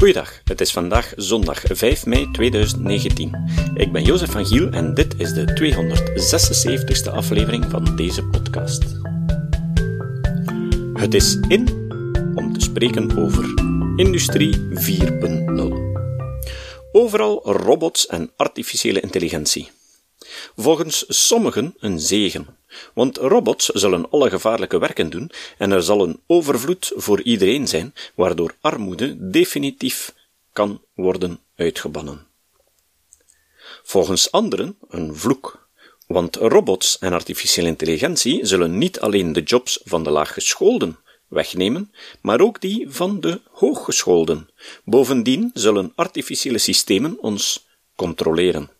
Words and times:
Goeiedag, 0.00 0.40
het 0.44 0.60
is 0.60 0.72
vandaag 0.72 1.12
zondag 1.16 1.62
5 1.64 2.06
mei 2.06 2.30
2019. 2.30 3.50
Ik 3.74 3.92
ben 3.92 4.04
Jozef 4.04 4.30
van 4.30 4.46
Giel 4.46 4.70
en 4.70 4.94
dit 4.94 5.14
is 5.18 5.32
de 5.32 5.44
276ste 5.44 7.12
aflevering 7.12 7.64
van 7.70 7.96
deze 7.96 8.24
podcast. 8.24 8.84
Het 10.94 11.14
is 11.14 11.34
in 11.48 11.68
om 12.34 12.52
te 12.52 12.60
spreken 12.60 13.18
over 13.18 13.54
Industrie 13.96 14.56
4.0. 14.56 14.80
Overal 16.92 17.52
robots 17.52 18.06
en 18.06 18.30
artificiële 18.36 19.00
intelligentie. 19.00 19.70
Volgens 20.56 21.04
sommigen 21.08 21.74
een 21.78 22.00
zegen, 22.00 22.46
want 22.94 23.16
robots 23.16 23.66
zullen 23.66 24.10
alle 24.10 24.30
gevaarlijke 24.30 24.78
werken 24.78 25.10
doen 25.10 25.30
en 25.58 25.72
er 25.72 25.82
zal 25.82 26.02
een 26.02 26.20
overvloed 26.26 26.92
voor 26.94 27.22
iedereen 27.22 27.68
zijn, 27.68 27.94
waardoor 28.14 28.54
armoede 28.60 29.30
definitief 29.30 30.14
kan 30.52 30.82
worden 30.94 31.40
uitgebannen. 31.56 32.26
Volgens 33.82 34.32
anderen 34.32 34.76
een 34.88 35.16
vloek, 35.16 35.68
want 36.06 36.36
robots 36.36 36.98
en 36.98 37.12
artificiële 37.12 37.68
intelligentie 37.68 38.46
zullen 38.46 38.78
niet 38.78 39.00
alleen 39.00 39.32
de 39.32 39.42
jobs 39.42 39.80
van 39.84 40.04
de 40.04 40.10
laaggescholden 40.10 40.98
wegnemen, 41.28 41.92
maar 42.22 42.40
ook 42.40 42.60
die 42.60 42.90
van 42.90 43.20
de 43.20 43.40
hooggescholden. 43.50 44.48
Bovendien 44.84 45.50
zullen 45.54 45.92
artificiële 45.94 46.58
systemen 46.58 47.18
ons 47.20 47.66
controleren. 47.96 48.70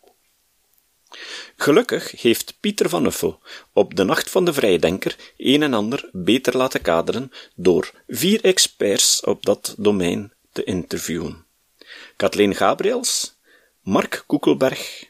Gelukkig 1.57 2.21
heeft 2.21 2.55
Pieter 2.61 2.89
van 2.89 3.07
Uffel 3.07 3.41
op 3.73 3.97
de 3.97 4.05
Nacht 4.05 4.31
van 4.31 4.45
de 4.45 4.53
Vrijdenker 4.53 5.17
een 5.37 5.63
en 5.63 5.75
ander 5.75 6.09
beter 6.13 6.57
laten 6.57 6.83
kaderen 6.83 7.33
door 7.55 7.93
vier 8.09 8.45
experts 8.45 9.21
op 9.21 9.45
dat 9.45 9.75
domein 9.79 10.33
te 10.53 10.65
interviewen. 10.65 11.45
Kathleen 12.17 12.55
Gabriels, 12.55 13.35
Mark 13.81 14.25
Koekelberg, 14.27 15.05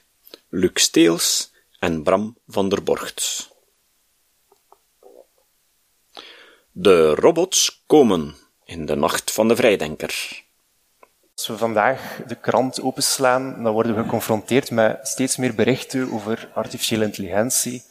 Luc 0.48 0.70
Steels 0.74 1.50
en 1.78 2.02
Bram 2.02 2.38
van 2.46 2.68
der 2.68 2.82
Borgt. 2.82 3.48
De 6.72 7.14
robots 7.14 7.82
komen 7.86 8.36
in 8.64 8.86
de 8.86 8.94
Nacht 8.94 9.30
van 9.30 9.48
de 9.48 9.56
Vrijdenker. 9.56 10.44
Als 11.40 11.48
we 11.48 11.58
vandaag 11.58 12.20
de 12.26 12.34
krant 12.34 12.82
openslaan, 12.82 13.62
dan 13.62 13.72
worden 13.72 13.94
we 13.96 14.02
geconfronteerd 14.02 14.70
met 14.70 15.08
steeds 15.08 15.36
meer 15.36 15.54
berichten 15.54 16.12
over 16.12 16.48
artificiële 16.54 17.04
intelligentie 17.04 17.82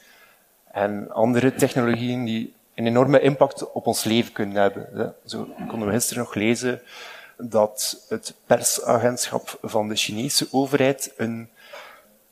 en 0.72 1.12
andere 1.12 1.56
technologieën 1.56 2.26
die 2.26 2.54
een 2.76 2.88
enorme 2.88 3.20
impact 3.20 3.72
op 3.72 3.88
ons 3.88 4.04
leven 4.04 4.32
kunnen 4.32 4.62
hebben. 4.62 5.16
Zo 5.26 5.48
konden 5.68 5.88
we 5.88 5.94
gisteren 5.94 6.24
nog 6.24 6.34
lezen 6.34 6.82
dat 7.38 8.06
het 8.10 8.34
persagentschap 8.46 9.58
van 9.62 9.88
de 9.88 9.96
Chinese 9.96 10.48
overheid 10.52 11.14
een 11.18 11.50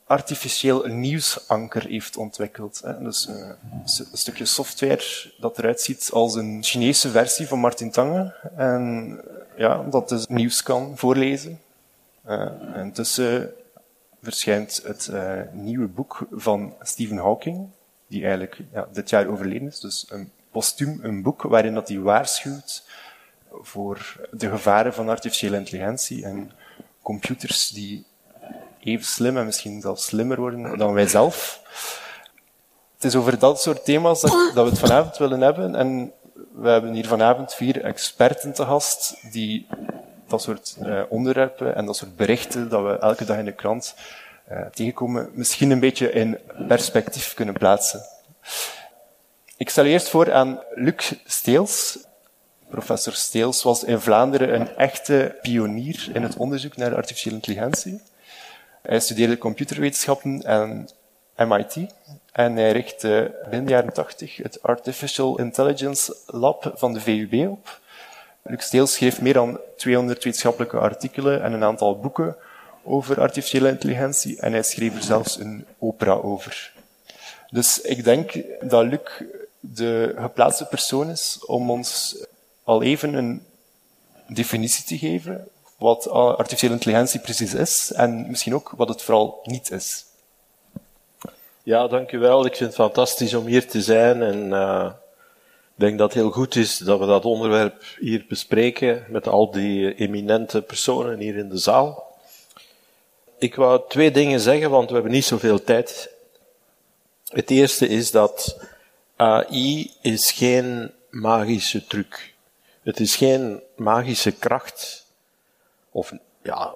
artificieel 0.06 0.86
nieuwsanker 0.86 1.86
heeft 1.88 2.18
ontwikkeld. 2.18 2.84
Dus 3.00 3.28
een 3.28 4.06
stukje 4.14 4.46
software 4.46 5.32
dat 5.38 5.58
eruit 5.58 5.82
ziet 5.82 6.10
als 6.14 6.36
een 6.36 6.64
Chinese 6.64 7.10
versie 7.10 7.48
van 7.48 7.60
Martin 7.60 7.92
Tange. 7.92 8.36
En 8.56 9.22
ja, 9.58 9.84
dat 9.90 10.10
dus 10.10 10.28
nieuws 10.28 10.64
kan 10.64 10.98
voorlezen. 10.98 11.60
Uh, 12.28 12.52
intussen 12.76 13.54
verschijnt 14.22 14.82
het 14.84 15.10
uh, 15.12 15.42
nieuwe 15.52 15.88
boek 15.88 16.28
van 16.32 16.74
Stephen 16.82 17.18
Hawking, 17.18 17.70
die 18.08 18.22
eigenlijk 18.22 18.60
ja, 18.74 18.88
dit 18.94 19.10
jaar 19.10 19.28
overleden 19.28 19.68
is. 19.68 19.80
Dus 19.80 20.06
een 20.10 20.32
postuum, 20.52 21.00
een 21.02 21.22
boek 21.22 21.42
waarin 21.42 21.74
dat 21.74 21.88
hij 21.88 22.00
waarschuwt 22.00 22.84
voor 23.52 24.28
de 24.32 24.50
gevaren 24.50 24.94
van 24.94 25.10
artificiële 25.10 25.58
intelligentie 25.58 26.26
en 26.26 26.52
computers 27.02 27.70
die 27.70 28.06
even 28.80 29.06
slim 29.06 29.38
en 29.38 29.46
misschien 29.46 29.82
zelfs 29.82 30.06
slimmer 30.06 30.40
worden 30.40 30.78
dan 30.78 30.94
wij 30.94 31.08
zelf. 31.08 31.62
Het 32.96 33.04
is 33.04 33.16
over 33.16 33.40
dat 33.40 33.62
soort 33.62 33.86
thema's 33.86 34.22
dat, 34.22 34.52
dat 34.54 34.64
we 34.64 34.70
het 34.70 34.80
vanavond 34.80 35.18
willen 35.18 35.42
hebben. 35.42 35.76
En 35.76 36.12
we 36.60 36.70
hebben 36.70 36.94
hier 36.94 37.08
vanavond 37.08 37.54
vier 37.54 37.84
experten 37.84 38.54
te 38.54 38.66
gast 38.66 39.18
die 39.32 39.68
dat 40.28 40.42
soort 40.42 40.78
uh, 40.82 41.02
onderwerpen 41.10 41.76
en 41.76 41.86
dat 41.86 41.96
soort 41.96 42.16
berichten 42.16 42.70
dat 42.70 42.84
we 42.84 43.00
elke 43.00 43.26
dag 43.26 43.38
in 43.38 43.46
de 43.46 43.54
krant 43.54 43.96
uh, 44.52 44.66
tegenkomen, 44.66 45.30
misschien 45.34 45.72
een 45.72 45.80
beetje 45.80 46.12
in 46.12 46.38
perspectief 46.68 47.34
kunnen 47.34 47.54
plaatsen. 47.54 48.02
Ik 49.58 49.70
stel 49.70 49.86
eerst 49.86 50.10
voor 50.10 50.34
aan 50.34 50.60
Luc 50.76 51.14
Steels. 51.26 51.98
Professor 52.70 53.14
Steels 53.14 53.64
was 53.64 53.84
in 53.84 54.00
Vlaanderen 54.00 54.54
een 54.54 54.76
echte 54.76 55.38
pionier 55.42 56.10
in 56.14 56.24
het 56.24 56.38
onderzoek 56.38 56.78
naar 56.78 56.96
artificiële 56.96 57.36
intelligentie. 57.36 58.02
Hij 58.82 59.00
studeerde 59.00 59.38
computerwetenschappen 59.38 60.46
aan 60.46 60.88
MIT 61.38 61.76
en 62.38 62.56
hij 62.56 62.72
richtte 62.72 63.36
de 63.50 63.64
jaren 63.66 63.94
80 63.94 64.38
het 64.38 64.64
Artificial 64.64 65.40
Intelligence 65.40 66.16
Lab 66.26 66.72
van 66.76 66.94
de 66.94 67.02
VUB 67.02 67.50
op. 67.50 67.80
Luc 68.42 68.64
Steels 68.64 68.94
schreef 68.94 69.22
meer 69.22 69.34
dan 69.34 69.60
200 69.78 70.24
wetenschappelijke 70.24 70.78
artikelen 70.78 71.44
en 71.44 71.54
een 71.54 71.64
aantal 71.64 72.00
boeken 72.00 72.36
over 72.84 73.22
artificiële 73.22 73.70
intelligentie 73.70 74.40
en 74.40 74.52
hij 74.52 74.64
schreef 74.64 74.96
er 74.96 75.04
zelfs 75.04 75.40
een 75.40 75.66
opera 75.80 76.14
over. 76.14 76.74
Dus 77.50 77.82
ik 77.82 78.04
denk 78.04 78.44
dat 78.62 78.86
Luc 78.86 79.24
de 79.60 80.14
geplaatste 80.18 80.66
persoon 80.66 81.10
is 81.10 81.46
om 81.46 81.72
ons 81.72 82.18
al 82.64 82.84
even 82.84 83.14
een 83.14 83.46
definitie 84.28 84.84
te 84.84 84.98
geven 84.98 85.48
wat 85.78 86.10
artificiële 86.10 86.74
intelligentie 86.74 87.20
precies 87.20 87.54
is 87.54 87.92
en 87.92 88.30
misschien 88.30 88.56
ook 88.56 88.74
wat 88.76 88.90
het 88.90 89.02
vooral 89.02 89.40
niet 89.44 89.72
is. 89.72 90.07
Ja, 91.68 91.88
dank 91.88 92.12
u 92.12 92.20
wel. 92.20 92.46
Ik 92.46 92.56
vind 92.56 92.70
het 92.70 92.80
fantastisch 92.80 93.34
om 93.34 93.46
hier 93.46 93.68
te 93.68 93.82
zijn 93.82 94.22
en 94.22 94.50
uh, 94.50 94.92
ik 95.46 95.74
denk 95.76 95.98
dat 95.98 96.14
het 96.14 96.22
heel 96.22 96.32
goed 96.32 96.56
is 96.56 96.78
dat 96.78 97.00
we 97.00 97.06
dat 97.06 97.26
onderwerp 97.26 97.84
hier 98.00 98.26
bespreken 98.30 99.06
met 99.10 99.28
al 99.28 99.52
die 99.52 99.96
eminente 99.96 100.62
personen 100.62 101.20
hier 101.20 101.36
in 101.36 101.50
de 101.50 101.58
zaal. 101.58 102.18
Ik 103.38 103.56
wou 103.56 103.82
twee 103.88 104.12
dingen 104.12 104.40
zeggen, 104.40 104.70
want 104.70 104.88
we 104.88 104.94
hebben 104.94 105.12
niet 105.12 105.26
zoveel 105.26 105.64
tijd. 105.64 106.14
Het 107.28 107.50
eerste 107.50 107.88
is 107.88 108.12
dat 108.12 108.60
AI 109.16 109.92
is 110.02 110.32
geen 110.32 110.92
magische 111.10 111.86
truc. 111.86 112.34
Het 112.84 113.00
is 113.00 113.16
geen 113.16 113.62
magische 113.76 114.32
kracht 114.32 115.06
of 115.92 116.14
ja, 116.44 116.74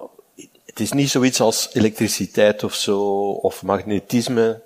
het 0.64 0.80
is 0.80 0.92
niet 0.92 1.10
zoiets 1.10 1.40
als 1.40 1.68
elektriciteit 1.72 2.64
of 2.64 2.74
zo, 2.74 3.30
of 3.30 3.62
magnetisme, 3.62 4.62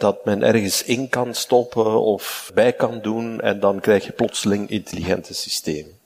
dat 0.00 0.24
men 0.24 0.42
ergens 0.42 0.84
in 0.84 1.08
kan 1.08 1.34
stoppen 1.34 2.00
of 2.00 2.50
bij 2.54 2.72
kan 2.72 3.00
doen 3.00 3.40
en 3.40 3.60
dan 3.60 3.80
krijg 3.80 4.06
je 4.06 4.12
plotseling 4.12 4.70
intelligente 4.70 5.34
systemen. 5.34 5.98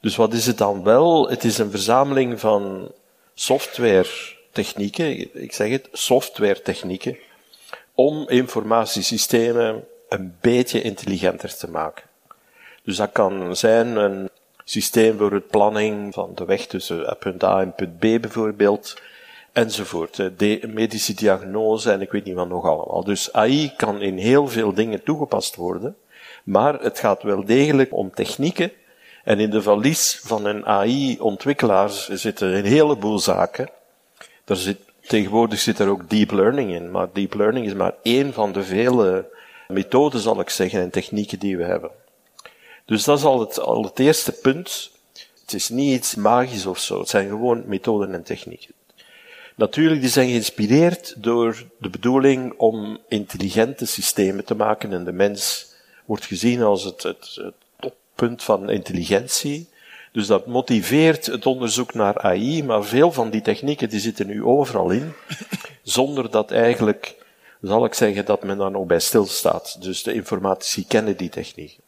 Dus 0.00 0.16
wat 0.16 0.32
is 0.32 0.46
het 0.46 0.58
dan 0.58 0.82
wel? 0.82 1.28
Het 1.28 1.44
is 1.44 1.58
een 1.58 1.70
verzameling 1.70 2.40
van 2.40 2.92
software 3.34 4.08
technieken, 4.52 5.42
ik 5.42 5.52
zeg 5.52 5.70
het, 5.70 5.88
software 5.92 6.62
technieken, 6.62 7.16
om 7.94 8.28
informatiesystemen 8.28 9.84
een 10.08 10.36
beetje 10.40 10.82
intelligenter 10.82 11.56
te 11.56 11.70
maken. 11.70 12.04
Dus 12.82 12.96
dat 12.96 13.12
kan 13.12 13.56
zijn 13.56 13.96
een 13.96 14.30
systeem 14.64 15.18
voor 15.18 15.32
het 15.32 15.48
planning 15.48 16.14
van 16.14 16.32
de 16.34 16.44
weg 16.44 16.66
tussen 16.66 17.16
punt 17.18 17.44
A 17.44 17.60
en 17.60 17.74
punt 17.74 17.98
B 17.98 18.00
bijvoorbeeld, 18.00 19.02
enzovoort. 19.52 20.16
De 20.38 20.60
medische 20.72 21.14
diagnose 21.14 21.92
en 21.92 22.00
ik 22.00 22.12
weet 22.12 22.24
niet 22.24 22.34
wat 22.34 22.48
nog 22.48 22.64
allemaal. 22.64 23.04
Dus 23.04 23.32
AI 23.32 23.72
kan 23.76 24.00
in 24.02 24.16
heel 24.16 24.48
veel 24.48 24.72
dingen 24.72 25.02
toegepast 25.02 25.56
worden, 25.56 25.96
maar 26.44 26.80
het 26.80 26.98
gaat 26.98 27.22
wel 27.22 27.44
degelijk 27.44 27.94
om 27.94 28.10
technieken. 28.14 28.72
En 29.24 29.40
in 29.40 29.50
de 29.50 29.62
valies 29.62 30.20
van 30.22 30.44
een 30.44 30.66
AI-ontwikkelaar 30.66 31.90
zitten 32.10 32.56
een 32.56 32.64
heleboel 32.64 33.18
zaken. 33.18 33.70
Er 34.44 34.56
zit, 34.56 34.78
tegenwoordig 35.00 35.58
zit 35.58 35.78
er 35.78 35.88
ook 35.88 36.10
deep 36.10 36.30
learning 36.30 36.72
in, 36.72 36.90
maar 36.90 37.08
deep 37.12 37.34
learning 37.34 37.66
is 37.66 37.74
maar 37.74 37.94
één 38.02 38.32
van 38.32 38.52
de 38.52 38.62
vele 38.62 39.28
methoden, 39.68 40.20
zal 40.20 40.40
ik 40.40 40.50
zeggen, 40.50 40.80
en 40.80 40.90
technieken 40.90 41.38
die 41.38 41.56
we 41.56 41.64
hebben. 41.64 41.90
Dus 42.84 43.04
dat 43.04 43.18
is 43.18 43.24
al 43.24 43.40
het, 43.40 43.60
al 43.60 43.82
het 43.82 43.98
eerste 43.98 44.32
punt. 44.32 44.90
Het 45.40 45.54
is 45.54 45.68
niet 45.68 45.92
iets 45.92 46.14
magisch 46.14 46.66
of 46.66 46.78
zo. 46.78 46.98
Het 46.98 47.08
zijn 47.08 47.28
gewoon 47.28 47.62
methoden 47.66 48.14
en 48.14 48.22
technieken. 48.22 48.74
Natuurlijk, 49.60 50.00
die 50.00 50.10
zijn 50.10 50.28
geïnspireerd 50.28 51.14
door 51.16 51.64
de 51.78 51.90
bedoeling 51.90 52.54
om 52.56 52.98
intelligente 53.08 53.86
systemen 53.86 54.44
te 54.44 54.54
maken 54.54 54.92
en 54.92 55.04
de 55.04 55.12
mens 55.12 55.72
wordt 56.04 56.24
gezien 56.24 56.62
als 56.62 56.84
het, 56.84 57.02
het, 57.02 57.38
toppunt 57.80 58.42
van 58.42 58.70
intelligentie. 58.70 59.68
Dus 60.12 60.26
dat 60.26 60.46
motiveert 60.46 61.26
het 61.26 61.46
onderzoek 61.46 61.94
naar 61.94 62.18
AI, 62.18 62.64
maar 62.64 62.84
veel 62.84 63.12
van 63.12 63.30
die 63.30 63.40
technieken 63.40 63.88
die 63.88 64.00
zitten 64.00 64.26
nu 64.26 64.44
overal 64.44 64.90
in, 64.90 65.12
zonder 65.82 66.30
dat 66.30 66.50
eigenlijk, 66.50 67.16
zal 67.62 67.84
ik 67.84 67.94
zeggen, 67.94 68.24
dat 68.24 68.44
men 68.44 68.58
daar 68.58 68.70
nog 68.70 68.86
bij 68.86 69.00
stilstaat. 69.00 69.82
Dus 69.82 70.02
de 70.02 70.12
informatici 70.12 70.86
kennen 70.86 71.16
die 71.16 71.28
technieken. 71.28 71.82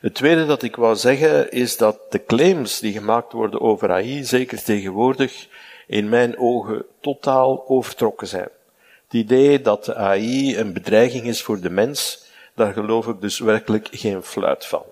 Het 0.00 0.14
tweede 0.14 0.46
dat 0.46 0.62
ik 0.62 0.76
wou 0.76 0.96
zeggen 0.96 1.50
is 1.50 1.76
dat 1.76 1.98
de 2.10 2.24
claims 2.24 2.80
die 2.80 2.92
gemaakt 2.92 3.32
worden 3.32 3.60
over 3.60 3.90
AI, 3.90 4.24
zeker 4.24 4.62
tegenwoordig, 4.62 5.48
in 5.88 6.08
mijn 6.08 6.38
ogen 6.38 6.84
totaal 7.00 7.68
overtrokken 7.68 8.26
zijn. 8.26 8.48
Het 9.04 9.12
idee 9.12 9.60
dat 9.60 9.84
de 9.84 9.94
AI 9.94 10.58
een 10.58 10.72
bedreiging 10.72 11.24
is 11.24 11.42
voor 11.42 11.60
de 11.60 11.70
mens, 11.70 12.24
daar 12.54 12.72
geloof 12.72 13.06
ik 13.06 13.20
dus 13.20 13.38
werkelijk 13.38 13.88
geen 13.90 14.22
fluit 14.22 14.66
van. 14.66 14.82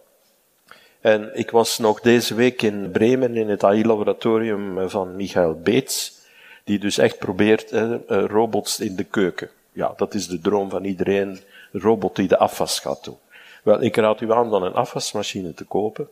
En 1.01 1.31
ik 1.35 1.51
was 1.51 1.79
nog 1.79 2.01
deze 2.01 2.35
week 2.35 2.63
in 2.63 2.91
Bremen 2.91 3.37
in 3.37 3.49
het 3.49 3.65
AI-laboratorium 3.65 4.91
van 4.91 5.17
Michael 5.17 5.61
Beets, 5.61 6.13
die 6.65 6.79
dus 6.79 6.99
echt 6.99 7.19
probeert 7.19 7.71
eh, 7.73 7.95
robots 8.07 8.81
in 8.81 8.97
de 8.97 9.05
keuken. 9.05 9.51
Ja, 9.73 9.93
dat 9.97 10.15
is 10.15 10.29
de 10.29 10.41
droom 10.41 10.71
van 10.71 10.85
iedereen, 10.85 11.41
een 11.73 11.81
robot 11.81 12.17
die 12.17 12.29
de 12.29 12.39
afwas 12.39 12.81
gaat 12.81 13.05
doen. 13.05 13.17
Wel, 13.63 13.83
ik 13.83 13.97
raad 13.97 14.21
u 14.21 14.33
aan 14.33 14.51
dan 14.51 14.63
een 14.63 14.75
afwasmachine 14.75 15.55
te 15.55 15.65
kopen. 15.65 16.09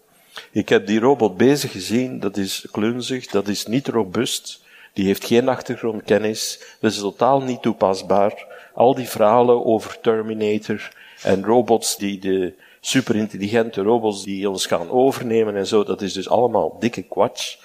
Ik 0.50 0.68
heb 0.68 0.86
die 0.86 1.00
robot 1.00 1.36
bezig 1.36 1.72
gezien, 1.72 2.20
dat 2.20 2.36
is 2.36 2.66
klunzig, 2.70 3.26
dat 3.26 3.48
is 3.48 3.66
niet 3.66 3.88
robuust, 3.88 4.63
die 4.94 5.06
heeft 5.06 5.24
geen 5.24 5.48
achtergrondkennis, 5.48 6.60
dat 6.80 6.92
is 6.92 6.98
totaal 6.98 7.42
niet 7.42 7.62
toepasbaar. 7.62 8.46
Al 8.74 8.94
die 8.94 9.08
verhalen 9.08 9.64
over 9.64 10.00
Terminator 10.00 10.90
en 11.22 11.44
robots 11.44 11.96
die 11.96 12.18
de 12.18 12.54
superintelligente 12.80 13.82
robots 13.82 14.24
die 14.24 14.48
ons 14.50 14.66
gaan 14.66 14.90
overnemen 14.90 15.56
en 15.56 15.66
zo, 15.66 15.84
dat 15.84 16.02
is 16.02 16.12
dus 16.12 16.28
allemaal 16.28 16.76
dikke 16.78 17.02
kwats. 17.02 17.60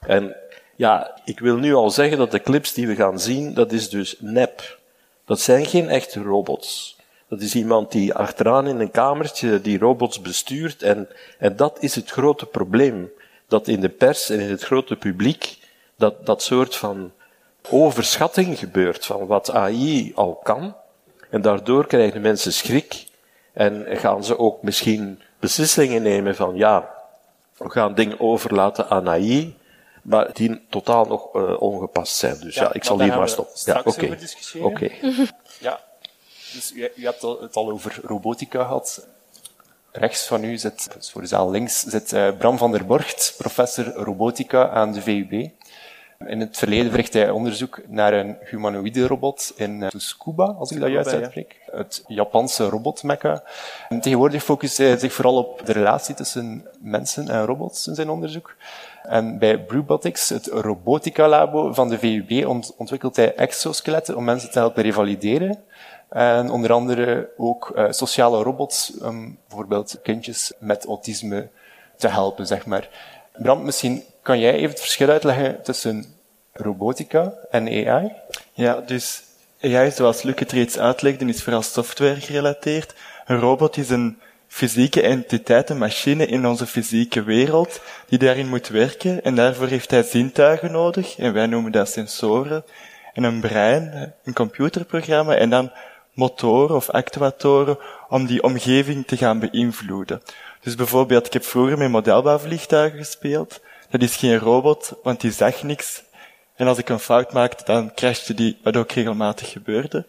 En 0.00 0.36
ja, 0.76 1.20
ik 1.24 1.38
wil 1.38 1.56
nu 1.56 1.74
al 1.74 1.90
zeggen 1.90 2.18
dat 2.18 2.30
de 2.30 2.40
clips 2.40 2.72
die 2.74 2.86
we 2.86 2.94
gaan 2.94 3.20
zien, 3.20 3.54
dat 3.54 3.72
is 3.72 3.88
dus 3.88 4.16
nep. 4.18 4.78
Dat 5.24 5.40
zijn 5.40 5.66
geen 5.66 5.88
echte 5.88 6.22
robots. 6.22 6.96
Dat 7.28 7.40
is 7.40 7.54
iemand 7.54 7.92
die 7.92 8.14
achteraan 8.14 8.66
in 8.66 8.80
een 8.80 8.90
kamertje 8.90 9.60
die 9.60 9.78
robots 9.78 10.20
bestuurt 10.20 10.82
en, 10.82 11.08
en 11.38 11.56
dat 11.56 11.76
is 11.80 11.94
het 11.94 12.10
grote 12.10 12.46
probleem. 12.46 13.10
Dat 13.48 13.68
in 13.68 13.80
de 13.80 13.88
pers 13.88 14.30
en 14.30 14.40
in 14.40 14.50
het 14.50 14.62
grote 14.62 14.96
publiek 14.96 15.56
dat, 16.02 16.26
dat 16.26 16.42
soort 16.42 16.76
van 16.76 17.12
overschatting 17.70 18.58
gebeurt 18.58 19.06
van 19.06 19.26
wat 19.26 19.50
AI 19.50 20.12
al 20.14 20.34
kan. 20.42 20.74
En 21.30 21.40
daardoor 21.42 21.86
krijgen 21.86 22.20
mensen 22.20 22.52
schrik 22.52 23.06
en 23.52 23.86
gaan 23.88 24.24
ze 24.24 24.38
ook 24.38 24.62
misschien 24.62 25.22
beslissingen 25.40 26.02
nemen 26.02 26.34
van 26.34 26.56
ja, 26.56 26.94
we 27.56 27.70
gaan 27.70 27.94
dingen 27.94 28.20
overlaten 28.20 28.88
aan 28.88 29.08
AI, 29.08 29.56
maar 30.02 30.32
die 30.32 30.60
totaal 30.68 31.04
nog 31.04 31.34
uh, 31.34 31.62
ongepast 31.62 32.16
zijn. 32.16 32.40
Dus 32.40 32.54
ja, 32.54 32.72
ik 32.72 32.84
zal 32.84 33.00
hier 33.00 33.16
maar 33.16 33.28
stoppen. 33.28 33.54
Ja, 33.64 33.80
oké. 33.84 34.18
Oké. 34.60 34.90
Ja, 35.58 35.80
dus 36.52 36.72
u, 36.72 36.90
u, 36.96 37.04
hebt 37.04 37.22
het 37.22 37.56
al 37.56 37.70
over 37.70 38.00
robotica 38.04 38.62
gehad. 38.62 39.06
Rechts 39.92 40.26
van 40.26 40.44
u 40.44 40.56
zit, 40.58 40.88
dus 40.94 41.10
voor 41.10 41.20
de 41.20 41.26
zaal 41.26 41.50
links, 41.50 41.80
zit 41.80 42.12
uh, 42.12 42.36
Bram 42.38 42.58
van 42.58 42.72
der 42.72 42.86
Borgt, 42.86 43.34
professor 43.38 43.84
robotica 43.84 44.68
aan 44.68 44.92
de 44.92 45.02
VUB. 45.02 45.50
In 46.26 46.40
het 46.40 46.56
verleden 46.56 46.90
verricht 46.90 47.12
hij 47.12 47.30
onderzoek 47.30 47.80
naar 47.88 48.12
een 48.12 48.36
humanoïde 48.44 49.06
robot 49.06 49.52
in 49.56 49.84
Tsukuba, 49.88 50.44
als 50.44 50.70
ik 50.70 50.80
dat 50.80 50.90
juist 50.90 51.12
uitspreek. 51.12 51.60
Het 51.70 52.04
Japanse 52.06 52.64
robotmekka. 52.64 53.42
En 53.88 54.00
tegenwoordig 54.00 54.44
focust 54.44 54.76
hij 54.76 54.98
zich 54.98 55.12
vooral 55.12 55.36
op 55.36 55.66
de 55.66 55.72
relatie 55.72 56.14
tussen 56.14 56.66
mensen 56.80 57.28
en 57.28 57.44
robots 57.44 57.86
in 57.86 57.94
zijn 57.94 58.10
onderzoek. 58.10 58.56
En 59.02 59.38
bij 59.38 59.58
Brubotics, 59.58 60.28
het 60.28 60.46
robotica-labo 60.46 61.72
van 61.72 61.88
de 61.88 61.98
VUB, 61.98 62.46
ontwikkelt 62.76 63.16
hij 63.16 63.34
exoskeletten 63.34 64.16
om 64.16 64.24
mensen 64.24 64.50
te 64.50 64.58
helpen 64.58 64.82
revalideren. 64.82 65.58
En 66.08 66.50
onder 66.50 66.72
andere 66.72 67.28
ook 67.36 67.72
uh, 67.76 67.86
sociale 67.90 68.42
robots, 68.42 68.92
um, 69.02 69.38
bijvoorbeeld 69.48 69.98
kindjes 70.02 70.52
met 70.58 70.84
autisme 70.86 71.48
te 71.96 72.08
helpen, 72.08 72.46
zeg 72.46 72.66
maar. 72.66 72.88
Bram, 73.32 73.64
misschien 73.64 74.02
kan 74.22 74.38
jij 74.40 74.52
even 74.52 74.70
het 74.70 74.80
verschil 74.80 75.08
uitleggen 75.08 75.62
tussen 75.62 76.04
robotica 76.52 77.32
en 77.50 77.86
AI? 77.86 78.12
Ja, 78.52 78.80
dus 78.80 79.22
AI, 79.62 79.90
zoals 79.90 80.22
Luc 80.22 80.38
het 80.38 80.52
reeds 80.52 80.78
uitlegde, 80.78 81.24
is 81.24 81.42
vooral 81.42 81.62
software 81.62 82.20
gerelateerd. 82.20 82.94
Een 83.26 83.38
robot 83.38 83.76
is 83.76 83.90
een 83.90 84.18
fysieke 84.48 85.02
entiteit, 85.02 85.70
een 85.70 85.78
machine 85.78 86.26
in 86.26 86.46
onze 86.46 86.66
fysieke 86.66 87.22
wereld, 87.22 87.80
die 88.08 88.18
daarin 88.18 88.48
moet 88.48 88.68
werken. 88.68 89.22
En 89.22 89.34
daarvoor 89.34 89.66
heeft 89.66 89.90
hij 89.90 90.02
zintuigen 90.02 90.72
nodig, 90.72 91.18
en 91.18 91.32
wij 91.32 91.46
noemen 91.46 91.72
dat 91.72 91.88
sensoren. 91.88 92.64
En 93.12 93.22
een 93.22 93.40
brein, 93.40 94.12
een 94.24 94.32
computerprogramma, 94.32 95.34
en 95.34 95.50
dan 95.50 95.72
motoren 96.14 96.76
of 96.76 96.90
actuatoren 96.90 97.78
om 98.08 98.26
die 98.26 98.42
omgeving 98.42 99.06
te 99.06 99.16
gaan 99.16 99.38
beïnvloeden. 99.38 100.22
Dus 100.60 100.74
bijvoorbeeld, 100.74 101.26
ik 101.26 101.32
heb 101.32 101.44
vroeger 101.44 101.78
met 101.78 101.90
modelbouwvliegtuigen 101.90 102.98
gespeeld. 102.98 103.60
Dat 103.92 104.02
is 104.02 104.16
geen 104.16 104.38
robot, 104.38 104.92
want 105.02 105.20
die 105.20 105.32
zag 105.32 105.62
niks. 105.62 106.02
En 106.56 106.66
als 106.66 106.78
ik 106.78 106.88
een 106.88 106.98
fout 106.98 107.32
maakte, 107.32 107.64
dan 107.64 107.94
crashte 107.94 108.34
die, 108.34 108.58
wat 108.62 108.76
ook 108.76 108.92
regelmatig 108.92 109.50
gebeurde. 109.50 110.06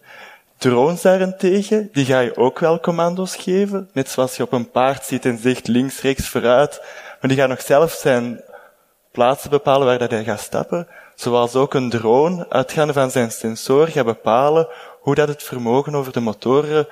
Drones 0.58 1.02
daarentegen, 1.02 1.88
die 1.92 2.04
ga 2.04 2.20
je 2.20 2.36
ook 2.36 2.58
wel 2.58 2.80
commando's 2.80 3.36
geven. 3.36 3.90
Net 3.92 4.08
zoals 4.08 4.36
je 4.36 4.42
op 4.42 4.52
een 4.52 4.70
paard 4.70 5.04
zit 5.04 5.24
en 5.24 5.38
zegt 5.38 5.68
links, 5.68 6.00
rechts, 6.00 6.28
vooruit. 6.28 6.80
Maar 7.20 7.30
die 7.30 7.38
gaan 7.38 7.48
nog 7.48 7.60
zelf 7.60 7.92
zijn 7.92 8.40
plaatsen 9.12 9.50
bepalen 9.50 9.86
waar 9.86 9.98
dat 9.98 10.10
hij 10.10 10.24
gaat 10.24 10.40
stappen. 10.40 10.88
Zoals 11.14 11.54
ook 11.54 11.74
een 11.74 11.90
drone, 11.90 12.46
uitgaande 12.48 12.92
van 12.92 13.10
zijn 13.10 13.30
sensor, 13.30 13.88
gaat 13.88 14.04
bepalen 14.04 14.68
hoe 15.00 15.14
dat 15.14 15.28
het 15.28 15.42
vermogen 15.42 15.94
over 15.94 16.12
de 16.12 16.20
motoren 16.20 16.88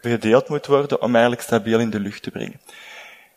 verdeeld 0.00 0.48
moet 0.48 0.66
worden 0.66 1.02
om 1.02 1.12
eigenlijk 1.12 1.42
stabiel 1.42 1.78
in 1.78 1.90
de 1.90 2.00
lucht 2.00 2.22
te 2.22 2.30
brengen. 2.30 2.60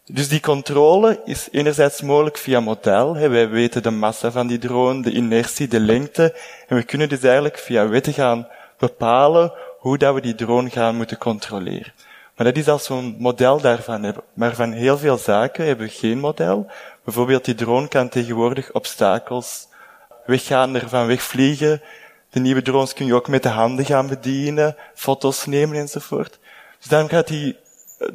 Dus 0.10 0.30
die 0.30 0.40
controle 0.40 1.22
is 1.26 1.48
enerzijds 1.52 2.02
mogelijk 2.02 2.38
via 2.38 2.60
model. 2.60 3.14
Wij 3.14 3.50
weten 3.50 3.84
de 3.84 3.90
massa 3.90 4.32
van 4.32 4.48
die 4.48 4.58
drone, 4.58 5.02
de 5.02 5.12
inertie, 5.12 5.68
de 5.68 5.80
lengte. 5.80 6.36
En 6.68 6.76
we 6.76 6.84
kunnen 6.84 7.10
dus 7.10 7.24
eigenlijk 7.24 7.58
via 7.58 7.88
wetten 7.88 8.14
gaan 8.14 8.48
bepalen 8.78 9.54
hoe 9.80 9.98
dat 9.98 10.14
we 10.14 10.22
die 10.22 10.36
drone 10.36 10.70
gaan 10.70 10.96
moeten 10.96 11.18
controleren. 11.18 11.94
Maar 12.36 12.46
dat 12.46 12.58
is 12.58 12.68
als 12.68 12.88
we 12.88 12.94
een 12.94 13.16
model 13.20 13.62
daarvan 13.62 14.04
hebben. 14.04 14.24
Maar 14.34 14.56
van 14.56 14.72
heel 14.72 14.98
veel 14.98 15.18
zaken 15.18 15.66
hebben 15.66 15.86
we 15.86 15.92
geen 15.92 16.20
model. 16.20 16.68
Bijvoorbeeld 17.04 17.46
die 17.46 17.56
drone 17.56 17.88
kan 17.88 18.10
tegenwoordig 18.10 18.72
obstakels 18.72 19.68
weggaan, 20.26 20.76
ervan 20.76 21.08
wegvliegen. 21.08 21.82
De 22.30 22.40
nieuwe 22.40 22.62
drones 22.62 22.94
kun 22.94 23.06
je 23.06 23.16
ook 23.16 23.28
met 23.28 23.44
de 23.44 23.50
handen 23.50 23.86
gaan 23.86 24.08
bedienen, 24.08 24.76
foto's 24.96 25.46
nemen 25.46 25.78
enzovoort. 25.78 26.40
Dus 26.78 26.88
daarom 26.88 27.10
gaat 27.10 27.28
die 27.28 27.58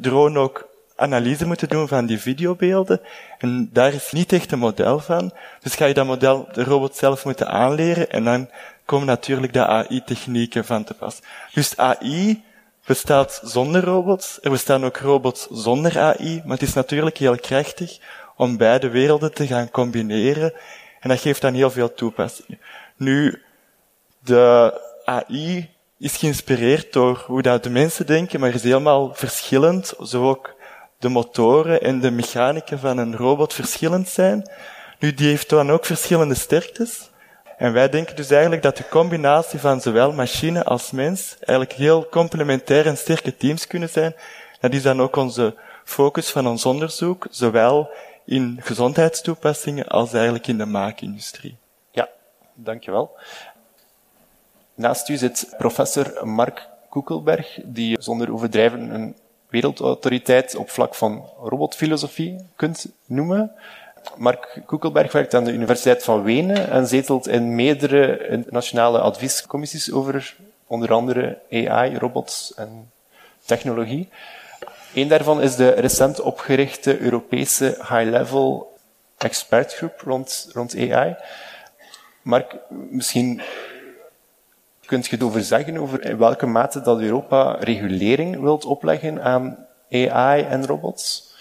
drone 0.00 0.38
ook 0.38 0.70
analyse 1.02 1.46
moeten 1.46 1.68
doen 1.68 1.88
van 1.88 2.06
die 2.06 2.18
videobeelden. 2.18 3.00
En 3.38 3.70
daar 3.72 3.92
is 3.92 4.12
niet 4.12 4.32
echt 4.32 4.52
een 4.52 4.58
model 4.58 4.98
van. 4.98 5.32
Dus 5.60 5.74
ga 5.74 5.84
je 5.84 5.94
dat 5.94 6.06
model, 6.06 6.48
de 6.52 6.64
robot 6.64 6.96
zelf 6.96 7.24
moeten 7.24 7.48
aanleren. 7.48 8.10
En 8.10 8.24
dan 8.24 8.48
komen 8.84 9.06
natuurlijk 9.06 9.52
de 9.52 9.66
AI-technieken 9.66 10.64
van 10.64 10.84
te 10.84 10.94
pas. 10.94 11.20
Dus 11.52 11.76
AI 11.76 12.42
bestaat 12.86 13.40
zonder 13.44 13.84
robots. 13.84 14.38
Er 14.42 14.50
bestaan 14.50 14.84
ook 14.84 14.96
robots 14.96 15.46
zonder 15.50 15.98
AI. 15.98 16.42
Maar 16.44 16.58
het 16.58 16.68
is 16.68 16.74
natuurlijk 16.74 17.16
heel 17.16 17.36
krachtig 17.36 17.98
om 18.36 18.56
beide 18.56 18.88
werelden 18.88 19.34
te 19.34 19.46
gaan 19.46 19.70
combineren. 19.70 20.52
En 21.00 21.08
dat 21.08 21.20
geeft 21.20 21.40
dan 21.40 21.54
heel 21.54 21.70
veel 21.70 21.94
toepassingen. 21.94 22.60
Nu, 22.96 23.42
de 24.24 24.72
AI 25.04 25.70
is 25.98 26.16
geïnspireerd 26.16 26.92
door 26.92 27.24
hoe 27.26 27.42
dat 27.42 27.62
de 27.62 27.70
mensen 27.70 28.06
denken, 28.06 28.40
maar 28.40 28.54
is 28.54 28.62
helemaal 28.62 29.14
verschillend. 29.14 29.94
Zo 30.02 30.28
ook 30.28 30.54
de 31.02 31.08
motoren 31.08 31.82
en 31.82 32.00
de 32.00 32.10
mechanica 32.10 32.78
van 32.78 32.98
een 32.98 33.16
robot 33.16 33.54
verschillend 33.54 34.08
zijn. 34.08 34.50
Nu, 34.98 35.14
die 35.14 35.28
heeft 35.28 35.48
dan 35.48 35.70
ook 35.70 35.84
verschillende 35.84 36.34
sterktes. 36.34 37.10
En 37.56 37.72
wij 37.72 37.88
denken 37.88 38.16
dus 38.16 38.30
eigenlijk 38.30 38.62
dat 38.62 38.76
de 38.76 38.88
combinatie 38.88 39.58
van 39.58 39.80
zowel 39.80 40.12
machine 40.12 40.64
als 40.64 40.90
mens 40.90 41.36
eigenlijk 41.38 41.78
heel 41.78 42.08
complementair 42.08 42.86
en 42.86 42.96
sterke 42.96 43.36
teams 43.36 43.66
kunnen 43.66 43.88
zijn. 43.88 44.14
Dat 44.60 44.72
is 44.72 44.82
dan 44.82 45.02
ook 45.02 45.16
onze 45.16 45.54
focus 45.84 46.30
van 46.30 46.46
ons 46.46 46.66
onderzoek, 46.66 47.26
zowel 47.30 47.90
in 48.24 48.58
gezondheidstoepassingen 48.60 49.86
als 49.88 50.12
eigenlijk 50.12 50.46
in 50.46 50.58
de 50.58 50.66
maakindustrie. 50.66 51.56
Ja, 51.90 52.08
dankjewel. 52.54 53.16
Naast 54.74 55.08
u 55.08 55.16
zit 55.16 55.54
professor 55.58 56.26
Mark 56.26 56.68
Koekelberg, 56.88 57.58
die 57.64 57.96
zonder 58.00 58.32
overdrijven 58.32 58.94
een 58.94 59.16
wereldautoriteit 59.52 60.56
op 60.56 60.70
vlak 60.70 60.94
van 60.94 61.28
robotfilosofie 61.42 62.36
kunt 62.56 62.86
noemen. 63.06 63.52
Mark 64.16 64.60
Koekelberg 64.66 65.12
werkt 65.12 65.34
aan 65.34 65.44
de 65.44 65.52
Universiteit 65.52 66.04
van 66.04 66.22
Wenen 66.22 66.70
en 66.70 66.86
zetelt 66.86 67.28
in 67.28 67.54
meerdere 67.54 68.28
internationale 68.28 68.98
adviescommissies 68.98 69.92
over 69.92 70.36
onder 70.66 70.92
andere 70.92 71.38
AI, 71.50 71.96
robots 71.98 72.54
en 72.54 72.90
technologie. 73.44 74.08
Een 74.94 75.08
daarvan 75.08 75.42
is 75.42 75.56
de 75.56 75.68
recent 75.68 76.20
opgerichte 76.20 76.98
Europese 76.98 77.64
high-level 77.64 78.76
expertgroep 79.18 80.00
rond, 80.00 80.48
rond 80.52 80.76
AI. 80.76 81.16
Mark, 82.22 82.56
misschien 82.68 83.42
kunt 84.92 85.06
je 85.06 85.16
het 85.16 85.24
over 85.24 85.42
zeggen, 85.42 85.78
over 85.78 86.04
in 86.04 86.18
welke 86.18 86.46
mate 86.46 86.80
dat 86.80 87.00
Europa 87.00 87.56
regulering 87.60 88.40
wilt 88.40 88.64
opleggen 88.64 89.22
aan 89.22 89.66
AI 89.90 90.42
en 90.42 90.66
robots? 90.66 91.34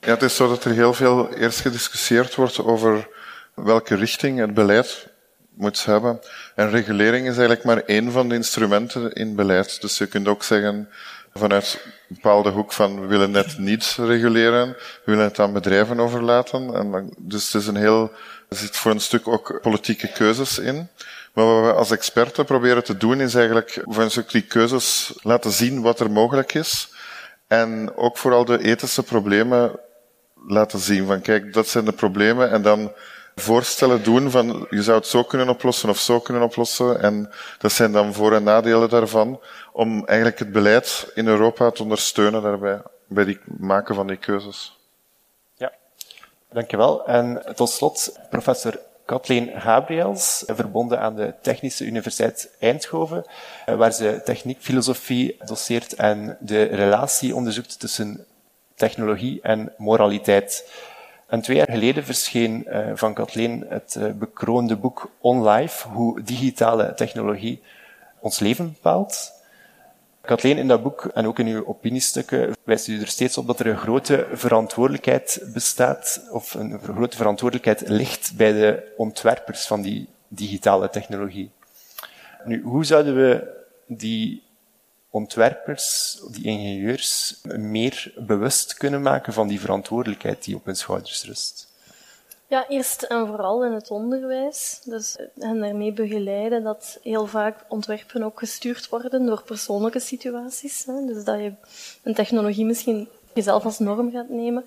Ja, 0.00 0.10
het 0.10 0.22
is 0.22 0.36
zo 0.36 0.48
dat 0.48 0.64
er 0.64 0.72
heel 0.72 0.94
veel 0.94 1.32
eerst 1.32 1.60
gediscussieerd 1.60 2.34
wordt 2.34 2.64
over 2.64 3.08
welke 3.54 3.94
richting 3.94 4.38
het 4.38 4.54
beleid 4.54 5.08
moet 5.54 5.84
hebben. 5.84 6.20
En 6.54 6.70
regulering 6.70 7.26
is 7.26 7.36
eigenlijk 7.36 7.64
maar 7.64 7.82
één 7.82 8.12
van 8.12 8.28
de 8.28 8.34
instrumenten 8.34 9.12
in 9.12 9.34
beleid. 9.34 9.80
Dus 9.80 9.98
je 9.98 10.06
kunt 10.06 10.28
ook 10.28 10.42
zeggen 10.42 10.88
vanuit 11.34 11.80
een 11.84 12.14
bepaalde 12.14 12.50
hoek 12.50 12.72
van 12.72 13.00
we 13.00 13.06
willen 13.06 13.30
net 13.30 13.58
niet 13.58 13.96
reguleren, 13.98 14.68
we 14.68 15.02
willen 15.04 15.24
het 15.24 15.38
aan 15.38 15.52
bedrijven 15.52 16.00
overlaten. 16.00 16.74
En 16.74 17.14
dus 17.18 17.54
is 17.54 17.66
een 17.66 17.76
heel, 17.76 18.12
er 18.48 18.56
zit 18.56 18.76
voor 18.76 18.90
een 18.90 19.00
stuk 19.00 19.28
ook 19.28 19.58
politieke 19.62 20.12
keuzes 20.12 20.58
in. 20.58 20.88
Maar 21.34 21.44
wat 21.44 21.64
we 21.64 21.72
als 21.72 21.90
experten 21.90 22.44
proberen 22.44 22.84
te 22.84 22.96
doen 22.96 23.20
is 23.20 23.34
eigenlijk 23.34 23.82
voor 23.84 24.02
een 24.02 24.10
stuk 24.10 24.30
die 24.30 24.42
keuzes 24.42 25.12
laten 25.22 25.50
zien 25.50 25.82
wat 25.82 26.00
er 26.00 26.10
mogelijk 26.10 26.54
is. 26.54 26.92
En 27.46 27.96
ook 27.96 28.16
vooral 28.16 28.44
de 28.44 28.62
ethische 28.62 29.02
problemen 29.02 29.80
laten 30.46 30.78
zien. 30.78 31.06
Van 31.06 31.20
kijk, 31.20 31.52
dat 31.52 31.68
zijn 31.68 31.84
de 31.84 31.92
problemen. 31.92 32.50
En 32.50 32.62
dan 32.62 32.92
voorstellen 33.34 34.02
doen 34.02 34.30
van 34.30 34.66
je 34.70 34.82
zou 34.82 34.98
het 34.98 35.06
zo 35.06 35.24
kunnen 35.24 35.48
oplossen 35.48 35.88
of 35.88 35.98
zo 35.98 36.20
kunnen 36.20 36.42
oplossen. 36.42 37.00
En 37.00 37.32
dat 37.58 37.72
zijn 37.72 37.92
dan 37.92 38.14
voor- 38.14 38.34
en 38.34 38.42
nadelen 38.42 38.88
daarvan. 38.88 39.40
Om 39.72 40.06
eigenlijk 40.06 40.38
het 40.38 40.52
beleid 40.52 41.10
in 41.14 41.26
Europa 41.26 41.70
te 41.70 41.82
ondersteunen 41.82 42.42
daarbij. 42.42 42.82
Bij 43.06 43.24
het 43.24 43.58
maken 43.58 43.94
van 43.94 44.06
die 44.06 44.16
keuzes. 44.16 44.78
Ja, 45.54 45.72
dankjewel. 46.52 47.06
En 47.06 47.42
tot 47.54 47.70
slot, 47.70 48.18
professor 48.30 48.78
Kathleen 49.04 49.60
Gabriels, 49.60 50.44
verbonden 50.46 51.00
aan 51.00 51.16
de 51.16 51.34
Technische 51.42 51.84
Universiteit 51.84 52.50
Eindhoven, 52.60 53.24
waar 53.66 53.92
ze 53.92 54.20
techniek, 54.24 54.58
filosofie 54.60 55.36
doseert 55.44 55.94
en 55.94 56.36
de 56.40 56.62
relatie 56.62 57.34
onderzoekt 57.34 57.80
tussen 57.80 58.26
technologie 58.74 59.40
en 59.42 59.72
moraliteit. 59.76 60.70
En 61.26 61.40
twee 61.40 61.56
jaar 61.56 61.70
geleden 61.70 62.04
verscheen 62.04 62.66
uh, 62.68 62.90
van 62.94 63.14
Kathleen 63.14 63.66
het 63.68 63.96
uh, 63.98 64.10
bekroonde 64.12 64.76
boek 64.76 65.10
On 65.20 65.48
Life, 65.48 65.88
hoe 65.88 66.22
digitale 66.22 66.94
technologie 66.94 67.62
ons 68.20 68.38
leven 68.38 68.72
bepaalt. 68.72 69.33
Kathleen, 70.24 70.58
in 70.58 70.68
dat 70.68 70.82
boek 70.82 71.04
en 71.04 71.26
ook 71.26 71.38
in 71.38 71.46
uw 71.46 71.66
opiniestukken 71.66 72.56
wijst 72.64 72.88
u 72.88 73.00
er 73.00 73.06
steeds 73.06 73.38
op 73.38 73.46
dat 73.46 73.60
er 73.60 73.66
een 73.66 73.78
grote 73.78 74.26
verantwoordelijkheid 74.32 75.40
bestaat, 75.52 76.26
of 76.30 76.54
een 76.54 76.80
grote 76.80 77.16
verantwoordelijkheid 77.16 77.88
ligt 77.88 78.36
bij 78.36 78.52
de 78.52 78.92
ontwerpers 78.96 79.66
van 79.66 79.82
die 79.82 80.08
digitale 80.28 80.90
technologie. 80.90 81.50
Nu, 82.44 82.62
hoe 82.62 82.84
zouden 82.84 83.16
we 83.16 83.62
die 83.86 84.42
ontwerpers, 85.10 86.18
die 86.30 86.44
ingenieurs, 86.44 87.40
meer 87.56 88.12
bewust 88.16 88.74
kunnen 88.74 89.02
maken 89.02 89.32
van 89.32 89.48
die 89.48 89.60
verantwoordelijkheid 89.60 90.44
die 90.44 90.56
op 90.56 90.64
hun 90.64 90.76
schouders 90.76 91.24
rust? 91.24 91.73
Ja, 92.46 92.68
eerst 92.68 93.02
en 93.02 93.26
vooral 93.26 93.64
in 93.64 93.72
het 93.72 93.90
onderwijs. 93.90 94.80
Dus 94.84 95.18
hen 95.38 95.60
daarmee 95.60 95.92
begeleiden 95.92 96.62
dat 96.62 96.98
heel 97.02 97.26
vaak 97.26 97.64
ontwerpen 97.68 98.22
ook 98.22 98.38
gestuurd 98.38 98.88
worden 98.88 99.26
door 99.26 99.42
persoonlijke 99.42 100.00
situaties. 100.00 100.84
Hè. 100.84 101.06
Dus 101.06 101.24
dat 101.24 101.38
je 101.38 101.52
een 102.02 102.14
technologie 102.14 102.64
misschien 102.64 103.08
jezelf 103.34 103.64
als 103.64 103.78
norm 103.78 104.10
gaat 104.10 104.28
nemen. 104.28 104.64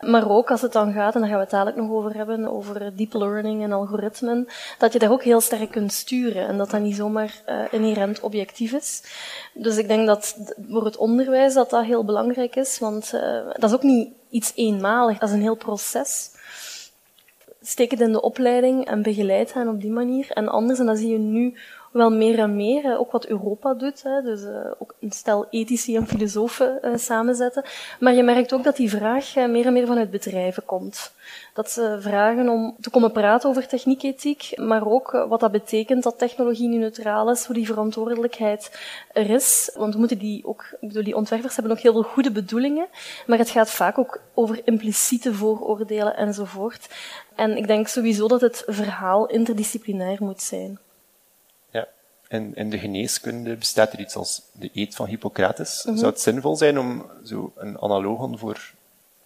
Maar 0.00 0.30
ook 0.30 0.50
als 0.50 0.60
het 0.60 0.72
dan 0.72 0.92
gaat, 0.92 1.14
en 1.14 1.20
daar 1.20 1.28
gaan 1.28 1.38
we 1.38 1.44
het 1.44 1.52
dadelijk 1.52 1.76
nog 1.76 1.90
over 1.90 2.14
hebben, 2.14 2.46
over 2.46 2.96
deep 2.96 3.12
learning 3.12 3.62
en 3.62 3.72
algoritmen, 3.72 4.46
dat 4.78 4.92
je 4.92 4.98
daar 4.98 5.10
ook 5.10 5.22
heel 5.22 5.40
sterk 5.40 5.70
kunt 5.70 5.92
sturen 5.92 6.46
en 6.46 6.58
dat 6.58 6.70
dat 6.70 6.80
niet 6.80 6.96
zomaar 6.96 7.42
uh, 7.48 7.62
inherent 7.70 8.20
objectief 8.20 8.72
is. 8.72 9.02
Dus 9.54 9.76
ik 9.76 9.88
denk 9.88 10.06
dat 10.06 10.36
voor 10.68 10.84
het 10.84 10.96
onderwijs 10.96 11.54
dat 11.54 11.70
dat 11.70 11.84
heel 11.84 12.04
belangrijk 12.04 12.56
is, 12.56 12.78
want 12.78 13.10
uh, 13.14 13.20
dat 13.52 13.70
is 13.70 13.76
ook 13.76 13.82
niet 13.82 14.12
iets 14.30 14.52
eenmalig, 14.54 15.18
dat 15.18 15.28
is 15.28 15.34
een 15.34 15.40
heel 15.40 15.54
proces. 15.54 16.30
Steek 17.60 17.90
het 17.90 18.00
in 18.00 18.12
de 18.12 18.22
opleiding 18.22 18.84
en 18.84 19.02
begeleid 19.02 19.52
hen 19.52 19.68
op 19.68 19.80
die 19.80 19.90
manier. 19.90 20.30
En 20.30 20.48
anders, 20.48 20.78
en 20.78 20.86
dat 20.86 20.98
zie 20.98 21.10
je 21.10 21.18
nu 21.18 21.58
wel 21.90 22.10
meer 22.10 22.38
en 22.38 22.56
meer, 22.56 22.98
ook 22.98 23.10
wat 23.10 23.26
Europa 23.26 23.74
doet, 23.74 24.02
hè, 24.02 24.22
dus 24.22 24.42
uh, 24.42 24.70
ook 24.78 24.94
een 25.00 25.12
stel 25.12 25.46
ethici 25.50 25.96
en 25.96 26.06
filosofen 26.06 26.78
uh, 26.82 26.96
samenzetten. 26.96 27.64
Maar 28.00 28.14
je 28.14 28.22
merkt 28.22 28.52
ook 28.52 28.64
dat 28.64 28.76
die 28.76 28.90
vraag 28.90 29.36
uh, 29.36 29.48
meer 29.48 29.66
en 29.66 29.72
meer 29.72 29.86
vanuit 29.86 30.10
bedrijven 30.10 30.64
komt. 30.64 31.12
Dat 31.54 31.70
ze 31.70 31.98
vragen 32.00 32.48
om 32.48 32.76
te 32.80 32.90
komen 32.90 33.12
praten 33.12 33.48
over 33.48 33.66
techniekethiek, 33.66 34.52
maar 34.56 34.86
ook 34.86 35.24
wat 35.28 35.40
dat 35.40 35.52
betekent 35.52 36.02
dat 36.02 36.18
technologie 36.18 36.68
nu 36.68 36.76
neutraal 36.76 37.30
is, 37.30 37.44
hoe 37.44 37.54
die 37.54 37.66
verantwoordelijkheid 37.66 38.80
er 39.12 39.30
is. 39.30 39.70
Want 39.74 39.92
we 39.92 39.98
moeten 39.98 40.18
die 40.18 40.46
ook, 40.46 40.64
ik 40.80 40.88
bedoel, 40.88 41.04
die 41.04 41.16
ontwerpers 41.16 41.54
hebben 41.54 41.72
ook 41.72 41.82
heel 41.82 41.92
veel 41.92 42.02
goede 42.02 42.30
bedoelingen, 42.30 42.86
maar 43.26 43.38
het 43.38 43.50
gaat 43.50 43.70
vaak 43.70 43.98
ook 43.98 44.20
over 44.34 44.60
impliciete 44.64 45.34
vooroordelen 45.34 46.16
enzovoort. 46.16 46.88
En 47.34 47.56
ik 47.56 47.66
denk 47.66 47.88
sowieso 47.88 48.28
dat 48.28 48.40
het 48.40 48.62
verhaal 48.66 49.26
interdisciplinair 49.26 50.16
moet 50.20 50.42
zijn. 50.42 50.78
En 52.30 52.54
in 52.54 52.70
de 52.70 52.78
geneeskunde 52.78 53.56
bestaat 53.56 53.92
er 53.92 54.00
iets 54.00 54.16
als 54.16 54.42
de 54.52 54.70
eet 54.74 54.94
van 54.94 55.06
Hippocrates. 55.06 55.82
Mm 55.84 55.90
-hmm. 55.90 56.00
Zou 56.00 56.12
het 56.12 56.20
zinvol 56.20 56.56
zijn 56.56 56.78
om 56.78 57.10
zo 57.24 57.52
een 57.56 57.80
analogon 57.80 58.38
voor 58.38 58.72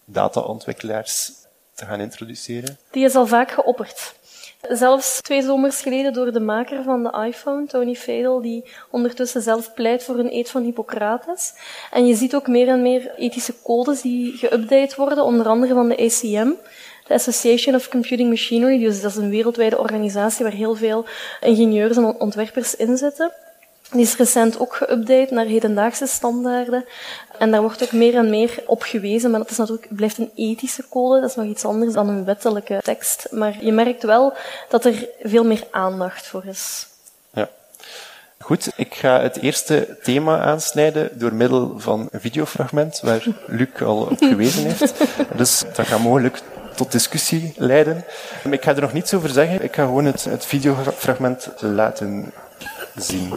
dataontwikkelaars 0.05 1.31
te 1.73 1.85
gaan 1.85 1.99
introduceren? 1.99 2.77
Die 2.91 3.05
is 3.05 3.15
al 3.15 3.27
vaak 3.27 3.51
geopperd. 3.51 4.15
Zelfs 4.61 5.21
twee 5.21 5.41
zomers 5.41 5.81
geleden 5.81 6.13
door 6.13 6.31
de 6.31 6.39
maker 6.39 6.83
van 6.83 7.03
de 7.03 7.25
iPhone, 7.27 7.65
Tony 7.65 7.95
Fadell, 7.95 8.41
die 8.41 8.63
ondertussen 8.91 9.41
zelf 9.41 9.73
pleit 9.73 10.03
voor 10.03 10.19
een 10.19 10.33
eet 10.33 10.49
van 10.49 10.63
Hippocrates. 10.63 11.53
En 11.91 12.05
je 12.05 12.15
ziet 12.15 12.35
ook 12.35 12.47
meer 12.47 12.67
en 12.67 12.81
meer 12.81 13.15
ethische 13.15 13.53
codes 13.63 14.01
die 14.01 14.37
geüpdate 14.37 14.95
worden, 14.95 15.23
onder 15.23 15.47
andere 15.47 15.73
van 15.73 15.89
de 15.89 15.97
ACM 15.97 16.51
de 17.07 17.13
Association 17.13 17.75
of 17.75 17.89
Computing 17.89 18.29
Machinery. 18.29 18.79
Dus 18.79 19.01
dat 19.01 19.11
is 19.11 19.17
een 19.17 19.29
wereldwijde 19.29 19.77
organisatie 19.77 20.43
waar 20.43 20.53
heel 20.53 20.75
veel 20.75 21.05
ingenieurs 21.41 21.97
en 21.97 22.19
ontwerpers 22.19 22.75
in 22.75 22.97
zitten. 22.97 23.31
Die 23.91 24.01
is 24.01 24.17
recent 24.17 24.59
ook 24.59 24.75
geüpdate 24.75 25.33
naar 25.33 25.45
hedendaagse 25.45 26.07
standaarden. 26.07 26.85
En 27.37 27.51
daar 27.51 27.61
wordt 27.61 27.83
ook 27.83 27.91
meer 27.91 28.15
en 28.15 28.29
meer 28.29 28.63
op 28.65 28.81
gewezen, 28.81 29.31
maar 29.31 29.39
dat 29.39 29.49
is 29.49 29.57
natuurlijk, 29.57 29.87
blijft 29.89 30.17
een 30.17 30.31
ethische 30.35 30.83
code, 30.89 31.21
dat 31.21 31.29
is 31.29 31.35
nog 31.35 31.45
iets 31.45 31.65
anders 31.65 31.93
dan 31.93 32.09
een 32.09 32.25
wettelijke 32.25 32.79
tekst. 32.83 33.27
Maar 33.31 33.55
je 33.59 33.71
merkt 33.71 34.03
wel 34.03 34.33
dat 34.69 34.85
er 34.85 35.07
veel 35.21 35.43
meer 35.43 35.63
aandacht 35.71 36.27
voor 36.27 36.45
is. 36.45 36.87
Ja. 37.33 37.49
Goed, 38.39 38.71
ik 38.75 38.93
ga 38.93 39.21
het 39.21 39.41
eerste 39.41 39.97
thema 40.03 40.39
aansnijden 40.39 41.19
door 41.19 41.33
middel 41.33 41.79
van 41.79 42.07
een 42.11 42.21
videofragment 42.21 42.99
waar 43.03 43.25
Luc 43.47 43.81
al 43.81 43.97
op 43.97 44.17
gewezen 44.17 44.63
heeft. 44.63 44.93
Dus 45.37 45.63
dat 45.75 45.87
gaat 45.87 45.99
mogelijk 45.99 46.41
tot 46.75 46.91
discussie 46.91 47.53
leiden. 47.57 48.05
Ik 48.51 48.63
ga 48.63 48.75
er 48.75 48.81
nog 48.81 48.93
niets 48.93 49.13
over 49.13 49.29
zeggen. 49.29 49.63
Ik 49.63 49.75
ga 49.75 49.85
gewoon 49.85 50.05
het, 50.05 50.23
het 50.23 50.45
videofragment 50.45 51.53
laten 51.59 52.33
zien. 52.95 53.33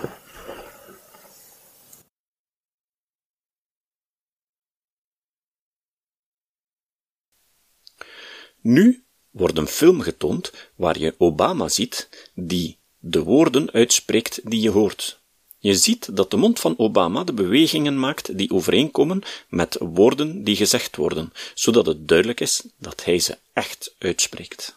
Nu 8.61 9.05
wordt 9.31 9.59
een 9.59 9.67
film 9.67 10.01
getoond 10.01 10.53
waar 10.75 10.99
je 10.99 11.15
Obama 11.19 11.69
ziet 11.69 12.09
die 12.35 12.79
de 12.99 13.23
woorden 13.23 13.71
uitspreekt 13.71 14.41
die 14.51 14.61
je 14.61 14.71
hoort. 14.71 15.18
Je 15.61 15.75
ziet 15.75 16.17
dat 16.17 16.31
de 16.31 16.37
mond 16.37 16.61
van 16.61 16.75
Obama 16.79 17.25
de 17.25 17.33
bewegingen 17.33 17.99
maakt 17.99 18.39
die 18.39 18.53
overeenkomen 18.53 19.23
met 19.49 19.77
woorden 19.81 20.45
die 20.45 20.57
gezegd 20.57 20.97
worden, 20.97 21.33
zodat 21.55 21.87
het 21.87 22.09
duidelijk 22.09 22.41
is 22.41 22.67
dat 22.77 23.05
hij 23.05 23.19
ze 23.19 23.39
echt 23.53 23.95
uitspreekt. 23.99 24.77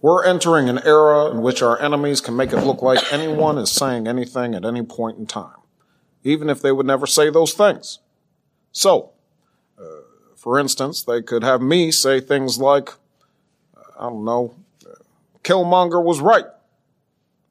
We're 0.00 0.24
entering 0.24 0.68
an 0.68 0.78
era 0.78 1.30
in 1.30 1.40
which 1.40 1.62
our 1.62 1.80
enemies 1.80 2.20
can 2.20 2.34
make 2.34 2.56
it 2.56 2.64
look 2.64 2.80
like 2.82 3.10
anyone 3.10 3.60
is 3.60 3.74
saying 3.74 4.08
anything 4.08 4.54
at 4.54 4.64
any 4.64 4.82
point 4.82 5.18
in 5.18 5.26
time, 5.26 5.58
even 6.22 6.48
if 6.48 6.60
they 6.60 6.70
would 6.70 6.86
never 6.86 7.08
say 7.08 7.30
those 7.30 7.54
things. 7.54 8.00
So, 8.70 9.10
uh, 9.78 9.84
for 10.36 10.58
instance, 10.58 11.04
they 11.04 11.22
could 11.22 11.42
have 11.42 11.60
me 11.60 11.90
say 11.90 12.20
things 12.20 12.58
like, 12.58 12.92
I 13.98 14.08
don't 14.08 14.24
know, 14.24 14.54
Killmonger 15.42 16.04
was 16.04 16.20
right 16.20 16.57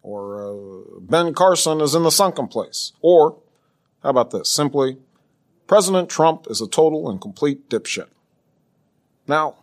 or 0.08 0.42
uh, 0.42 1.00
Ben 1.02 1.34
Carson 1.34 1.82
is 1.82 1.94
in 1.94 2.04
the 2.04 2.12
sunken 2.12 2.48
place. 2.48 2.94
Or, 3.02 3.38
how 4.02 4.12
about 4.12 4.32
this? 4.32 4.50
Simply, 4.50 4.98
President 5.68 6.10
Trump 6.10 6.48
is 6.50 6.62
a 6.62 6.68
total 6.68 7.10
and 7.10 7.20
complete 7.20 7.70
dipshit. 7.70 8.08
Now, 9.28 9.56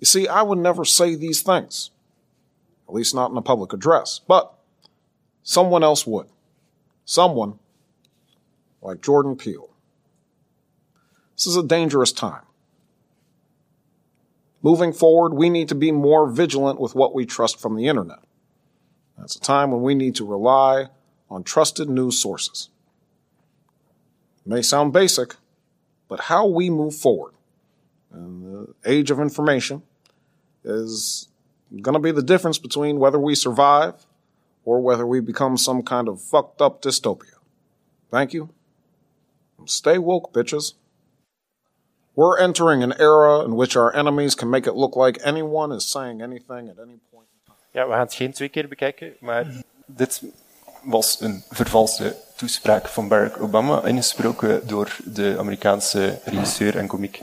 you 0.00 0.06
see, 0.06 0.26
I 0.26 0.40
would 0.40 0.56
never 0.56 0.86
say 0.86 1.14
these 1.14 1.42
things, 1.42 1.90
at 2.88 2.94
least 2.94 3.14
not 3.14 3.30
in 3.30 3.36
a 3.36 3.42
public 3.42 3.74
address, 3.74 4.22
but 4.26 4.54
someone 5.42 5.84
else 5.84 6.06
would. 6.06 6.28
Someone 7.04 7.58
like 8.80 9.02
Jordan 9.02 9.36
Peele. 9.36 9.68
This 11.36 11.46
is 11.46 11.56
a 11.56 11.62
dangerous 11.62 12.10
time. 12.10 12.44
Moving 14.62 14.94
forward, 14.94 15.34
we 15.34 15.50
need 15.50 15.68
to 15.68 15.74
be 15.74 15.92
more 15.92 16.30
vigilant 16.30 16.80
with 16.80 16.94
what 16.94 17.14
we 17.14 17.26
trust 17.26 17.60
from 17.60 17.76
the 17.76 17.86
internet. 17.86 18.20
That's 19.18 19.36
a 19.36 19.40
time 19.40 19.70
when 19.70 19.82
we 19.82 19.94
need 19.94 20.14
to 20.16 20.26
rely 20.26 20.86
on 21.30 21.44
trusted 21.44 21.88
news 21.88 22.18
sources. 22.18 22.68
It 24.44 24.48
may 24.50 24.62
sound 24.62 24.92
basic, 24.92 25.36
but 26.08 26.20
how 26.20 26.46
we 26.46 26.70
move 26.70 26.94
forward 26.94 27.34
in 28.12 28.42
the 28.42 28.74
age 28.90 29.10
of 29.10 29.20
information 29.20 29.82
is 30.64 31.28
going 31.80 31.94
to 31.94 32.00
be 32.00 32.12
the 32.12 32.22
difference 32.22 32.58
between 32.58 32.98
whether 32.98 33.18
we 33.18 33.34
survive 33.34 34.06
or 34.64 34.80
whether 34.80 35.06
we 35.06 35.20
become 35.20 35.56
some 35.56 35.82
kind 35.82 36.08
of 36.08 36.20
fucked 36.20 36.60
up 36.60 36.82
dystopia. 36.82 37.36
Thank 38.10 38.32
you. 38.32 38.50
Stay 39.64 39.98
woke, 39.98 40.32
bitches. 40.32 40.74
We're 42.14 42.38
entering 42.38 42.82
an 42.82 42.92
era 42.98 43.40
in 43.40 43.56
which 43.56 43.74
our 43.74 43.94
enemies 43.94 44.34
can 44.34 44.50
make 44.50 44.66
it 44.66 44.74
look 44.74 44.96
like 44.96 45.18
anyone 45.24 45.72
is 45.72 45.86
saying 45.86 46.20
anything 46.20 46.68
at 46.68 46.78
any 46.78 46.98
point. 47.12 47.28
Ja, 47.72 47.86
we 47.86 47.92
gaan 47.92 48.00
het 48.00 48.14
geen 48.14 48.32
twee 48.32 48.48
keer 48.48 48.68
bekijken, 48.68 49.12
maar 49.20 49.46
dit 49.86 50.22
was 50.82 51.20
een 51.20 51.42
vervalste 51.50 52.16
toespraak 52.36 52.88
van 52.88 53.08
Barack 53.08 53.42
Obama, 53.42 53.84
ingesproken 53.84 54.66
door 54.66 54.96
de 55.04 55.34
Amerikaanse 55.38 56.18
regisseur 56.24 56.76
en 56.76 56.86
komiek 56.86 57.20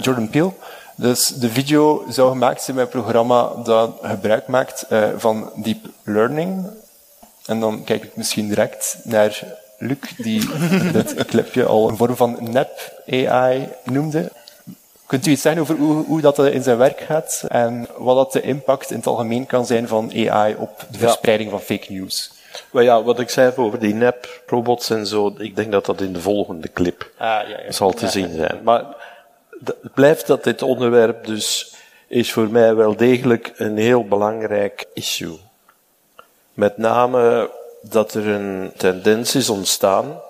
Jordan 0.00 0.30
Peele. 0.30 0.52
Dus 0.96 1.26
de 1.26 1.50
video 1.50 2.04
zou 2.08 2.30
gemaakt 2.30 2.62
zijn 2.62 2.76
met 2.76 2.84
een 2.84 3.02
programma 3.02 3.62
dat 3.64 3.98
gebruik 4.02 4.46
maakt 4.46 4.86
uh, 4.90 5.08
van 5.16 5.52
deep 5.56 5.86
learning. 6.02 6.66
En 7.46 7.60
dan 7.60 7.84
kijk 7.84 8.04
ik 8.04 8.16
misschien 8.16 8.48
direct 8.48 8.98
naar 9.04 9.42
Luc, 9.78 9.98
die 10.16 10.48
dit 10.92 11.24
clipje 11.24 11.64
al 11.64 11.88
een 11.88 11.96
vorm 11.96 12.16
van 12.16 12.38
nep 12.40 13.02
AI 13.06 13.68
noemde. 13.84 14.32
Kunt 15.10 15.26
u 15.26 15.30
iets 15.30 15.42
zeggen 15.42 15.62
over 15.62 15.76
hoe, 15.76 16.04
hoe 16.04 16.20
dat 16.20 16.38
in 16.38 16.62
zijn 16.62 16.78
werk 16.78 17.00
gaat 17.00 17.44
en 17.48 17.88
wat 17.96 18.16
dat 18.16 18.32
de 18.32 18.40
impact 18.40 18.90
in 18.90 18.96
het 18.96 19.06
algemeen 19.06 19.46
kan 19.46 19.66
zijn 19.66 19.88
van 19.88 20.12
AI 20.28 20.54
op 20.58 20.84
de 20.90 20.98
verspreiding 20.98 21.50
van 21.50 21.60
fake 21.60 21.92
news? 21.92 22.30
Maar 22.70 22.82
ja, 22.82 23.02
wat 23.02 23.20
ik 23.20 23.30
zei 23.30 23.52
over 23.56 23.78
die 23.78 23.94
nep-robots 23.94 24.90
en 24.90 25.06
zo, 25.06 25.34
ik 25.38 25.56
denk 25.56 25.72
dat 25.72 25.86
dat 25.86 26.00
in 26.00 26.12
de 26.12 26.20
volgende 26.20 26.72
clip 26.72 27.10
ah, 27.16 27.26
ja, 27.26 27.60
ja. 27.64 27.72
zal 27.72 27.92
te 27.92 28.08
zien 28.08 28.34
zijn. 28.34 28.60
Maar 28.62 28.84
het 29.64 29.94
blijft 29.94 30.26
dat 30.26 30.44
dit 30.44 30.62
onderwerp 30.62 31.26
dus 31.26 31.74
is 32.06 32.32
voor 32.32 32.48
mij 32.48 32.74
wel 32.74 32.96
degelijk 32.96 33.52
een 33.56 33.76
heel 33.76 34.04
belangrijk 34.04 34.86
issue. 34.94 35.38
Met 36.54 36.76
name 36.76 37.50
dat 37.82 38.14
er 38.14 38.28
een 38.28 38.72
tendens 38.76 39.34
is 39.34 39.48
ontstaan 39.48 40.20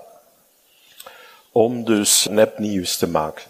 om 1.53 1.85
dus 1.85 2.27
nepnieuws 2.31 2.97
te 2.97 3.09
maken. 3.09 3.50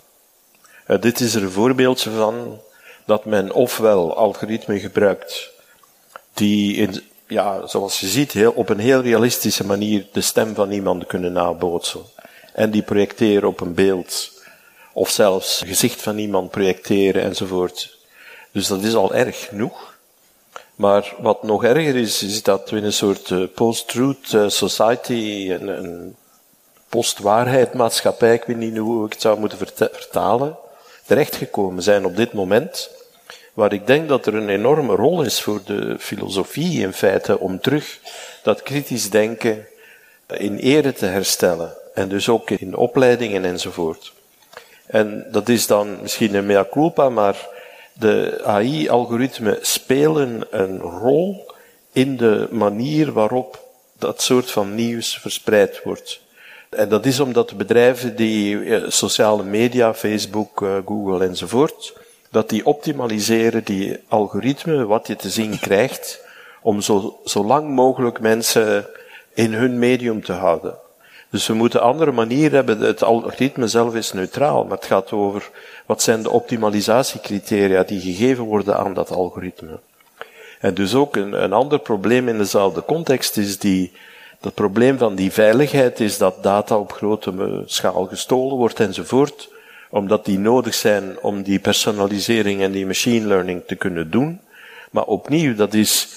Uh, 0.90 1.00
dit 1.00 1.20
is 1.20 1.35
er 1.35 1.42
een 1.42 1.50
voorbeeldje 1.50 2.11
van 2.11 2.61
dat 3.04 3.25
men 3.25 3.52
ofwel 3.52 4.16
algoritmen 4.16 4.80
gebruikt 4.80 5.50
die 6.35 6.76
in, 6.76 7.02
ja, 7.26 7.66
zoals 7.66 8.00
je 8.00 8.06
ziet, 8.06 8.32
heel, 8.32 8.52
op 8.52 8.68
een 8.68 8.78
heel 8.78 9.00
realistische 9.00 9.66
manier 9.66 10.06
de 10.12 10.20
stem 10.20 10.54
van 10.54 10.70
iemand 10.70 11.06
kunnen 11.06 11.32
nabootsen. 11.32 12.00
En 12.52 12.70
die 12.70 12.82
projecteren 12.82 13.49
op 13.49 13.61
een 13.61 13.75
beeld. 13.75 14.42
Of 14.92 15.11
zelfs 15.11 15.61
het 15.61 15.68
gezicht 15.68 16.02
van 16.02 16.18
iemand 16.18 16.50
projecteren 16.50 17.23
enzovoort. 17.23 17.99
Dus 18.52 18.66
dat 18.66 18.82
is 18.82 18.94
al 18.94 19.14
erg 19.14 19.44
genoeg. 19.44 19.99
Maar 20.75 21.14
wat 21.18 21.42
nog 21.42 21.64
erger 21.64 21.97
is, 21.97 22.23
is 22.23 22.42
dat 22.42 22.70
we 22.70 22.76
in 22.76 22.85
een 22.85 22.92
soort 22.92 23.30
uh, 23.30 23.47
post-truth 23.54 24.32
uh, 24.32 24.49
society, 24.49 25.50
een, 25.50 25.68
een 25.68 26.16
post-waarheid 26.88 27.75
maatschappij, 27.75 28.35
ik 28.35 28.44
weet 28.44 28.56
niet 28.56 28.76
hoe 28.76 29.06
ik 29.06 29.12
het 29.12 29.20
zou 29.20 29.38
moeten 29.38 29.59
vertalen, 29.59 30.56
terechtgekomen 31.11 31.83
zijn 31.83 32.05
op 32.05 32.17
dit 32.17 32.33
moment. 32.33 32.90
Waar 33.52 33.73
ik 33.73 33.87
denk 33.87 34.09
dat 34.09 34.26
er 34.26 34.35
een 34.35 34.49
enorme 34.49 34.95
rol 34.95 35.23
is 35.23 35.43
voor 35.43 35.61
de 35.64 35.97
filosofie 35.99 36.81
in 36.81 36.93
feite 36.93 37.38
om 37.38 37.61
terug 37.61 37.99
dat 38.43 38.62
kritisch 38.62 39.11
denken 39.11 39.67
in 40.26 40.57
ere 40.57 40.93
te 40.93 41.07
herstellen. 41.07 41.73
En 41.95 42.09
dus 42.09 42.29
ook 42.29 42.50
in 42.50 42.75
opleidingen 42.75 43.45
enzovoort. 43.45 44.12
En 44.87 45.26
dat 45.31 45.49
is 45.49 45.67
dan 45.67 45.99
misschien 46.02 46.35
een 46.35 46.47
mea 46.47 46.67
culpa, 46.71 47.09
maar 47.09 47.49
de 47.93 48.40
AI-algoritmen 48.45 49.59
spelen 49.61 50.47
een 50.50 50.79
rol 50.79 51.52
in 51.92 52.16
de 52.16 52.49
manier 52.51 53.12
waarop 53.12 53.68
dat 53.99 54.23
soort 54.23 54.51
van 54.51 54.75
nieuws 54.75 55.18
verspreid 55.18 55.81
wordt. 55.85 56.20
En 56.70 56.88
dat 56.88 57.06
is 57.06 57.20
omdat 57.20 57.48
de 57.48 57.54
bedrijven 57.54 58.16
die 58.16 58.90
sociale 58.90 59.42
media, 59.42 59.94
Facebook, 59.94 60.62
eh, 60.62 60.76
Google 60.87 61.24
enzovoort, 61.24 61.96
dat 62.30 62.48
die 62.48 62.66
optimaliseren 62.66 63.64
die 63.64 63.98
algoritmen, 64.09 64.87
wat 64.87 65.06
je 65.06 65.16
te 65.16 65.30
zien 65.30 65.59
krijgt, 65.59 66.24
om 66.62 66.80
zo, 66.80 67.20
zo 67.24 67.44
lang 67.44 67.68
mogelijk 67.68 68.20
mensen 68.20 68.87
in 69.35 69.52
hun 69.52 69.78
medium 69.78 70.24
te 70.24 70.33
houden. 70.33 70.74
Dus 71.30 71.46
we 71.46 71.54
moeten 71.54 71.80
andere 71.80 72.12
manieren 72.12 72.54
hebben. 72.54 72.80
Het 72.80 73.02
algoritme 73.02 73.68
zelf 73.68 73.94
is 73.94 74.12
neutraal, 74.12 74.64
maar 74.64 74.76
het 74.76 74.87
gaat 74.87 75.12
over 75.12 75.50
wat 75.87 76.02
zijn 76.02 76.22
de 76.22 76.30
optimalisatiecriteria 76.30 77.83
die 77.83 78.00
gegeven 78.00 78.44
worden 78.44 78.76
aan 78.76 78.94
dat 78.94 79.11
algoritme. 79.11 79.78
En 80.61 80.74
dus 80.74 80.94
ook 80.94 81.16
een, 81.16 81.42
een 81.42 81.52
ander 81.52 81.78
probleem 81.78 82.28
in 82.28 82.38
dezelfde 82.38 82.85
context 82.85 83.37
is 83.37 83.59
die, 83.59 83.92
dat 84.40 84.55
probleem 84.55 84.98
van 84.98 85.14
die 85.14 85.33
veiligheid 85.33 86.00
is 86.00 86.18
dat 86.18 86.42
data 86.42 86.79
op 86.79 86.92
grote 86.92 87.62
schaal 87.66 88.07
gestolen 88.07 88.57
wordt 88.57 88.81
enzovoort, 88.81 89.48
omdat 89.90 90.24
die 90.24 90.38
nodig 90.38 90.74
zijn 90.74 91.20
om 91.20 91.42
die 91.42 91.59
personalisering 91.59 92.61
en 92.61 92.72
die 92.72 92.87
machine 92.87 93.26
learning 93.26 93.62
te 93.66 93.74
kunnen 93.74 94.11
doen. 94.11 94.40
Maar 94.90 95.05
opnieuw, 95.05 95.55
dat 95.55 95.74
is 95.74 96.09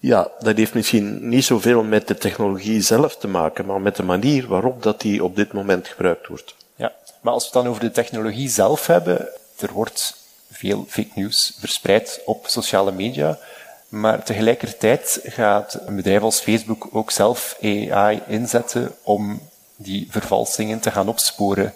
ja, 0.00 0.30
dat 0.38 0.56
heeft 0.56 0.74
misschien 0.74 1.28
niet 1.28 1.44
zoveel 1.44 1.82
met 1.82 2.08
de 2.08 2.14
technologie 2.14 2.80
zelf 2.80 3.16
te 3.16 3.28
maken, 3.28 3.66
maar 3.66 3.80
met 3.80 3.96
de 3.96 4.02
manier 4.02 4.46
waarop 4.46 4.82
dat 4.82 5.00
die 5.00 5.24
op 5.24 5.36
dit 5.36 5.52
moment 5.52 5.88
gebruikt 5.88 6.26
wordt. 6.26 6.54
Ja, 6.76 6.92
maar 7.20 7.32
als 7.32 7.42
we 7.42 7.50
het 7.52 7.62
dan 7.62 7.72
over 7.72 7.84
de 7.84 7.90
technologie 7.90 8.48
zelf 8.48 8.86
hebben, 8.86 9.28
er 9.58 9.72
wordt 9.72 10.26
veel 10.50 10.84
fake 10.88 11.10
news 11.14 11.56
verspreid 11.58 12.20
op 12.24 12.46
sociale 12.46 12.92
media, 12.92 13.38
maar 13.88 14.24
tegelijkertijd 14.24 15.20
gaat 15.24 15.78
een 15.86 15.96
bedrijf 15.96 16.22
als 16.22 16.40
Facebook 16.40 16.88
ook 16.92 17.10
zelf 17.10 17.56
AI 17.60 18.20
inzetten 18.26 18.94
om 19.02 19.40
die 19.76 20.06
vervalsingen 20.10 20.80
te 20.80 20.90
gaan 20.90 21.08
opsporen. 21.08 21.74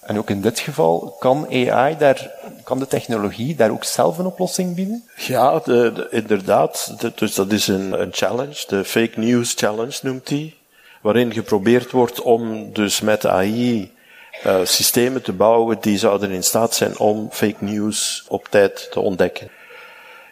En 0.00 0.18
ook 0.18 0.30
in 0.30 0.40
dit 0.40 0.58
geval 0.58 1.16
kan 1.18 1.46
AI 1.50 1.96
daar, 1.96 2.30
kan 2.64 2.78
de 2.78 2.86
technologie 2.86 3.54
daar 3.54 3.70
ook 3.70 3.84
zelf 3.84 4.18
een 4.18 4.26
oplossing 4.26 4.74
bieden? 4.74 5.08
Ja, 5.16 5.58
de, 5.58 5.92
de, 5.94 6.08
inderdaad. 6.10 6.94
dus 7.14 7.34
dat 7.34 7.52
is 7.52 7.68
een, 7.68 8.00
een 8.00 8.12
challenge. 8.12 8.64
De 8.66 8.84
fake 8.84 9.18
news 9.18 9.54
challenge 9.56 9.98
noemt 10.02 10.28
hij. 10.28 10.54
Waarin 11.02 11.32
geprobeerd 11.32 11.90
wordt 11.90 12.20
om 12.20 12.72
dus 12.72 13.00
met 13.00 13.26
AI 13.26 13.92
uh, 14.46 14.60
systemen 14.64 15.22
te 15.22 15.32
bouwen 15.32 15.76
die 15.80 15.98
zouden 15.98 16.30
in 16.30 16.44
staat 16.44 16.74
zijn 16.74 16.98
om 16.98 17.28
fake 17.30 17.64
news 17.64 18.24
op 18.28 18.48
tijd 18.48 18.88
te 18.90 19.00
ontdekken. 19.00 19.50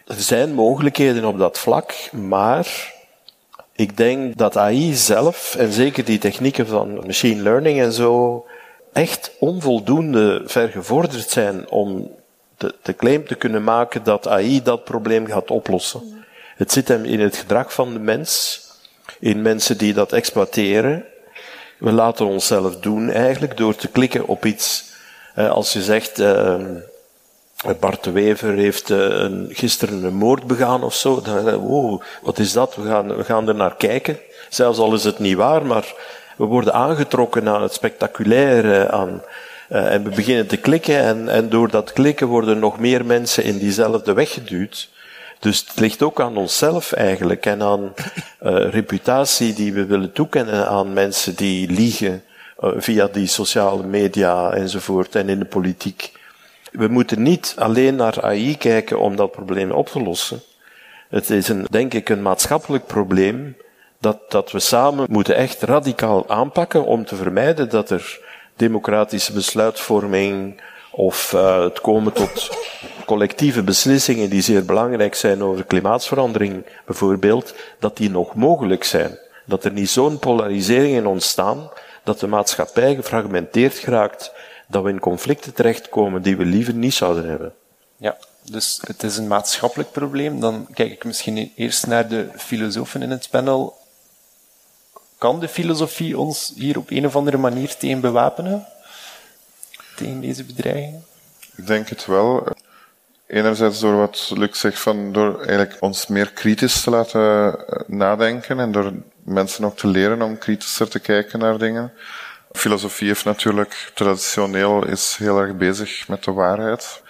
Er 0.09 0.21
zijn 0.21 0.53
mogelijkheden 0.53 1.25
op 1.25 1.37
dat 1.37 1.59
vlak, 1.59 2.09
maar 2.11 2.93
ik 3.71 3.97
denk 3.97 4.37
dat 4.37 4.57
AI 4.57 4.93
zelf, 4.93 5.55
en 5.55 5.71
zeker 5.71 6.05
die 6.05 6.17
technieken 6.17 6.67
van 6.67 6.93
machine 7.05 7.41
learning 7.41 7.81
en 7.81 7.91
zo, 7.91 8.45
echt 8.93 9.31
onvoldoende 9.39 10.41
vergevorderd 10.45 11.29
zijn 11.29 11.69
om 11.69 12.11
de, 12.57 12.75
de, 12.81 12.95
claim 12.95 13.27
te 13.27 13.35
kunnen 13.35 13.63
maken 13.63 14.03
dat 14.03 14.27
AI 14.27 14.63
dat 14.63 14.83
probleem 14.83 15.25
gaat 15.25 15.51
oplossen. 15.51 16.25
Het 16.55 16.71
zit 16.71 16.87
hem 16.87 17.05
in 17.05 17.19
het 17.19 17.35
gedrag 17.35 17.73
van 17.73 17.93
de 17.93 17.99
mens, 17.99 18.61
in 19.19 19.41
mensen 19.41 19.77
die 19.77 19.93
dat 19.93 20.13
exploiteren. 20.13 21.05
We 21.77 21.91
laten 21.91 22.25
onszelf 22.25 22.79
doen 22.79 23.09
eigenlijk 23.09 23.57
door 23.57 23.75
te 23.75 23.87
klikken 23.87 24.27
op 24.27 24.45
iets. 24.45 24.83
Als 25.35 25.73
je 25.73 25.81
zegt, 25.81 26.19
uh, 26.19 26.55
Bart 27.79 28.03
de 28.03 28.11
Wever 28.11 28.53
heeft 28.53 28.89
uh, 28.89 29.25
gisteren 29.49 30.03
een 30.03 30.13
moord 30.13 30.43
begaan 30.43 30.83
of 30.83 30.95
zo, 30.95 31.21
wow, 31.59 32.01
wat 32.21 32.39
is 32.39 32.53
dat? 32.53 32.75
We 32.75 32.87
gaan, 32.87 33.15
we 33.15 33.23
gaan 33.23 33.47
er 33.47 33.55
naar 33.55 33.75
kijken. 33.75 34.19
Zelfs 34.49 34.79
al 34.79 34.93
is 34.93 35.03
het 35.03 35.19
niet 35.19 35.35
waar, 35.35 35.65
maar 35.65 35.93
we 36.37 36.45
worden 36.45 36.73
aangetrokken 36.73 37.47
aan 37.47 37.61
het 37.61 37.73
spectaculaire, 37.73 38.91
aan, 38.91 39.21
uh, 39.69 39.93
en 39.93 40.03
we 40.03 40.09
beginnen 40.09 40.47
te 40.47 40.57
klikken 40.57 40.99
en, 40.99 41.29
en 41.29 41.49
door 41.49 41.69
dat 41.69 41.93
klikken 41.93 42.27
worden 42.27 42.59
nog 42.59 42.79
meer 42.79 43.05
mensen 43.05 43.43
in 43.43 43.57
diezelfde 43.57 44.13
weg 44.13 44.31
geduwd. 44.31 44.89
Dus 45.39 45.65
het 45.67 45.79
ligt 45.79 46.01
ook 46.01 46.21
aan 46.21 46.37
onszelf 46.37 46.91
eigenlijk 46.91 47.45
en 47.45 47.61
aan 47.61 47.93
reputatie 48.69 49.53
die 49.53 49.73
we 49.73 49.85
willen 49.85 50.11
toekennen 50.11 50.67
aan 50.67 50.93
mensen 50.93 51.35
die 51.35 51.71
liegen 51.71 52.23
via 52.61 53.07
die 53.07 53.27
sociale 53.27 53.83
media 53.83 54.51
enzovoort 54.51 55.15
en 55.15 55.29
in 55.29 55.39
de 55.39 55.45
politiek. 55.45 56.11
We 56.71 56.87
moeten 56.87 57.21
niet 57.21 57.55
alleen 57.57 57.95
naar 57.95 58.21
AI 58.21 58.57
kijken 58.57 58.99
om 58.99 59.15
dat 59.15 59.31
probleem 59.31 59.71
op 59.71 59.87
te 59.87 60.01
lossen. 60.01 60.41
Het 61.09 61.29
is 61.29 61.47
een, 61.47 61.65
denk 61.69 61.93
ik 61.93 62.09
een 62.09 62.21
maatschappelijk 62.21 62.85
probleem 62.85 63.57
dat, 63.99 64.31
dat 64.31 64.51
we 64.51 64.59
samen 64.59 65.07
moeten 65.09 65.35
echt 65.35 65.61
radicaal 65.61 66.29
aanpakken 66.29 66.85
om 66.85 67.05
te 67.05 67.15
vermijden 67.15 67.69
dat 67.69 67.89
er 67.89 68.19
democratische 68.55 69.33
besluitvorming 69.33 70.61
of 70.91 71.33
uh, 71.33 71.63
het 71.63 71.81
komen 71.81 72.13
tot 72.13 72.49
collectieve 73.05 73.63
beslissingen 73.63 74.29
die 74.29 74.41
zeer 74.41 74.65
belangrijk 74.65 75.15
zijn 75.15 75.43
over 75.43 75.65
klimaatsverandering 75.65 76.65
bijvoorbeeld, 76.85 77.53
dat 77.79 77.97
die 77.97 78.09
nog 78.09 78.35
mogelijk 78.35 78.83
zijn. 78.83 79.17
Dat 79.45 79.63
er 79.63 79.71
niet 79.71 79.89
zo'n 79.89 80.19
polariseringen 80.19 81.05
ontstaan 81.05 81.69
dat 82.03 82.19
de 82.19 82.27
maatschappij 82.27 82.95
gefragmenteerd 82.95 83.77
geraakt 83.77 84.31
dat 84.69 84.83
we 84.83 84.89
in 84.89 84.99
conflicten 84.99 85.53
terechtkomen 85.53 86.21
die 86.21 86.37
we 86.37 86.45
liever 86.45 86.73
niet 86.73 86.93
zouden 86.93 87.29
hebben. 87.29 87.53
Ja, 87.97 88.17
dus 88.41 88.79
het 88.87 89.03
is 89.03 89.17
een 89.17 89.27
maatschappelijk 89.27 89.91
probleem. 89.91 90.39
Dan 90.39 90.67
kijk 90.73 90.91
ik 90.91 91.03
misschien 91.03 91.51
eerst 91.55 91.87
naar 91.87 92.07
de 92.07 92.29
filosofen 92.35 93.01
in 93.01 93.09
het 93.09 93.27
panel. 93.31 93.77
Kan 95.17 95.39
de 95.39 95.47
filosofie 95.47 96.17
ons 96.17 96.53
hier 96.55 96.77
op 96.77 96.89
een 96.89 97.05
of 97.05 97.15
andere 97.15 97.37
manier 97.37 97.75
tegen 97.75 98.01
bewapenen? 98.01 98.65
Tegen 99.95 100.21
deze 100.21 100.43
bedreiging? 100.43 101.01
Ik 101.55 101.67
denk 101.67 101.87
het 101.89 102.05
wel. 102.05 102.47
Enerzijds 103.27 103.79
door 103.79 103.95
wat 103.95 104.31
Luc 104.35 104.59
zegt, 104.59 104.79
van 104.79 105.11
door 105.13 105.37
eigenlijk 105.37 105.77
ons 105.79 106.07
meer 106.07 106.31
kritisch 106.31 106.81
te 106.81 106.89
laten 106.89 107.21
eh, 107.67 107.79
nadenken 107.87 108.59
en 108.59 108.71
door 108.71 108.93
mensen 109.23 109.65
ook 109.65 109.77
te 109.77 109.87
leren 109.87 110.21
om 110.21 110.37
kritischer 110.37 110.89
te 110.89 110.99
kijken 110.99 111.39
naar 111.39 111.57
dingen. 111.57 111.93
Filosofie 112.51 113.07
heeft 113.07 113.25
natuurlijk 113.25 113.91
traditioneel 113.93 114.85
is 114.85 115.15
heel 115.17 115.39
erg 115.39 115.55
bezig 115.55 116.07
met 116.07 116.23
de 116.23 116.31
waarheid. 116.31 117.01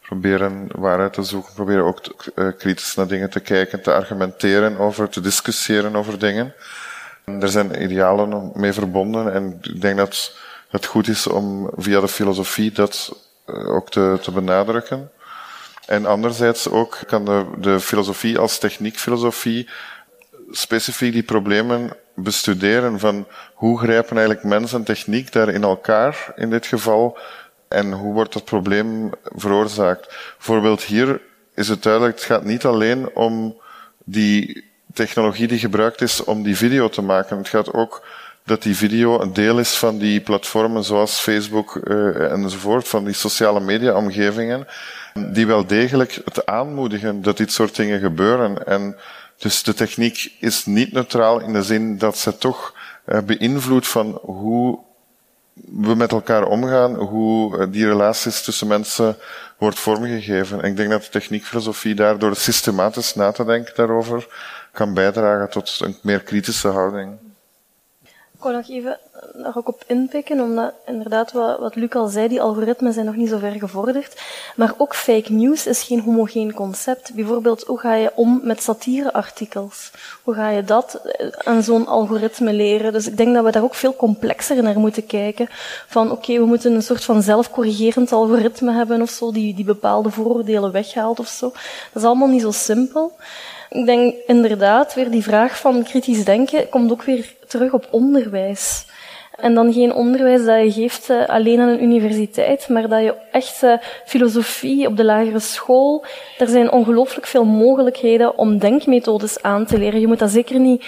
Proberen 0.00 0.68
waarheid 0.74 1.12
te 1.12 1.22
zoeken, 1.22 1.54
proberen 1.54 1.84
ook 1.84 2.00
uh, 2.34 2.48
kritisch 2.58 2.94
naar 2.94 3.06
dingen 3.06 3.30
te 3.30 3.40
kijken, 3.40 3.82
te 3.82 3.92
argumenteren 3.92 4.78
over, 4.78 5.08
te 5.08 5.20
discussiëren 5.20 5.96
over 5.96 6.18
dingen. 6.18 6.54
Er 7.24 7.48
zijn 7.48 7.82
idealen 7.82 8.50
mee 8.54 8.72
verbonden 8.72 9.32
en 9.32 9.58
ik 9.62 9.80
denk 9.80 9.96
dat 9.96 10.36
het 10.68 10.86
goed 10.86 11.08
is 11.08 11.26
om 11.26 11.70
via 11.76 12.00
de 12.00 12.08
filosofie 12.08 12.72
dat 12.72 13.16
uh, 13.46 13.74
ook 13.74 13.90
te, 13.90 14.18
te 14.22 14.30
benadrukken. 14.30 15.10
En 15.86 16.06
anderzijds 16.06 16.68
ook 16.68 16.98
kan 17.06 17.24
de, 17.24 17.46
de 17.58 17.80
filosofie 17.80 18.38
als 18.38 18.58
techniekfilosofie 18.58 19.68
specifiek 20.50 21.12
die 21.12 21.22
problemen 21.22 21.96
bestuderen 22.16 22.98
van 22.98 23.26
hoe 23.54 23.78
grijpen 23.78 24.16
eigenlijk 24.16 24.46
mens 24.46 24.72
en 24.72 24.84
techniek 24.84 25.32
daar 25.32 25.48
in 25.48 25.62
elkaar 25.62 26.32
in 26.36 26.50
dit 26.50 26.66
geval 26.66 27.18
en 27.68 27.92
hoe 27.92 28.14
wordt 28.14 28.32
dat 28.32 28.44
probleem 28.44 29.10
veroorzaakt. 29.22 30.14
Bijvoorbeeld 30.36 30.82
hier 30.82 31.20
is 31.54 31.68
het 31.68 31.82
duidelijk, 31.82 32.14
het 32.14 32.24
gaat 32.24 32.44
niet 32.44 32.64
alleen 32.64 33.10
om 33.14 33.60
die 34.04 34.64
technologie 34.92 35.46
die 35.46 35.58
gebruikt 35.58 36.00
is 36.00 36.24
om 36.24 36.42
die 36.42 36.56
video 36.56 36.88
te 36.88 37.02
maken. 37.02 37.36
Het 37.36 37.48
gaat 37.48 37.72
ook 37.72 38.06
dat 38.44 38.62
die 38.62 38.76
video 38.76 39.20
een 39.20 39.32
deel 39.32 39.58
is 39.58 39.76
van 39.76 39.98
die 39.98 40.20
platformen 40.20 40.84
zoals 40.84 41.18
Facebook 41.18 41.80
uh, 41.84 42.32
enzovoort, 42.32 42.88
van 42.88 43.04
die 43.04 43.14
sociale 43.14 43.60
media 43.60 43.94
omgevingen, 43.94 44.66
die 45.32 45.46
wel 45.46 45.66
degelijk 45.66 46.20
het 46.24 46.46
aanmoedigen 46.46 47.22
dat 47.22 47.36
dit 47.36 47.52
soort 47.52 47.76
dingen 47.76 48.00
gebeuren. 48.00 48.66
En 48.66 48.96
dus 49.38 49.62
de 49.62 49.74
techniek 49.74 50.32
is 50.40 50.64
niet 50.64 50.92
neutraal 50.92 51.40
in 51.40 51.52
de 51.52 51.62
zin 51.62 51.98
dat 51.98 52.18
ze 52.18 52.38
toch 52.38 52.74
uh, 53.06 53.20
beïnvloedt 53.20 53.88
van 53.88 54.18
hoe 54.22 54.78
we 55.52 55.94
met 55.94 56.12
elkaar 56.12 56.44
omgaan, 56.46 56.94
hoe 56.94 57.58
uh, 57.58 57.66
die 57.70 57.86
relaties 57.86 58.42
tussen 58.42 58.66
mensen 58.66 59.16
wordt 59.58 59.78
vormgegeven. 59.78 60.62
En 60.62 60.70
ik 60.70 60.76
denk 60.76 60.90
dat 60.90 61.02
de 61.02 61.08
techniekfilosofie 61.08 61.94
daardoor 61.94 62.36
systematisch 62.36 63.14
na 63.14 63.32
te 63.32 63.44
denken 63.44 63.74
daarover 63.76 64.26
kan 64.72 64.94
bijdragen 64.94 65.50
tot 65.50 65.80
een 65.80 65.96
meer 66.02 66.20
kritische 66.20 66.68
houding. 66.68 67.18
Ik 68.34 68.42
nog 68.42 68.68
even 68.68 68.98
daar 69.42 69.56
ook 69.56 69.68
op 69.68 69.82
inpikken, 69.86 70.40
omdat 70.40 70.72
inderdaad 70.86 71.32
wat, 71.32 71.58
wat 71.58 71.74
Luc 71.74 71.92
al 71.92 72.06
zei, 72.06 72.28
die 72.28 72.40
algoritmen 72.40 72.92
zijn 72.92 73.06
nog 73.06 73.16
niet 73.16 73.28
zo 73.28 73.38
ver 73.38 73.52
gevorderd. 73.52 74.20
Maar 74.56 74.74
ook 74.76 74.94
fake 74.94 75.32
news 75.32 75.66
is 75.66 75.82
geen 75.82 76.00
homogeen 76.00 76.52
concept. 76.52 77.14
Bijvoorbeeld, 77.14 77.62
hoe 77.62 77.78
ga 77.78 77.94
je 77.94 78.12
om 78.14 78.40
met 78.42 78.62
satireartikels? 78.62 79.90
Hoe 80.22 80.34
ga 80.34 80.48
je 80.48 80.64
dat 80.64 80.94
eh, 80.94 81.28
aan 81.28 81.62
zo'n 81.62 81.86
algoritme 81.86 82.52
leren? 82.52 82.92
Dus 82.92 83.06
ik 83.06 83.16
denk 83.16 83.34
dat 83.34 83.44
we 83.44 83.50
daar 83.50 83.62
ook 83.62 83.74
veel 83.74 83.96
complexer 83.96 84.62
naar 84.62 84.78
moeten 84.78 85.06
kijken. 85.06 85.46
Van 85.86 86.10
oké, 86.10 86.38
we 86.38 86.44
moeten 86.44 86.74
een 86.74 86.82
soort 86.82 87.04
van 87.04 87.22
zelfcorrigerend 87.22 88.12
algoritme 88.12 88.72
hebben 88.72 89.02
of 89.02 89.10
zo, 89.10 89.32
die, 89.32 89.54
die 89.54 89.64
bepaalde 89.64 90.10
vooroordelen 90.10 90.72
weghaalt 90.72 91.18
of 91.18 91.28
zo. 91.28 91.48
Dat 91.92 92.02
is 92.02 92.08
allemaal 92.08 92.28
niet 92.28 92.42
zo 92.42 92.50
simpel. 92.50 93.12
Ik 93.70 93.86
denk 93.86 94.14
inderdaad, 94.26 94.94
weer 94.94 95.10
die 95.10 95.22
vraag 95.22 95.58
van 95.58 95.82
kritisch 95.82 96.24
denken 96.24 96.68
komt 96.68 96.92
ook 96.92 97.02
weer 97.02 97.34
terug 97.46 97.72
op 97.72 97.88
onderwijs. 97.90 98.84
En 99.40 99.54
dan 99.54 99.72
geen 99.72 99.94
onderwijs 99.94 100.44
dat 100.44 100.62
je 100.62 100.80
geeft 100.80 101.10
uh, 101.10 101.26
alleen 101.26 101.60
aan 101.60 101.68
een 101.68 101.82
universiteit, 101.82 102.68
maar 102.68 102.88
dat 102.88 103.02
je 103.02 103.14
echt 103.32 103.62
uh, 103.62 103.72
filosofie 104.04 104.86
op 104.86 104.96
de 104.96 105.04
lagere 105.04 105.38
school. 105.38 106.04
Er 106.38 106.48
zijn 106.48 106.70
ongelooflijk 106.70 107.26
veel 107.26 107.44
mogelijkheden 107.44 108.38
om 108.38 108.58
denkmethodes 108.58 109.42
aan 109.42 109.66
te 109.66 109.78
leren. 109.78 110.00
Je 110.00 110.06
moet 110.06 110.18
dat 110.18 110.30
zeker 110.30 110.60
niet 110.60 110.84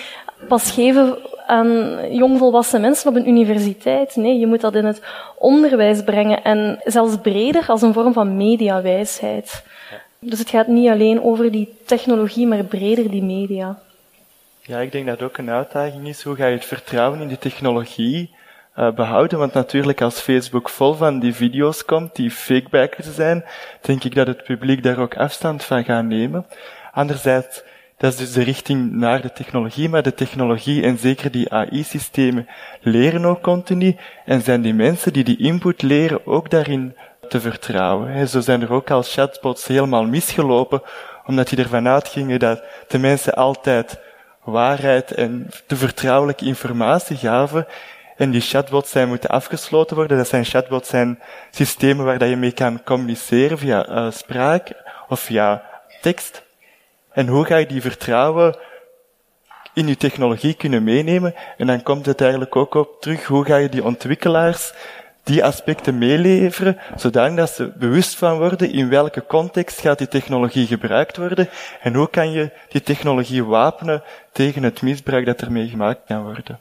pas 0.49 0.71
geven 0.71 1.19
aan 1.47 1.99
jongvolwassen 2.11 2.81
mensen 2.81 3.11
op 3.11 3.17
een 3.17 3.29
universiteit. 3.29 4.17
Nee, 4.17 4.39
je 4.39 4.47
moet 4.47 4.61
dat 4.61 4.75
in 4.75 4.85
het 4.85 5.03
onderwijs 5.39 6.03
brengen 6.03 6.43
en 6.43 6.81
zelfs 6.85 7.17
breder 7.23 7.65
als 7.67 7.83
een 7.83 7.93
vorm 7.93 8.13
van 8.13 8.37
mediawijsheid. 8.37 9.63
Dus 10.19 10.39
het 10.39 10.51
gaat 10.51 10.67
niet 10.67 10.89
alleen 10.89 11.23
over 11.23 11.51
die 11.51 11.75
technologie, 11.85 12.47
maar 12.47 12.65
breder 12.65 13.11
die 13.11 13.23
media. 13.23 13.79
Ja, 14.61 14.79
ik 14.79 14.93
denk 14.93 15.07
dat 15.07 15.21
het 15.21 15.29
ook 15.29 15.39
een 15.39 15.51
uitdaging 15.51 16.09
is. 16.09 16.23
Hoe 16.23 16.37
ga 16.37 16.47
je 16.47 16.55
het 16.55 16.65
vertrouwen 16.65 17.21
in 17.21 17.29
die 17.29 17.39
technologie 17.39 18.31
uh, 18.79 18.91
behouden? 18.91 19.39
Want 19.39 19.53
natuurlijk, 19.53 20.01
als 20.01 20.21
Facebook 20.21 20.69
vol 20.69 20.95
van 20.95 21.19
die 21.19 21.35
video's 21.35 21.85
komt, 21.85 22.17
die 22.17 22.31
fakebackers 22.31 23.15
zijn, 23.15 23.45
denk 23.81 24.05
ik 24.05 24.15
dat 24.15 24.27
het 24.27 24.45
publiek 24.45 24.83
daar 24.83 24.99
ook 24.99 25.17
afstand 25.17 25.65
van 25.65 25.85
gaat 25.85 26.05
nemen. 26.05 26.47
Anderzijds, 26.93 27.63
dat 27.97 28.13
is 28.13 28.19
dus 28.19 28.33
de 28.33 28.43
richting 28.43 28.93
naar 28.93 29.23
de 29.23 29.33
technologie, 29.33 29.89
maar 29.89 30.03
de 30.03 30.15
technologie 30.15 30.83
en 30.83 30.99
zeker 30.99 31.31
die 31.31 31.53
AI-systemen 31.53 32.49
leren 32.81 33.25
ook 33.25 33.43
continu 33.43 33.97
en 34.25 34.43
zijn 34.43 34.63
die 34.63 34.75
mensen 34.75 35.13
die 35.13 35.25
die 35.25 35.39
input 35.39 35.83
leren 35.83 36.27
ook 36.27 36.51
daarin 36.51 36.97
te 37.29 37.41
vertrouwen. 37.41 38.29
Zo 38.29 38.41
zijn 38.41 38.63
er 38.63 38.73
ook 38.73 38.91
al 38.91 39.03
chatbots 39.03 39.67
helemaal 39.67 40.05
misgelopen, 40.05 40.83
omdat 41.27 41.49
die 41.49 41.59
ervan 41.59 41.89
uitgingen 41.89 42.39
dat 42.39 42.63
de 42.89 42.99
mensen 42.99 43.35
altijd 43.35 44.01
waarheid 44.45 45.11
en 45.11 45.51
te 45.67 45.77
vertrouwelijke 45.77 46.45
informatie 46.45 47.17
gaven. 47.17 47.67
En 48.19 48.31
die 48.31 48.41
chatbots 48.41 48.91
zijn 48.91 49.09
moeten 49.09 49.31
afgesloten 49.31 49.97
worden. 49.97 50.17
Dat 50.17 50.29
zijn 50.29 50.45
chatbots 50.45 50.89
zijn 50.89 51.21
systemen 51.51 52.05
waar 52.05 52.19
dat 52.19 52.29
je 52.29 52.37
mee 52.37 52.53
kan 52.53 52.83
communiceren 52.83 53.59
via 53.59 53.89
uh, 53.89 54.11
spraak 54.11 54.73
of 55.09 55.21
via 55.21 55.63
tekst. 56.01 56.43
En 57.13 57.27
hoe 57.27 57.45
ga 57.45 57.57
je 57.57 57.67
die 57.67 57.81
vertrouwen 57.81 58.57
in 59.75 59.87
je 59.87 59.97
technologie 59.97 60.55
kunnen 60.55 60.85
meenemen? 60.85 61.35
En 61.57 61.67
dan 61.67 61.83
komt 61.83 62.07
het 62.07 62.21
eigenlijk 62.21 62.57
ook 62.57 62.75
op 62.75 63.01
terug, 63.01 63.25
hoe 63.25 63.45
ga 63.45 63.57
je 63.57 63.69
die 63.69 63.85
ontwikkelaars 63.85 64.73
die 65.23 65.45
aspecten 65.45 65.99
meeleveren, 65.99 66.79
zodat 66.97 67.51
ze 67.51 67.73
bewust 67.79 68.17
van 68.17 68.39
worden 68.39 68.73
in 68.73 68.89
welke 68.89 69.27
context 69.27 69.81
gaat 69.81 69.99
die 69.99 70.09
technologie 70.09 70.67
gebruikt 70.67 71.17
worden 71.17 71.49
en 71.81 71.95
hoe 71.95 72.11
kan 72.11 72.31
je 72.31 72.51
die 72.69 72.83
technologie 72.83 73.45
wapenen 73.45 74.03
tegen 74.33 74.63
het 74.63 74.83
misbruik 74.83 75.27
dat 75.27 75.41
ermee 75.41 75.69
gemaakt 75.69 76.01
kan 76.07 76.23
worden. 76.23 76.61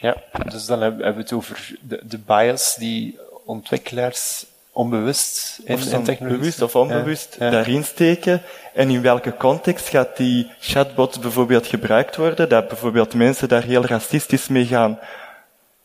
Ja, 0.00 0.16
dus 0.48 0.66
dan 0.66 0.80
hebben 0.80 1.14
we 1.14 1.20
het 1.20 1.32
over 1.32 1.76
de, 1.80 2.00
de 2.02 2.18
bias 2.18 2.74
die 2.78 3.18
ontwikkelaars 3.44 4.46
onbewust 4.72 5.60
in, 5.64 5.74
of 5.74 5.92
in 5.92 6.02
technologie... 6.02 6.38
bewust 6.38 6.62
of 6.62 6.76
onbewust 6.76 7.36
ja, 7.38 7.50
daarin 7.50 7.84
steken. 7.84 8.42
En 8.74 8.90
in 8.90 9.02
welke 9.02 9.36
context 9.36 9.88
gaat 9.88 10.16
die 10.16 10.50
chatbot 10.60 11.20
bijvoorbeeld 11.20 11.66
gebruikt 11.66 12.16
worden, 12.16 12.48
dat 12.48 12.68
bijvoorbeeld 12.68 13.14
mensen 13.14 13.48
daar 13.48 13.64
heel 13.64 13.84
racistisch 13.84 14.48
mee 14.48 14.66
gaan 14.66 14.98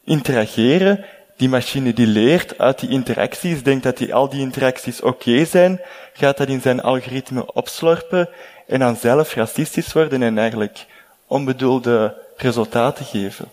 interageren 0.03 1.05
die 1.41 1.49
machine 1.49 1.93
die 1.93 2.07
leert 2.07 2.57
uit 2.57 2.79
die 2.79 2.89
interacties, 2.89 3.63
denkt 3.63 3.83
dat 3.83 3.97
die, 3.97 4.13
al 4.13 4.29
die 4.29 4.41
interacties 4.41 5.01
oké 5.01 5.45
zijn, 5.45 5.81
gaat 6.13 6.37
dat 6.37 6.47
in 6.47 6.61
zijn 6.61 6.81
algoritme 6.81 7.53
opslorpen 7.53 8.29
en 8.67 8.79
dan 8.79 8.95
zelf 8.95 9.33
racistisch 9.33 9.93
worden 9.93 10.23
en 10.23 10.37
eigenlijk 10.37 10.85
onbedoelde 11.27 12.15
resultaten 12.35 13.05
geven. 13.05 13.45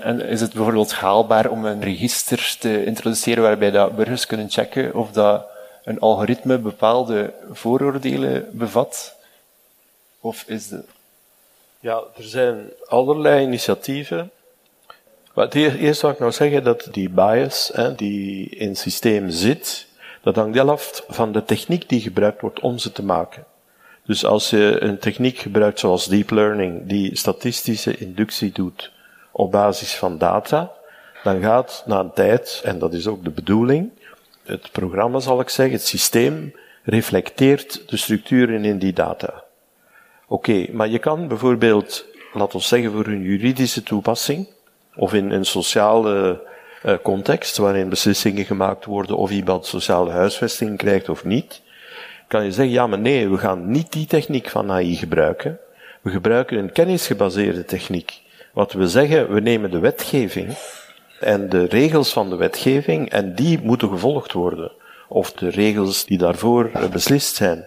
En, 0.00 0.20
is 0.20 0.40
het 0.40 0.52
bijvoorbeeld 0.52 0.92
haalbaar 0.92 1.50
om 1.50 1.64
een 1.64 1.82
register 1.82 2.56
te 2.58 2.84
introduceren 2.84 3.42
waarbij 3.42 3.70
dat 3.70 3.96
burgers 3.96 4.26
kunnen 4.26 4.50
checken 4.50 4.94
of 4.94 5.10
dat 5.10 5.46
een 5.84 6.00
algoritme 6.00 6.58
bepaalde 6.58 7.32
vooroordelen 7.50 8.48
bevat? 8.52 9.14
Of 10.20 10.44
is 10.46 10.68
de... 10.68 10.84
Ja, 11.80 12.02
er 12.16 12.24
zijn 12.24 12.70
allerlei 12.86 13.42
initiatieven 13.44 14.30
maar 15.34 15.48
eerst 15.48 16.00
zou 16.00 16.12
ik 16.12 16.18
nou 16.18 16.32
zeggen 16.32 16.64
dat 16.64 16.88
die 16.90 17.08
bias, 17.08 17.70
hè, 17.74 17.94
die 17.94 18.48
in 18.48 18.68
het 18.68 18.78
systeem 18.78 19.30
zit, 19.30 19.86
dat 20.22 20.36
hangt 20.36 20.54
heel 20.54 20.70
af 20.70 21.04
van 21.08 21.32
de 21.32 21.44
techniek 21.44 21.88
die 21.88 22.00
gebruikt 22.00 22.40
wordt 22.40 22.60
om 22.60 22.78
ze 22.78 22.92
te 22.92 23.04
maken. 23.04 23.44
Dus 24.06 24.24
als 24.24 24.50
je 24.50 24.76
een 24.80 24.98
techniek 24.98 25.38
gebruikt 25.38 25.78
zoals 25.78 26.06
deep 26.06 26.30
learning, 26.30 26.86
die 26.86 27.16
statistische 27.16 27.96
inductie 27.96 28.52
doet 28.52 28.90
op 29.32 29.50
basis 29.50 29.94
van 29.94 30.18
data, 30.18 30.72
dan 31.22 31.40
gaat 31.40 31.82
na 31.86 31.98
een 31.98 32.12
tijd, 32.12 32.60
en 32.64 32.78
dat 32.78 32.92
is 32.92 33.06
ook 33.06 33.24
de 33.24 33.30
bedoeling, 33.30 33.90
het 34.44 34.72
programma 34.72 35.20
zal 35.20 35.40
ik 35.40 35.48
zeggen, 35.48 35.74
het 35.74 35.86
systeem 35.86 36.54
reflecteert 36.82 37.88
de 37.88 37.96
structuren 37.96 38.64
in 38.64 38.78
die 38.78 38.92
data. 38.92 39.44
Oké, 40.26 40.66
maar 40.72 40.88
je 40.88 40.98
kan 40.98 41.28
bijvoorbeeld, 41.28 42.06
laten 42.32 42.58
we 42.58 42.64
zeggen 42.64 42.92
voor 42.92 43.06
een 43.06 43.22
juridische 43.22 43.82
toepassing, 43.82 44.48
of 44.94 45.14
in 45.14 45.30
een 45.30 45.44
sociale 45.44 46.42
eh, 46.82 46.94
context, 47.02 47.56
waarin 47.56 47.88
beslissingen 47.88 48.44
gemaakt 48.44 48.84
worden 48.84 49.16
of 49.16 49.30
iemand 49.30 49.66
sociale 49.66 50.10
huisvesting 50.10 50.78
krijgt 50.78 51.08
of 51.08 51.24
niet, 51.24 51.62
kan 52.28 52.44
je 52.44 52.52
zeggen, 52.52 52.74
ja 52.74 52.86
maar 52.86 52.98
nee, 52.98 53.28
we 53.28 53.38
gaan 53.38 53.70
niet 53.70 53.92
die 53.92 54.06
techniek 54.06 54.48
van 54.48 54.70
AI 54.70 54.96
gebruiken. 54.96 55.58
We 56.00 56.10
gebruiken 56.10 56.58
een 56.58 56.72
kennisgebaseerde 56.72 57.64
techniek. 57.64 58.20
Wat 58.52 58.72
we 58.72 58.88
zeggen, 58.88 59.32
we 59.32 59.40
nemen 59.40 59.70
de 59.70 59.78
wetgeving 59.78 60.56
en 61.20 61.48
de 61.48 61.64
regels 61.64 62.12
van 62.12 62.30
de 62.30 62.36
wetgeving 62.36 63.10
en 63.10 63.34
die 63.34 63.60
moeten 63.62 63.88
gevolgd 63.88 64.32
worden. 64.32 64.72
Of 65.08 65.32
de 65.32 65.48
regels 65.48 66.04
die 66.04 66.18
daarvoor 66.18 66.70
eh, 66.72 66.88
beslist 66.88 67.34
zijn. 67.34 67.66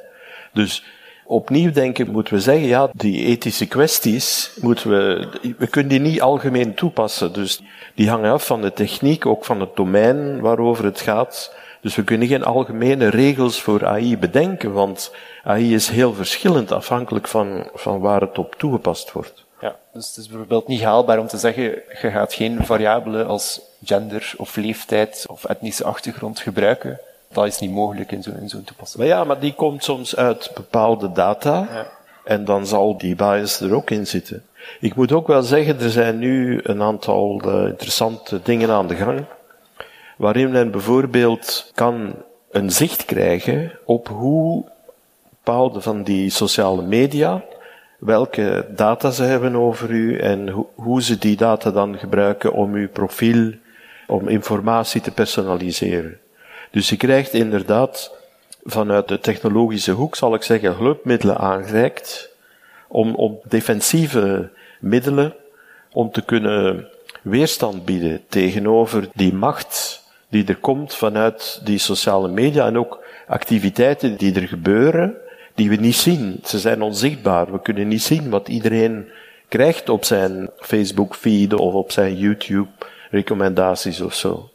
Dus 0.53 0.83
opnieuw 1.23 1.71
denk 1.71 1.97
ik 1.97 2.07
moeten 2.07 2.33
we 2.33 2.39
zeggen, 2.39 2.67
ja, 2.67 2.89
die 2.93 3.25
ethische 3.25 3.67
kwesties 3.67 4.51
moeten 4.61 4.89
we, 4.89 5.27
we 5.57 5.67
kunnen 5.67 5.89
die 5.89 5.99
niet 5.99 6.21
algemeen 6.21 6.73
toepassen. 6.73 7.33
Dus 7.33 7.61
die 7.95 8.09
hangen 8.09 8.31
af 8.31 8.45
van 8.45 8.61
de 8.61 8.73
techniek, 8.73 9.25
ook 9.25 9.45
van 9.45 9.59
het 9.59 9.75
domein 9.75 10.39
waarover 10.39 10.85
het 10.85 11.01
gaat. 11.01 11.55
Dus 11.81 11.95
we 11.95 12.03
kunnen 12.03 12.27
geen 12.27 12.43
algemene 12.43 13.07
regels 13.07 13.61
voor 13.61 13.85
AI 13.85 14.17
bedenken, 14.17 14.73
want 14.73 15.11
AI 15.43 15.73
is 15.73 15.89
heel 15.89 16.13
verschillend 16.13 16.71
afhankelijk 16.71 17.27
van, 17.27 17.69
van 17.73 17.99
waar 17.99 18.21
het 18.21 18.37
op 18.37 18.55
toegepast 18.57 19.11
wordt. 19.11 19.44
Ja, 19.65 19.75
dus 19.93 20.07
het 20.07 20.17
is 20.17 20.27
bijvoorbeeld 20.27 20.67
niet 20.67 20.83
haalbaar 20.83 21.19
om 21.19 21.27
te 21.27 21.37
zeggen, 21.37 21.63
je 21.63 22.11
gaat 22.11 22.33
geen 22.33 22.65
variabelen 22.65 23.27
als 23.27 23.61
gender 23.83 24.33
of 24.37 24.55
leeftijd 24.55 25.25
of 25.27 25.45
etnische 25.45 25.83
achtergrond 25.83 26.39
gebruiken. 26.39 26.99
Dat 27.31 27.45
is 27.45 27.59
niet 27.59 27.71
mogelijk 27.71 28.11
in 28.11 28.23
zo'n 28.23 28.49
zo 28.49 28.61
toepassing. 28.65 28.97
Maar 29.03 29.17
ja, 29.17 29.23
maar 29.23 29.39
die 29.39 29.53
komt 29.53 29.83
soms 29.83 30.15
uit 30.15 30.51
bepaalde 30.53 31.11
data. 31.11 31.67
Ja. 31.73 31.87
En 32.23 32.45
dan 32.45 32.67
zal 32.67 32.97
die 32.97 33.15
bias 33.15 33.59
er 33.59 33.75
ook 33.75 33.89
in 33.89 34.07
zitten. 34.07 34.43
Ik 34.79 34.95
moet 34.95 35.11
ook 35.11 35.27
wel 35.27 35.41
zeggen, 35.41 35.79
er 35.79 35.89
zijn 35.89 36.17
nu 36.17 36.59
een 36.63 36.81
aantal 36.81 37.41
uh, 37.45 37.67
interessante 37.67 38.39
dingen 38.43 38.69
aan 38.69 38.87
de 38.87 38.95
gang. 38.95 39.25
Waarin 40.17 40.51
men 40.51 40.71
bijvoorbeeld 40.71 41.71
kan 41.73 42.15
een 42.51 42.71
zicht 42.71 43.05
krijgen 43.05 43.71
op 43.85 44.07
hoe 44.07 44.65
bepaalde 45.29 45.81
van 45.81 46.03
die 46.03 46.29
sociale 46.29 46.81
media, 46.81 47.43
welke 47.99 48.65
data 48.75 49.11
ze 49.11 49.23
hebben 49.23 49.55
over 49.55 49.89
u 49.89 50.17
en 50.17 50.49
ho 50.49 50.71
hoe 50.75 51.01
ze 51.01 51.17
die 51.17 51.35
data 51.35 51.71
dan 51.71 51.97
gebruiken 51.97 52.53
om 52.53 52.73
uw 52.73 52.89
profiel, 52.89 53.53
om 54.07 54.27
informatie 54.27 55.01
te 55.01 55.11
personaliseren. 55.11 56.19
Dus 56.71 56.89
je 56.89 56.97
krijgt 56.97 57.33
inderdaad 57.33 58.17
vanuit 58.63 59.07
de 59.07 59.19
technologische 59.19 59.91
hoek, 59.91 60.15
zal 60.15 60.33
ik 60.33 60.43
zeggen, 60.43 60.75
hulpmiddelen 60.75 61.37
aangereikt 61.37 62.29
om, 62.87 63.15
om 63.15 63.39
defensieve 63.43 64.49
middelen 64.79 65.33
om 65.91 66.11
te 66.11 66.21
kunnen 66.21 66.87
weerstand 67.21 67.85
bieden 67.85 68.21
tegenover 68.27 69.07
die 69.13 69.33
macht 69.33 70.03
die 70.29 70.45
er 70.45 70.57
komt 70.57 70.95
vanuit 70.95 71.61
die 71.63 71.77
sociale 71.77 72.27
media 72.27 72.65
en 72.65 72.77
ook 72.77 73.03
activiteiten 73.27 74.17
die 74.17 74.35
er 74.35 74.47
gebeuren, 74.47 75.15
die 75.55 75.69
we 75.69 75.75
niet 75.75 75.95
zien. 75.95 76.39
Ze 76.43 76.59
zijn 76.59 76.81
onzichtbaar. 76.81 77.51
We 77.51 77.61
kunnen 77.61 77.87
niet 77.87 78.03
zien 78.03 78.29
wat 78.29 78.47
iedereen 78.47 79.07
krijgt 79.47 79.89
op 79.89 80.05
zijn 80.05 80.49
Facebook 80.57 81.15
feed 81.15 81.53
of 81.53 81.73
op 81.73 81.91
zijn 81.91 82.15
YouTube 82.15 82.69
recommendaties 83.09 84.01
of 84.01 84.13
zo. 84.13 84.49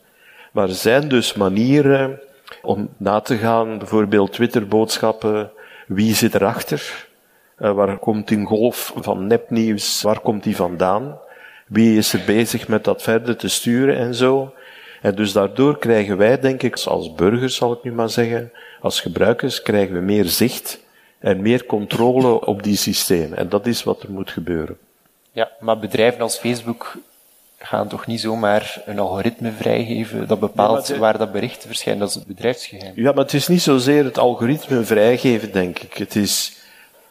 Maar 0.53 0.69
er 0.69 0.75
zijn 0.75 1.09
dus 1.09 1.35
manieren 1.35 2.21
om 2.63 2.89
na 2.97 3.21
te 3.21 3.37
gaan, 3.37 3.79
bijvoorbeeld 3.79 4.33
Twitter-boodschappen, 4.33 5.51
wie 5.87 6.15
zit 6.15 6.35
erachter? 6.35 7.09
Uh, 7.59 7.73
waar 7.73 7.99
komt 7.99 8.29
die 8.29 8.45
golf 8.45 8.93
van 8.97 9.27
nepnieuws, 9.27 10.03
waar 10.03 10.21
komt 10.21 10.43
die 10.43 10.57
vandaan? 10.57 11.19
Wie 11.67 11.97
is 11.97 12.13
er 12.13 12.23
bezig 12.27 12.69
met 12.69 12.85
dat 12.85 13.03
verder 13.03 13.37
te 13.37 13.49
sturen 13.49 13.97
en 13.97 14.15
zo? 14.15 14.55
En 15.03 15.15
dus 15.15 15.33
daardoor 15.33 15.79
krijgen 15.79 16.17
wij, 16.17 16.41
denk 16.41 16.63
ik, 16.63 16.79
als 16.79 17.15
burgers 17.15 17.57
zal 17.57 17.73
ik 17.73 17.83
nu 17.83 17.93
maar 17.93 18.11
zeggen, 18.11 18.53
als 18.81 19.01
gebruikers 19.01 19.63
krijgen 19.63 19.95
we 19.95 20.01
meer 20.01 20.25
zicht 20.25 20.81
en 21.21 21.43
meer 21.43 21.67
controle 21.67 22.47
op 22.47 22.63
die 22.63 22.77
systemen. 22.77 23.39
En 23.39 23.49
dat 23.49 23.67
is 23.67 23.83
wat 23.83 24.03
er 24.03 24.11
moet 24.11 24.31
gebeuren. 24.31 24.79
Ja, 25.33 25.51
maar 25.61 25.79
bedrijven 25.79 26.21
als 26.21 26.39
Facebook 26.39 26.97
gaan 27.59 27.89
toch 27.89 28.07
niet 28.07 28.21
zomaar 28.21 28.83
een 28.87 28.99
algoritme 28.99 29.53
vrijgeven 29.53 30.27
dat 30.27 30.41
bepaalt 30.41 30.97
waar 30.97 31.19
dat 31.19 31.33
bericht 31.33 31.65
verschijnt. 31.67 32.01
Dat 32.01 32.09
is 32.09 32.15
het 32.15 32.27
bedrijfsgeheim. 32.27 32.93
Ja, 32.97 33.13
maar 33.13 33.25
het 33.25 33.35
is 33.35 33.49
niet 33.49 33.63
zozeer 33.63 34.05
het 34.05 34.19
algoritme 34.19 34.85
vrijgeven, 34.85 35.53
denk 35.53 35.79
ik. 35.79 35.95
Het 35.95 36.17
is 36.17 36.57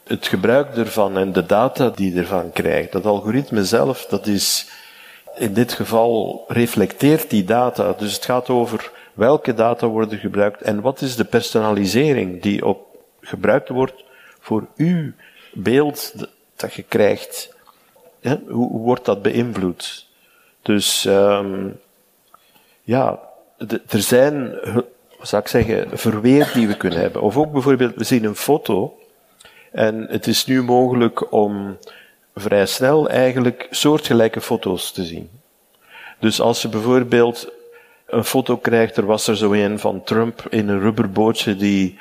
het 0.03 0.27
gebruik 0.27 0.77
ervan 0.77 1.17
en 1.17 1.33
de 1.33 1.45
data 1.45 1.89
die 1.89 2.13
je 2.13 2.19
ervan 2.19 2.51
krijgt. 2.51 2.91
Dat 2.91 3.05
algoritme 3.05 3.65
zelf, 3.65 4.05
dat 4.05 4.27
is 4.27 4.67
in 5.35 5.53
dit 5.53 5.73
geval 5.73 6.43
reflecteert 6.47 7.29
die 7.29 7.43
data. 7.43 7.93
Dus 7.97 8.13
het 8.13 8.25
gaat 8.25 8.49
over 8.49 8.91
welke 9.13 9.53
data 9.53 9.87
worden 9.87 10.19
gebruikt 10.19 10.61
en 10.61 10.81
wat 10.81 11.01
is 11.01 11.15
de 11.15 11.25
personalisering 11.25 12.41
die 12.41 12.65
op 12.65 12.88
gebruikt 13.29 13.69
wordt 13.69 14.03
voor 14.39 14.67
uw 14.75 15.11
beeld 15.53 16.13
dat 16.55 16.73
je 16.73 16.83
krijgt. 16.83 17.55
Hoe, 18.47 18.79
wordt 18.79 19.05
dat 19.05 19.21
beïnvloed? 19.21 20.07
Dus 20.61 21.05
um, 21.05 21.79
ja, 22.83 23.19
er 23.67 24.01
zijn, 24.01 24.59
zou 25.21 25.41
ik 25.41 25.47
zeggen, 25.47 25.97
verweer 25.97 26.51
die 26.53 26.67
we 26.67 26.77
kunnen 26.77 26.99
hebben. 26.99 27.21
Of 27.21 27.37
ook 27.37 27.51
bijvoorbeeld, 27.51 27.95
we 27.95 28.03
zien 28.03 28.23
een 28.23 28.35
foto 28.35 28.99
en 29.71 30.07
het 30.09 30.27
is 30.27 30.45
nu 30.45 30.63
mogelijk 30.63 31.31
om 31.31 31.77
vrij 32.35 32.65
snel 32.65 33.09
eigenlijk 33.09 33.67
soortgelijke 33.69 34.41
foto's 34.41 34.91
te 34.91 35.03
zien. 35.03 35.29
Dus 36.19 36.41
als 36.41 36.61
je 36.61 36.69
bijvoorbeeld 36.69 37.51
een 38.05 38.23
foto 38.23 38.57
krijgt, 38.57 38.97
er 38.97 39.05
was 39.05 39.27
er 39.27 39.37
zo 39.37 39.51
een 39.53 39.79
van 39.79 40.03
Trump 40.03 40.45
in 40.49 40.69
een 40.69 40.79
rubberbootje 40.79 41.55
die 41.55 41.99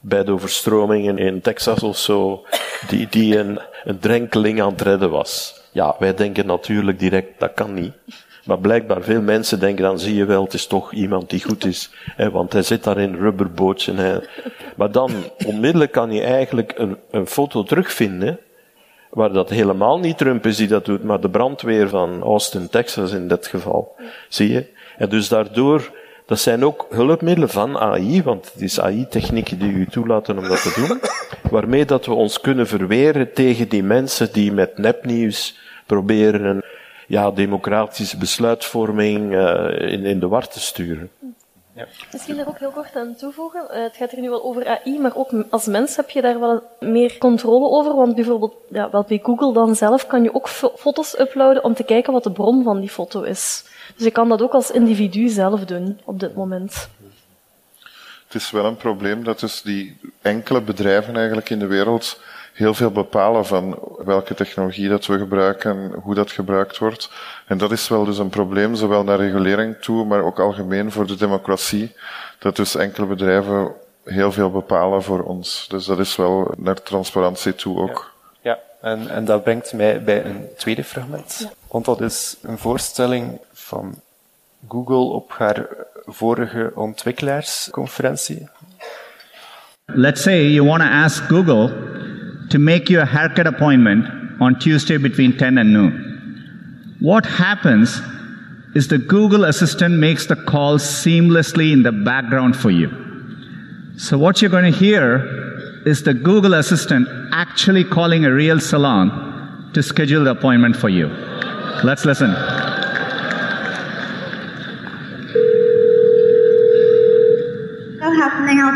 bij 0.00 0.24
de 0.24 0.32
overstromingen 0.32 1.18
in 1.18 1.40
Texas 1.40 1.82
of 1.82 1.98
zo, 1.98 2.44
die, 2.88 3.06
die 3.10 3.38
een, 3.38 3.60
een 3.84 3.98
drenkeling 3.98 4.62
aan 4.62 4.72
het 4.72 4.80
redden 4.80 5.10
was. 5.10 5.60
Ja, 5.72 5.96
wij 5.98 6.14
denken 6.14 6.46
natuurlijk 6.46 6.98
direct, 6.98 7.40
dat 7.40 7.54
kan 7.54 7.74
niet. 7.74 7.92
Maar 8.44 8.58
blijkbaar 8.58 9.02
veel 9.02 9.20
mensen 9.20 9.60
denken, 9.60 9.84
dan 9.84 9.98
zie 9.98 10.14
je 10.14 10.24
wel, 10.24 10.44
het 10.44 10.54
is 10.54 10.66
toch 10.66 10.92
iemand 10.92 11.30
die 11.30 11.42
goed 11.44 11.64
is. 11.64 11.90
Hè, 12.04 12.30
want 12.30 12.52
hij 12.52 12.62
zit 12.62 12.84
daar 12.84 12.98
in 12.98 13.12
een 13.12 13.18
rubberbootje. 13.18 13.94
Hè. 13.94 14.18
Maar 14.76 14.92
dan, 14.92 15.10
onmiddellijk 15.46 15.92
kan 15.92 16.12
je 16.12 16.22
eigenlijk 16.22 16.72
een, 16.76 16.96
een 17.10 17.26
foto 17.26 17.62
terugvinden, 17.62 18.38
waar 19.10 19.32
dat 19.32 19.50
helemaal 19.50 19.98
niet 19.98 20.18
Trump 20.18 20.46
is 20.46 20.56
die 20.56 20.68
dat 20.68 20.84
doet, 20.84 21.04
maar 21.04 21.20
de 21.20 21.30
brandweer 21.30 21.88
van 21.88 22.22
Austin, 22.22 22.68
Texas 22.68 23.12
in 23.12 23.28
dit 23.28 23.46
geval. 23.46 23.96
Zie 24.28 24.52
je? 24.52 24.66
En 24.96 25.08
dus 25.08 25.28
daardoor, 25.28 25.90
dat 26.30 26.40
zijn 26.40 26.64
ook 26.64 26.86
hulpmiddelen 26.90 27.48
van 27.48 27.78
AI, 27.78 28.22
want 28.22 28.50
het 28.52 28.62
is 28.62 28.80
AI-technieken 28.80 29.58
die 29.58 29.72
u 29.72 29.86
toelaten 29.86 30.38
om 30.38 30.48
dat 30.48 30.62
te 30.62 30.72
doen, 30.76 31.00
waarmee 31.56 31.84
dat 31.84 32.06
we 32.06 32.12
ons 32.12 32.40
kunnen 32.40 32.66
verweren 32.66 33.32
tegen 33.32 33.68
die 33.68 33.82
mensen 33.82 34.32
die 34.32 34.52
met 34.52 34.78
nepnieuws 34.78 35.58
proberen 35.86 36.64
ja, 37.06 37.30
democratische 37.30 38.16
besluitvorming 38.16 39.32
uh, 39.32 39.92
in, 39.92 40.04
in 40.04 40.20
de 40.20 40.28
war 40.28 40.48
te 40.48 40.60
sturen. 40.60 41.10
Ja. 41.72 41.86
Misschien 42.12 42.38
er 42.38 42.48
ook 42.48 42.58
heel 42.58 42.70
kort 42.70 42.96
aan 42.96 43.14
toevoegen. 43.14 43.64
Uh, 43.70 43.82
het 43.82 43.96
gaat 43.96 44.10
hier 44.10 44.20
nu 44.20 44.30
wel 44.30 44.44
over 44.44 44.66
AI, 44.66 44.98
maar 44.98 45.16
ook 45.16 45.30
als 45.50 45.66
mens 45.66 45.96
heb 45.96 46.10
je 46.10 46.20
daar 46.20 46.40
wel 46.40 46.62
meer 46.80 47.18
controle 47.18 47.68
over. 47.68 47.94
Want 47.94 48.14
bijvoorbeeld 48.14 48.54
ja, 48.68 48.90
wel 48.90 49.04
bij 49.08 49.20
Google 49.22 49.52
dan 49.52 49.76
zelf 49.76 50.06
kan 50.06 50.22
je 50.22 50.34
ook 50.34 50.48
foto's 50.48 51.18
uploaden 51.18 51.64
om 51.64 51.74
te 51.74 51.84
kijken 51.84 52.12
wat 52.12 52.24
de 52.24 52.32
bron 52.32 52.62
van 52.62 52.80
die 52.80 52.90
foto 52.90 53.22
is. 53.22 53.64
Dus 53.96 54.04
je 54.04 54.10
kan 54.10 54.28
dat 54.28 54.42
ook 54.42 54.52
als 54.52 54.70
individu 54.70 55.28
zelf 55.28 55.64
doen 55.64 56.00
op 56.04 56.20
dit 56.20 56.34
moment. 56.34 56.88
Het 58.26 58.42
is 58.42 58.50
wel 58.50 58.64
een 58.64 58.76
probleem 58.76 59.24
dat 59.24 59.40
dus 59.40 59.62
die 59.62 59.96
enkele 60.22 60.60
bedrijven 60.60 61.16
eigenlijk 61.16 61.50
in 61.50 61.58
de 61.58 61.66
wereld 61.66 62.20
heel 62.52 62.74
veel 62.74 62.90
bepalen 62.90 63.46
van 63.46 63.78
welke 64.04 64.34
technologie 64.34 64.88
dat 64.88 65.06
we 65.06 65.18
gebruiken, 65.18 65.92
hoe 66.02 66.14
dat 66.14 66.30
gebruikt 66.30 66.78
wordt. 66.78 67.10
En 67.46 67.58
dat 67.58 67.72
is 67.72 67.88
wel 67.88 68.04
dus 68.04 68.18
een 68.18 68.28
probleem, 68.28 68.74
zowel 68.74 69.04
naar 69.04 69.18
regulering 69.18 69.76
toe, 69.80 70.04
maar 70.04 70.22
ook 70.22 70.38
algemeen 70.38 70.92
voor 70.92 71.06
de 71.06 71.16
democratie, 71.16 71.92
dat 72.38 72.56
dus 72.56 72.74
enkele 72.74 73.06
bedrijven 73.06 73.72
heel 74.04 74.32
veel 74.32 74.50
bepalen 74.50 75.02
voor 75.02 75.22
ons. 75.22 75.66
Dus 75.68 75.84
dat 75.84 75.98
is 75.98 76.16
wel 76.16 76.54
naar 76.56 76.82
transparantie 76.82 77.54
toe 77.54 77.78
ook. 77.78 78.12
Ja, 78.40 78.50
ja. 78.50 78.88
En, 78.90 79.08
en 79.08 79.24
dat 79.24 79.42
brengt 79.42 79.72
mij 79.72 80.02
bij 80.02 80.24
een 80.24 80.48
tweede 80.56 80.84
fragment. 80.84 81.48
Want 81.68 81.84
dat 81.84 82.00
is 82.00 82.36
een 82.42 82.58
voorstelling 82.58 83.38
van 83.70 83.94
Google 84.68 85.14
op 85.14 85.32
haar 85.38 85.66
vorige 86.06 86.72
ontwikkelaarsconferentie. 86.74 88.48
Let's 89.94 90.22
say 90.22 90.52
you 90.52 90.66
want 90.66 90.82
to 90.82 90.88
ask 90.88 91.22
Google 91.28 91.68
to 92.48 92.58
make 92.58 92.92
you 92.92 93.02
a 93.02 93.06
haircut 93.06 93.46
appointment 93.46 94.04
on 94.40 94.58
Tuesday 94.58 94.98
between 94.98 95.36
10 95.36 95.58
and 95.58 95.72
noon. 95.72 95.92
What 97.00 97.26
happens 97.26 98.02
is 98.74 98.88
the 98.88 98.98
Google 98.98 99.44
Assistant 99.44 99.94
makes 99.98 100.26
the 100.26 100.36
call 100.36 100.78
seamlessly 100.78 101.72
in 101.72 101.82
the 101.82 101.92
background 101.92 102.56
for 102.56 102.70
you. 102.70 102.88
So 103.96 104.18
what 104.18 104.40
you're 104.40 104.50
going 104.50 104.72
to 104.72 104.78
hear 104.78 105.82
is 105.86 106.02
the 106.02 106.14
Google 106.14 106.54
Assistant 106.54 107.08
actually 107.32 107.84
calling 107.84 108.24
a 108.24 108.32
real 108.32 108.60
salon 108.60 109.70
to 109.74 109.82
schedule 109.82 110.24
the 110.24 110.30
appointment 110.30 110.76
for 110.76 110.88
you. 110.88 111.08
Let's 111.82 112.04
listen. 112.04 112.30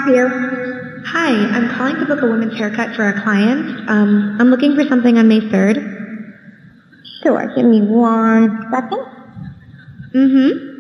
Here. 0.07 1.03
Hi, 1.07 1.29
I'm 1.29 1.69
calling 1.77 1.97
to 1.97 2.07
book 2.07 2.23
a 2.23 2.27
woman's 2.27 2.57
haircut 2.57 2.97
for 2.97 3.09
a 3.09 3.23
client. 3.23 3.89
Um, 3.89 4.37
I'm 4.41 4.49
looking 4.49 4.75
for 4.75 4.85
something 4.85 5.19
on 5.19 5.29
May 5.29 5.41
3rd. 5.41 5.93
Sure, 7.23 7.53
give 7.55 7.65
me 7.65 7.83
one 7.83 8.69
second. 8.71 9.07
Mm-hmm. 10.15 10.71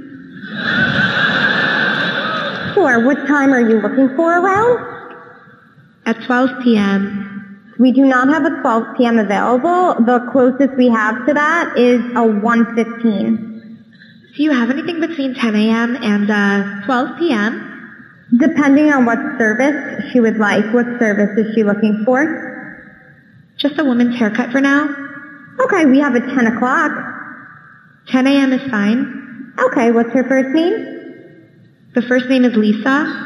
Sure, 2.75 3.05
what 3.05 3.27
time 3.27 3.53
are 3.53 3.61
you 3.61 3.81
looking 3.81 4.15
for 4.17 4.39
around? 4.39 4.93
At 6.07 6.23
12 6.27 6.63
p.m. 6.63 7.21
We 7.79 7.93
do 7.93 8.05
not 8.05 8.29
have 8.29 8.45
a 8.45 8.61
12 8.61 8.97
p.m. 8.97 9.19
available. 9.19 9.95
The 10.05 10.29
closest 10.31 10.75
we 10.77 10.89
have 10.89 11.27
to 11.27 11.35
that 11.35 11.77
is 11.77 12.01
a 12.01 12.25
1.15. 12.25 14.37
Do 14.37 14.43
you 14.43 14.51
have 14.51 14.71
anything 14.71 15.01
between 15.01 15.35
10 15.35 15.55
a.m. 15.55 15.97
and 15.97 16.31
uh, 16.31 16.85
12 16.87 17.19
p.m.? 17.19 17.74
Depending 18.39 18.91
on 18.93 19.05
what 19.05 19.19
service 19.39 20.11
she 20.13 20.21
would 20.21 20.39
like. 20.39 20.65
What 20.73 20.87
service 20.99 21.39
is 21.39 21.55
she 21.55 21.63
looking 21.63 22.03
for? 22.05 22.53
Just 23.57 23.79
a 23.79 23.85
woman's 23.85 24.19
haircut 24.19 24.51
for 24.51 24.61
now. 24.61 24.89
Okay, 25.61 25.87
we 25.87 26.01
have 26.01 26.15
a 26.15 26.21
10 26.21 26.47
o'clock. 26.49 26.91
10 28.09 28.27
a.m. 28.27 28.53
is 28.53 28.71
fine. 28.71 29.53
Okay, 29.59 29.91
what's 29.93 30.13
her 30.13 30.25
first 30.25 30.55
name? 30.55 30.95
The 31.95 32.03
first 32.03 32.29
name 32.29 32.45
is 32.45 32.57
Lisa. 32.57 33.21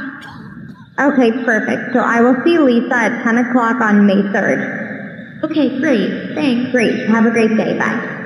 Okay, 1.00 1.30
perfect. 1.44 1.94
So 1.94 2.00
I 2.00 2.20
will 2.20 2.36
see 2.44 2.58
Lisa 2.58 2.94
at 2.94 3.22
10 3.24 3.38
o'clock 3.38 3.80
on 3.80 4.06
May 4.06 4.20
3rd. 4.34 5.44
Okay, 5.44 5.78
great. 5.80 6.34
Thanks. 6.34 6.72
Great. 6.72 7.08
Have 7.08 7.24
a 7.24 7.30
great 7.30 7.56
day. 7.56 7.78
Bye. 7.78 8.16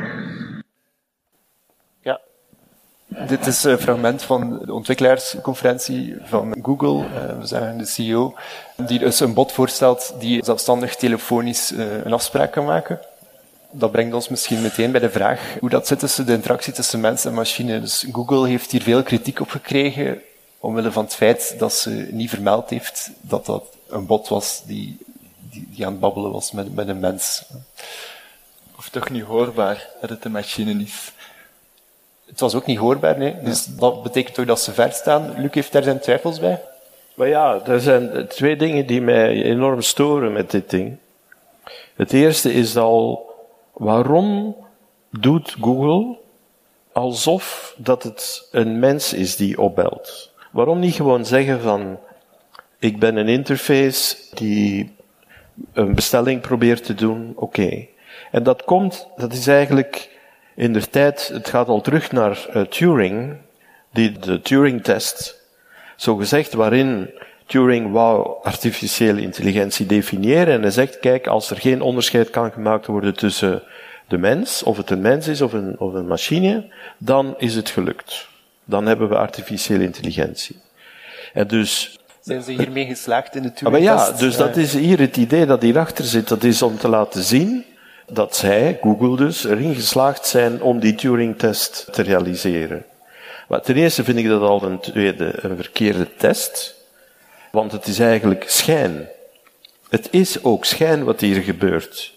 Dit 3.27 3.47
is 3.47 3.65
een 3.65 3.79
fragment 3.79 4.23
van 4.23 4.59
de 4.65 4.73
ontwikkelaarsconferentie 4.73 6.17
van 6.25 6.57
Google. 6.63 7.05
Uh, 7.05 7.39
we 7.39 7.47
zijn 7.47 7.79
de 7.79 7.87
CEO. 7.87 8.35
Die 8.77 8.99
dus 8.99 9.21
een 9.21 9.35
bot 9.35 9.53
voorstelt 9.53 10.15
die 10.19 10.45
zelfstandig 10.45 10.97
telefonisch 10.97 11.73
uh, 11.73 12.05
een 12.05 12.13
afspraak 12.13 12.53
kan 12.53 12.65
maken. 12.65 13.01
Dat 13.71 13.93
brengt 13.93 14.15
ons 14.15 14.29
misschien 14.29 14.63
meteen 14.63 14.91
bij 14.91 15.01
de 15.01 15.11
vraag 15.11 15.57
hoe 15.61 15.71
dat 15.71 15.87
zit 15.87 15.99
tussen 15.99 16.27
de 16.27 16.33
interactie 16.33 16.73
tussen 16.73 17.01
mens 17.01 17.25
en 17.25 17.35
machine. 17.35 17.81
Dus 17.81 18.07
Google 18.13 18.49
heeft 18.49 18.71
hier 18.71 18.83
veel 18.83 19.03
kritiek 19.03 19.41
op 19.41 19.51
gekregen 19.51 20.23
omwille 20.59 20.93
van 20.93 21.05
het 21.05 21.15
feit 21.15 21.55
dat 21.59 21.73
ze 21.73 22.09
niet 22.11 22.31
vermeld 22.31 22.71
heeft 22.71 23.11
dat 23.21 23.47
dat 23.47 23.65
een 23.89 24.07
bot 24.07 24.29
was 24.29 24.63
die, 24.67 24.99
die, 25.51 25.69
die 25.71 25.87
aan 25.87 25.93
het 25.93 26.01
babbelen 26.01 26.33
was 26.33 26.53
met, 26.53 26.75
met 26.75 26.89
een 26.89 27.01
mens. 27.01 27.45
Of 28.77 28.89
toch 28.89 29.11
niet 29.11 29.25
hoorbaar 29.25 29.89
dat 30.01 30.11
het 30.11 30.25
een 30.25 30.33
machine 30.33 30.83
is. 30.83 31.13
Het 32.33 32.41
was 32.41 32.55
ook 32.55 32.67
niet 32.67 32.79
hoorbaar, 32.79 33.19
nee. 33.19 33.35
Dus 33.45 33.65
dat 33.65 34.03
betekent 34.03 34.35
toch 34.35 34.47
dat 34.47 34.61
ze 34.61 34.73
ver 34.73 34.93
staan. 34.93 35.35
Luc 35.37 35.55
heeft 35.55 35.73
daar 35.73 35.83
zijn 35.83 36.01
twijfels 36.01 36.41
bij? 36.41 36.61
Maar 37.15 37.29
ja, 37.29 37.61
er 37.67 37.81
zijn 37.81 38.27
twee 38.29 38.57
dingen 38.57 38.87
die 38.87 39.01
mij 39.01 39.43
enorm 39.43 39.81
storen 39.81 40.33
met 40.33 40.51
dit 40.51 40.71
ding. 40.71 40.97
Het 41.95 42.13
eerste 42.13 42.53
is 42.53 42.77
al, 42.77 43.31
waarom 43.73 44.57
doet 45.11 45.57
Google 45.61 46.17
alsof 46.93 47.75
dat 47.77 48.03
het 48.03 48.49
een 48.51 48.79
mens 48.79 49.13
is 49.13 49.37
die 49.37 49.61
opbelt? 49.61 50.31
Waarom 50.51 50.79
niet 50.79 50.95
gewoon 50.95 51.27
zeggen 51.27 51.61
van, 51.61 51.99
ik 52.79 52.99
ben 52.99 53.17
een 53.17 53.29
interface 53.29 54.17
die 54.35 54.95
een 55.73 55.95
bestelling 55.95 56.41
probeert 56.41 56.85
te 56.85 56.95
doen, 56.95 57.33
oké. 57.37 57.45
Okay. 57.45 57.91
En 58.31 58.43
dat 58.43 58.65
komt, 58.65 59.09
dat 59.17 59.33
is 59.33 59.47
eigenlijk 59.47 60.11
in 60.55 60.73
de 60.73 60.91
tijd, 60.91 61.31
het 61.33 61.49
gaat 61.49 61.69
al 61.69 61.81
terug 61.81 62.13
naar 62.13 62.47
uh, 62.55 62.63
Turing, 62.63 63.37
die 63.93 64.19
de 64.19 64.41
Turing-test, 64.41 65.41
zo 65.97 66.17
gezegd, 66.17 66.53
waarin 66.53 67.11
Turing 67.47 67.93
wou 67.93 68.37
artificiële 68.43 69.21
intelligentie 69.21 69.87
definiëren 69.87 70.55
en 70.55 70.63
hij 70.63 70.71
zegt, 70.71 70.99
kijk, 70.99 71.27
als 71.27 71.51
er 71.51 71.57
geen 71.57 71.81
onderscheid 71.81 72.31
kan 72.31 72.53
gemaakt 72.53 72.87
worden 72.87 73.15
tussen 73.15 73.63
de 74.09 74.19
mens, 74.19 74.63
of 74.63 74.77
het 74.77 74.91
een 74.91 75.01
mens 75.01 75.29
is 75.29 75.41
of 75.41 75.53
een, 75.53 75.79
of 75.79 75.93
een 75.93 76.07
machine, 76.07 76.73
dan 76.99 77.35
is 77.39 77.55
het 77.55 77.71
gelukt. 77.71 78.29
Dan 78.65 78.87
hebben 78.87 79.09
we 79.09 79.17
artificiële 79.17 79.85
intelligentie. 79.85 80.61
En 81.33 81.47
dus 81.47 81.99
zijn 82.21 82.43
ze 82.43 82.53
hiermee 82.53 82.87
geslaagd 82.87 83.37
in 83.37 83.43
de 83.43 83.53
Turing-test? 83.53 84.11
Ja, 84.11 84.19
dus 84.19 84.37
dat 84.37 84.57
is 84.57 84.75
hier 84.75 84.99
het 84.99 85.17
idee 85.17 85.47
dat 85.47 85.63
hierachter 85.63 86.05
zit. 86.05 86.29
Dat 86.29 86.45
is 86.45 86.63
om 86.63 86.79
te 86.79 86.89
laten 86.89 87.23
zien 87.23 87.65
dat 88.13 88.37
zij, 88.37 88.79
Google 88.81 89.17
dus, 89.17 89.45
erin 89.45 89.75
geslaagd 89.75 90.27
zijn 90.27 90.63
om 90.63 90.81
die 90.81 90.95
Turing-test 90.95 91.89
te 91.91 92.03
realiseren. 92.03 92.85
Maar 93.49 93.61
ten 93.61 93.77
eerste 93.77 94.05
vind 94.05 94.19
ik 94.19 94.29
dat 94.29 94.43
al 94.43 94.63
een 94.63 94.81
tweede, 94.81 95.33
een 95.37 95.57
verkeerde 95.57 96.07
test. 96.17 96.75
Want 97.51 97.73
het 97.73 97.87
is 97.87 97.99
eigenlijk 97.99 98.45
schijn. 98.47 99.09
Het 99.89 100.09
is 100.11 100.45
ook 100.45 100.65
schijn 100.65 101.05
wat 101.05 101.21
hier 101.21 101.43
gebeurt. 101.43 102.15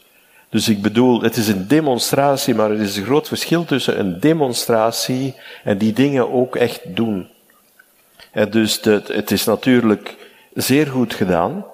Dus 0.50 0.70
ik 0.70 0.82
bedoel, 0.82 1.22
het 1.22 1.36
is 1.36 1.48
een 1.48 1.68
demonstratie, 1.68 2.56
maar 2.56 2.72
er 2.72 2.82
is 2.82 2.98
een 2.98 3.06
groot 3.06 3.28
verschil 3.28 3.66
tussen 3.66 4.00
een 4.00 4.20
demonstratie 4.20 5.36
en 5.64 5.78
die 5.78 5.94
dingen 5.94 6.32
ook 6.32 6.56
echt 6.56 6.82
doen. 6.96 7.30
En 8.32 8.50
dus 8.50 8.82
de, 8.82 9.04
het 9.08 9.32
is 9.32 9.46
natuurlijk 9.46 10.16
zeer 10.54 10.88
goed 10.88 11.14
gedaan, 11.14 11.66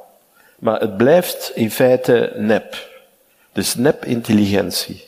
maar 0.60 0.80
het 0.80 0.98
blijft 0.98 1.52
in 1.56 1.72
feite 1.72 2.34
nep. 2.36 2.91
Dus 3.54 3.76
nep-intelligentie. 3.76 5.06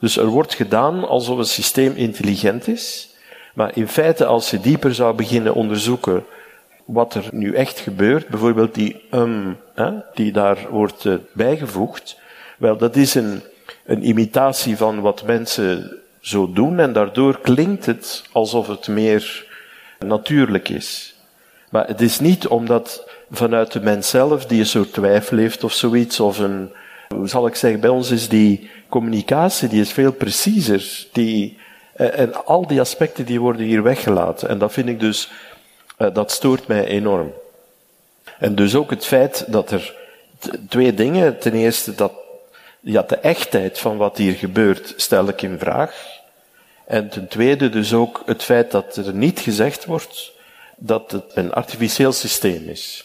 Dus 0.00 0.16
er 0.16 0.26
wordt 0.26 0.54
gedaan 0.54 1.08
alsof 1.08 1.38
het 1.38 1.48
systeem 1.48 1.92
intelligent 1.96 2.68
is, 2.68 3.08
maar 3.54 3.76
in 3.76 3.88
feite 3.88 4.24
als 4.24 4.50
je 4.50 4.60
dieper 4.60 4.94
zou 4.94 5.14
beginnen 5.14 5.54
onderzoeken 5.54 6.24
wat 6.84 7.14
er 7.14 7.28
nu 7.30 7.54
echt 7.54 7.78
gebeurt, 7.78 8.28
bijvoorbeeld 8.28 8.74
die 8.74 9.02
um, 9.10 9.56
hè, 9.74 9.90
die 10.14 10.32
daar 10.32 10.66
wordt 10.70 11.04
uh, 11.04 11.14
bijgevoegd, 11.32 12.18
wel, 12.58 12.76
dat 12.76 12.96
is 12.96 13.14
een, 13.14 13.42
een 13.84 14.08
imitatie 14.08 14.76
van 14.76 15.00
wat 15.00 15.24
mensen 15.24 15.96
zo 16.20 16.52
doen 16.52 16.80
en 16.80 16.92
daardoor 16.92 17.40
klinkt 17.40 17.86
het 17.86 18.24
alsof 18.32 18.66
het 18.66 18.88
meer 18.88 19.46
natuurlijk 19.98 20.68
is. 20.68 21.14
Maar 21.70 21.86
het 21.86 22.00
is 22.00 22.20
niet 22.20 22.46
omdat 22.46 23.10
vanuit 23.30 23.72
de 23.72 23.80
mens 23.80 24.08
zelf, 24.08 24.46
die 24.46 24.60
een 24.60 24.66
soort 24.66 24.92
twijfel 24.92 25.36
heeft 25.36 25.64
of 25.64 25.72
zoiets, 25.72 26.20
of 26.20 26.38
een, 26.38 26.72
hoe 27.14 27.28
zal 27.28 27.46
ik 27.46 27.54
zeggen, 27.54 27.80
bij 27.80 27.90
ons 27.90 28.10
is 28.10 28.28
die 28.28 28.70
communicatie, 28.88 29.68
die 29.68 29.80
is 29.80 29.92
veel 29.92 30.12
preciezer. 30.12 31.06
Die, 31.12 31.58
en 31.94 32.44
al 32.44 32.66
die 32.66 32.80
aspecten 32.80 33.24
die 33.24 33.40
worden 33.40 33.66
hier 33.66 33.82
weggelaten. 33.82 34.48
En 34.48 34.58
dat 34.58 34.72
vind 34.72 34.88
ik 34.88 35.00
dus, 35.00 35.30
dat 35.96 36.30
stoort 36.30 36.66
mij 36.66 36.84
enorm. 36.84 37.32
En 38.38 38.54
dus 38.54 38.74
ook 38.74 38.90
het 38.90 39.04
feit 39.04 39.44
dat 39.46 39.70
er 39.70 39.94
twee 40.68 40.94
dingen, 40.94 41.38
ten 41.38 41.52
eerste 41.52 41.94
dat 41.94 42.12
ja, 42.80 43.02
de 43.02 43.16
echtheid 43.16 43.78
van 43.78 43.96
wat 43.96 44.16
hier 44.16 44.34
gebeurt 44.34 44.94
stel 44.96 45.28
ik 45.28 45.42
in 45.42 45.58
vraag. 45.58 46.06
En 46.86 47.08
ten 47.08 47.28
tweede 47.28 47.68
dus 47.68 47.92
ook 47.92 48.22
het 48.26 48.42
feit 48.42 48.70
dat 48.70 48.96
er 48.96 49.14
niet 49.14 49.40
gezegd 49.40 49.84
wordt 49.84 50.32
dat 50.76 51.10
het 51.10 51.24
een 51.34 51.52
artificieel 51.52 52.12
systeem 52.12 52.68
is. 52.68 53.04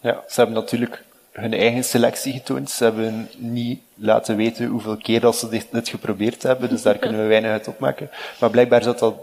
Ja, 0.00 0.24
ze 0.28 0.34
hebben 0.40 0.54
natuurlijk 0.54 1.02
hun 1.40 1.54
eigen 1.54 1.84
selectie 1.84 2.32
getoond. 2.32 2.70
Ze 2.70 2.84
hebben 2.84 3.28
niet 3.36 3.80
laten 3.94 4.36
weten 4.36 4.66
hoeveel 4.66 4.96
keer 4.96 5.20
dat 5.20 5.36
ze 5.36 5.48
dit, 5.48 5.66
dit 5.70 5.88
geprobeerd 5.88 6.42
hebben, 6.42 6.68
dus 6.68 6.82
daar 6.82 6.98
kunnen 7.04 7.20
we 7.20 7.26
weinig 7.26 7.50
uit 7.50 7.68
opmaken. 7.68 8.10
Maar 8.40 8.50
blijkbaar 8.50 8.82
zat 8.82 8.98
dat 8.98 9.14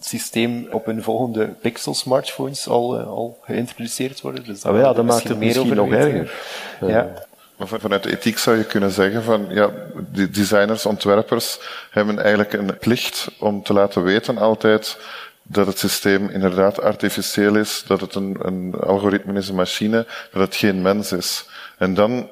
systeem 0.00 0.66
op 0.70 0.86
hun 0.86 1.02
volgende 1.02 1.46
Pixel 1.46 1.94
smartphones 1.94 2.68
al, 2.68 3.00
uh, 3.00 3.06
al 3.06 3.38
geïntroduceerd 3.42 4.20
worden. 4.20 4.44
Dus 4.44 4.64
ah, 4.64 4.76
ja, 4.76 4.92
dat 4.92 5.04
maakt 5.04 5.28
het 5.28 5.38
misschien 5.38 5.74
nog 5.74 5.92
erger. 5.92 6.32
Ja. 6.80 7.24
Maar 7.56 7.68
vanuit 7.68 8.02
de 8.02 8.10
ethiek 8.10 8.38
zou 8.38 8.56
je 8.56 8.64
kunnen 8.64 8.90
zeggen 8.90 9.22
van, 9.22 9.46
ja, 9.48 9.70
die 10.12 10.30
designers, 10.30 10.86
ontwerpers 10.86 11.58
hebben 11.90 12.18
eigenlijk 12.18 12.52
een 12.52 12.78
plicht 12.78 13.28
om 13.38 13.62
te 13.62 13.72
laten 13.72 14.02
weten 14.02 14.38
altijd 14.38 14.98
dat 15.42 15.66
het 15.66 15.78
systeem 15.78 16.28
inderdaad 16.28 16.80
artificieel 16.80 17.54
is, 17.56 17.84
dat 17.86 18.00
het 18.00 18.14
een, 18.14 18.36
een 18.42 18.74
algoritme 18.74 19.38
is, 19.38 19.48
een 19.48 19.54
machine, 19.54 20.06
dat 20.32 20.42
het 20.42 20.56
geen 20.56 20.82
mens 20.82 21.12
is. 21.12 21.48
En 21.78 21.94
dan 21.94 22.30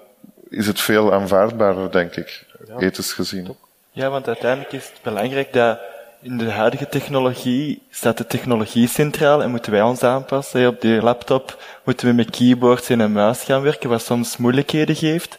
is 0.48 0.66
het 0.66 0.80
veel 0.80 1.12
aanvaardbaarder, 1.12 1.90
denk 1.90 2.16
ik, 2.16 2.44
ja. 2.68 2.78
ethisch 2.78 3.12
gezien. 3.12 3.56
Ja, 3.90 4.10
want 4.10 4.26
uiteindelijk 4.26 4.72
is 4.72 4.84
het 4.84 5.02
belangrijk 5.02 5.52
dat 5.52 5.78
in 6.22 6.38
de 6.38 6.50
huidige 6.50 6.88
technologie 6.88 7.82
staat 7.90 8.18
de 8.18 8.26
technologie 8.26 8.88
centraal 8.88 9.42
en 9.42 9.50
moeten 9.50 9.72
wij 9.72 9.82
ons 9.82 10.02
aanpassen. 10.02 10.68
Op 10.68 10.80
die 10.80 11.02
laptop 11.02 11.62
moeten 11.84 12.06
we 12.06 12.12
met 12.12 12.30
keyboards 12.30 12.88
en 12.88 13.00
een 13.00 13.12
muis 13.12 13.42
gaan 13.42 13.62
werken, 13.62 13.88
wat 13.88 14.02
soms 14.02 14.36
moeilijkheden 14.36 14.96
geeft. 14.96 15.38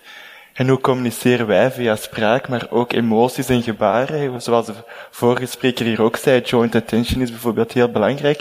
En 0.54 0.68
hoe 0.68 0.80
communiceren 0.80 1.48
wij 1.48 1.72
via 1.72 1.96
spraak, 1.96 2.48
maar 2.48 2.68
ook 2.70 2.94
emoties 2.94 3.50
en 3.50 3.64
gebaren? 3.64 4.42
Zoals 4.42 4.66
de 4.66 4.74
vorige 5.12 5.46
spreker 5.46 5.86
hier 5.86 6.02
ook 6.02 6.16
zei, 6.18 6.42
joint 6.42 6.76
attention 6.76 7.22
is 7.22 7.30
bijvoorbeeld 7.30 7.72
heel 7.72 7.92
belangrijk. 7.92 8.40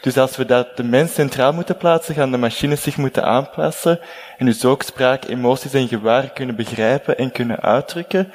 Dus 0.00 0.16
als 0.16 0.36
we 0.36 0.44
dat 0.44 0.76
de 0.76 0.82
mens 0.82 1.14
centraal 1.14 1.52
moeten 1.52 1.76
plaatsen, 1.76 2.14
gaan 2.14 2.30
de 2.30 2.36
machines 2.36 2.82
zich 2.82 2.96
moeten 2.96 3.24
aanpassen 3.24 4.00
en 4.38 4.46
dus 4.46 4.64
ook 4.64 4.82
spraak, 4.82 5.24
emoties 5.24 5.74
en 5.74 5.88
gebaren 5.88 6.32
kunnen 6.32 6.56
begrijpen 6.56 7.18
en 7.18 7.32
kunnen 7.32 7.60
uitdrukken. 7.60 8.32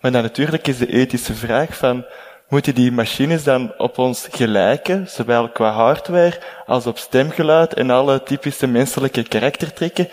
Maar 0.00 0.12
dan 0.12 0.22
natuurlijk 0.22 0.66
is 0.66 0.78
de 0.78 0.92
ethische 0.92 1.34
vraag 1.34 1.76
van, 1.76 2.04
moeten 2.48 2.74
die 2.74 2.92
machines 2.92 3.44
dan 3.44 3.72
op 3.76 3.98
ons 3.98 4.28
gelijken, 4.30 5.08
zowel 5.08 5.48
qua 5.48 5.70
hardware 5.70 6.40
als 6.66 6.86
op 6.86 6.98
stemgeluid 6.98 7.74
en 7.74 7.90
alle 7.90 8.22
typische 8.22 8.66
menselijke 8.66 9.22
karaktertrekken. 9.22 10.08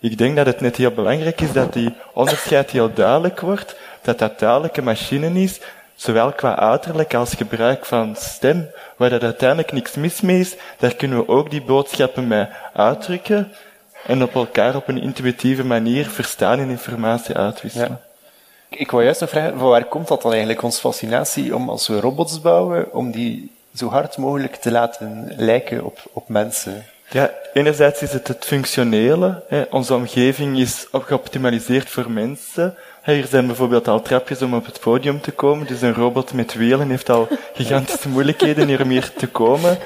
Ik 0.00 0.18
denk 0.18 0.36
dat 0.36 0.46
het 0.46 0.60
net 0.60 0.76
heel 0.76 0.90
belangrijk 0.90 1.40
is 1.40 1.52
dat 1.52 1.72
die 1.72 1.94
onderscheid 2.14 2.70
heel 2.70 2.92
duidelijk 2.92 3.40
wordt, 3.40 3.76
dat 4.02 4.18
dat 4.18 4.38
duidelijke 4.38 4.82
machine 4.82 5.42
is, 5.42 5.60
zowel 5.98 6.32
qua 6.32 6.58
uiterlijk 6.58 7.14
als 7.14 7.34
gebruik 7.34 7.84
van 7.84 8.16
stem, 8.16 8.70
waar 8.96 9.10
dat 9.10 9.22
uiteindelijk 9.22 9.72
niks 9.72 9.94
mis 9.94 10.20
mee 10.20 10.40
is, 10.40 10.56
daar 10.78 10.94
kunnen 10.94 11.18
we 11.18 11.28
ook 11.28 11.50
die 11.50 11.62
boodschappen 11.62 12.26
mee 12.26 12.46
uitdrukken 12.72 13.52
en 14.06 14.22
op 14.22 14.34
elkaar 14.34 14.76
op 14.76 14.88
een 14.88 15.02
intuïtieve 15.02 15.64
manier 15.64 16.06
verstaan 16.06 16.58
en 16.58 16.68
informatie 16.68 17.34
uitwisselen. 17.34 18.00
Ik 18.68 18.90
wou 18.90 19.04
juist 19.04 19.20
nog 19.20 19.30
vragen, 19.30 19.58
van 19.58 19.68
waar 19.68 19.84
komt 19.84 20.08
dat 20.08 20.22
dan 20.22 20.30
eigenlijk, 20.30 20.62
onze 20.62 20.80
fascinatie 20.80 21.54
om 21.54 21.68
als 21.68 21.88
we 21.88 22.00
robots 22.00 22.40
bouwen, 22.40 22.92
om 22.92 23.10
die 23.10 23.50
zo 23.74 23.88
hard 23.88 24.16
mogelijk 24.16 24.56
te 24.56 24.70
laten 24.70 25.32
lijken 25.36 25.84
op, 25.84 25.98
op 26.12 26.28
mensen? 26.28 26.84
Ja, 27.10 27.30
enerzijds 27.52 28.02
is 28.02 28.12
het 28.12 28.28
het 28.28 28.44
functionele. 28.44 29.42
Hè. 29.48 29.62
Onze 29.70 29.94
omgeving 29.94 30.58
is 30.58 30.86
geoptimaliseerd 30.92 31.90
voor 31.90 32.10
mensen. 32.10 32.74
Hier 33.04 33.26
zijn 33.26 33.46
bijvoorbeeld 33.46 33.88
al 33.88 34.02
trapjes 34.02 34.42
om 34.42 34.54
op 34.54 34.66
het 34.66 34.80
podium 34.80 35.20
te 35.20 35.30
komen. 35.30 35.66
Dus 35.66 35.82
een 35.82 35.94
robot 35.94 36.32
met 36.32 36.54
wielen 36.54 36.90
heeft 36.90 37.10
al 37.10 37.28
gigantische 37.54 38.08
moeilijkheden 38.14 38.68
hier 38.68 38.82
om 38.82 38.88
hier 38.88 39.12
te 39.16 39.26
komen. 39.26 39.78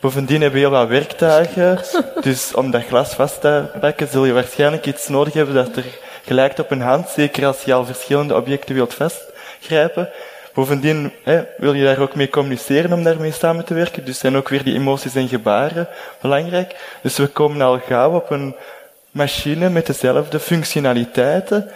Bovendien 0.00 0.40
hebben 0.40 0.60
we 0.60 0.66
heel 0.66 0.76
wat 0.76 0.88
werktuigen. 0.88 1.78
Dus 2.20 2.54
om 2.54 2.70
dat 2.70 2.84
glas 2.84 3.14
vast 3.14 3.40
te 3.40 3.64
pakken 3.80 4.08
zul 4.08 4.24
je 4.24 4.32
waarschijnlijk 4.32 4.86
iets 4.86 5.08
nodig 5.08 5.32
hebben 5.32 5.54
dat 5.54 5.76
er 5.76 5.84
gelijkt 6.24 6.58
op 6.58 6.70
een 6.70 6.80
hand. 6.80 7.08
Zeker 7.08 7.46
als 7.46 7.62
je 7.62 7.74
al 7.74 7.84
verschillende 7.84 8.36
objecten 8.36 8.74
wilt 8.74 8.94
vastgrijpen. 8.94 10.08
Bovendien 10.54 11.12
hè, 11.22 11.42
wil 11.56 11.72
je 11.72 11.84
daar 11.84 11.98
ook 11.98 12.14
mee 12.14 12.28
communiceren 12.28 12.92
om 12.92 13.02
daarmee 13.02 13.32
samen 13.32 13.64
te 13.64 13.74
werken. 13.74 14.04
Dus 14.04 14.18
zijn 14.18 14.36
ook 14.36 14.48
weer 14.48 14.64
die 14.64 14.74
emoties 14.74 15.14
en 15.14 15.28
gebaren 15.28 15.88
belangrijk. 16.20 16.76
Dus 17.02 17.16
we 17.16 17.26
komen 17.26 17.62
al 17.62 17.80
gauw 17.86 18.14
op 18.14 18.30
een 18.30 18.54
machine 19.10 19.68
met 19.68 19.86
dezelfde 19.86 20.40
functionaliteiten. 20.40 21.70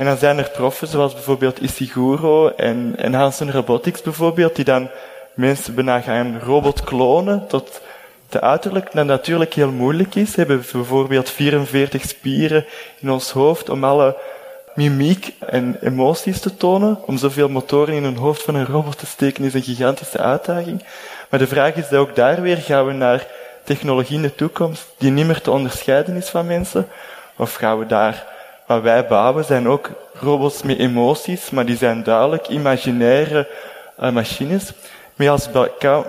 En 0.00 0.06
dan 0.06 0.16
zijn 0.16 0.38
er 0.38 0.50
proffen 0.50 0.88
zoals 0.88 1.12
bijvoorbeeld 1.12 1.58
Isiguro 1.58 2.48
en, 2.48 2.94
en 2.96 3.14
Hansen 3.14 3.52
Robotics 3.52 4.02
bijvoorbeeld, 4.02 4.56
die 4.56 4.64
dan 4.64 4.90
mensen 5.34 5.74
bijna 5.74 6.00
gaan 6.00 6.38
robot 6.38 6.84
klonen 6.84 7.46
tot 7.46 7.80
de 8.28 8.40
uiterlijk 8.40 8.92
dat 8.92 9.06
natuurlijk 9.06 9.54
heel 9.54 9.70
moeilijk 9.70 10.14
is. 10.14 10.30
We 10.30 10.36
hebben 10.36 10.64
bijvoorbeeld 10.72 11.30
44 11.30 12.04
spieren 12.04 12.66
in 13.00 13.10
ons 13.10 13.30
hoofd 13.30 13.68
om 13.68 13.84
alle 13.84 14.16
mimiek 14.74 15.34
en 15.38 15.76
emoties 15.80 16.40
te 16.40 16.56
tonen. 16.56 16.98
Om 17.06 17.16
zoveel 17.16 17.48
motoren 17.48 17.94
in 17.94 18.04
een 18.04 18.16
hoofd 18.16 18.42
van 18.42 18.54
een 18.54 18.66
robot 18.66 18.98
te 18.98 19.06
steken 19.06 19.44
is 19.44 19.54
een 19.54 19.62
gigantische 19.62 20.18
uitdaging. 20.18 20.84
Maar 21.30 21.40
de 21.40 21.46
vraag 21.46 21.74
is 21.74 21.92
ook 21.92 22.16
daar 22.16 22.42
weer, 22.42 22.56
gaan 22.56 22.86
we 22.86 22.92
naar 22.92 23.26
technologie 23.64 24.16
in 24.16 24.22
de 24.22 24.34
toekomst 24.34 24.86
die 24.98 25.10
niet 25.10 25.26
meer 25.26 25.40
te 25.40 25.50
onderscheiden 25.50 26.16
is 26.16 26.28
van 26.28 26.46
mensen? 26.46 26.88
Of 27.36 27.54
gaan 27.54 27.78
we 27.78 27.86
daar, 27.86 28.38
wat 28.70 28.82
wij 28.82 29.06
bouwen, 29.06 29.44
zijn 29.44 29.68
ook 29.68 29.90
robots 30.14 30.62
met 30.62 30.78
emoties, 30.78 31.50
maar 31.50 31.66
die 31.66 31.76
zijn 31.76 32.02
duidelijk 32.02 32.48
imaginaire 32.48 33.48
uh, 34.00 34.10
machines. 34.10 34.72
Maar 35.14 35.30
als 35.30 35.48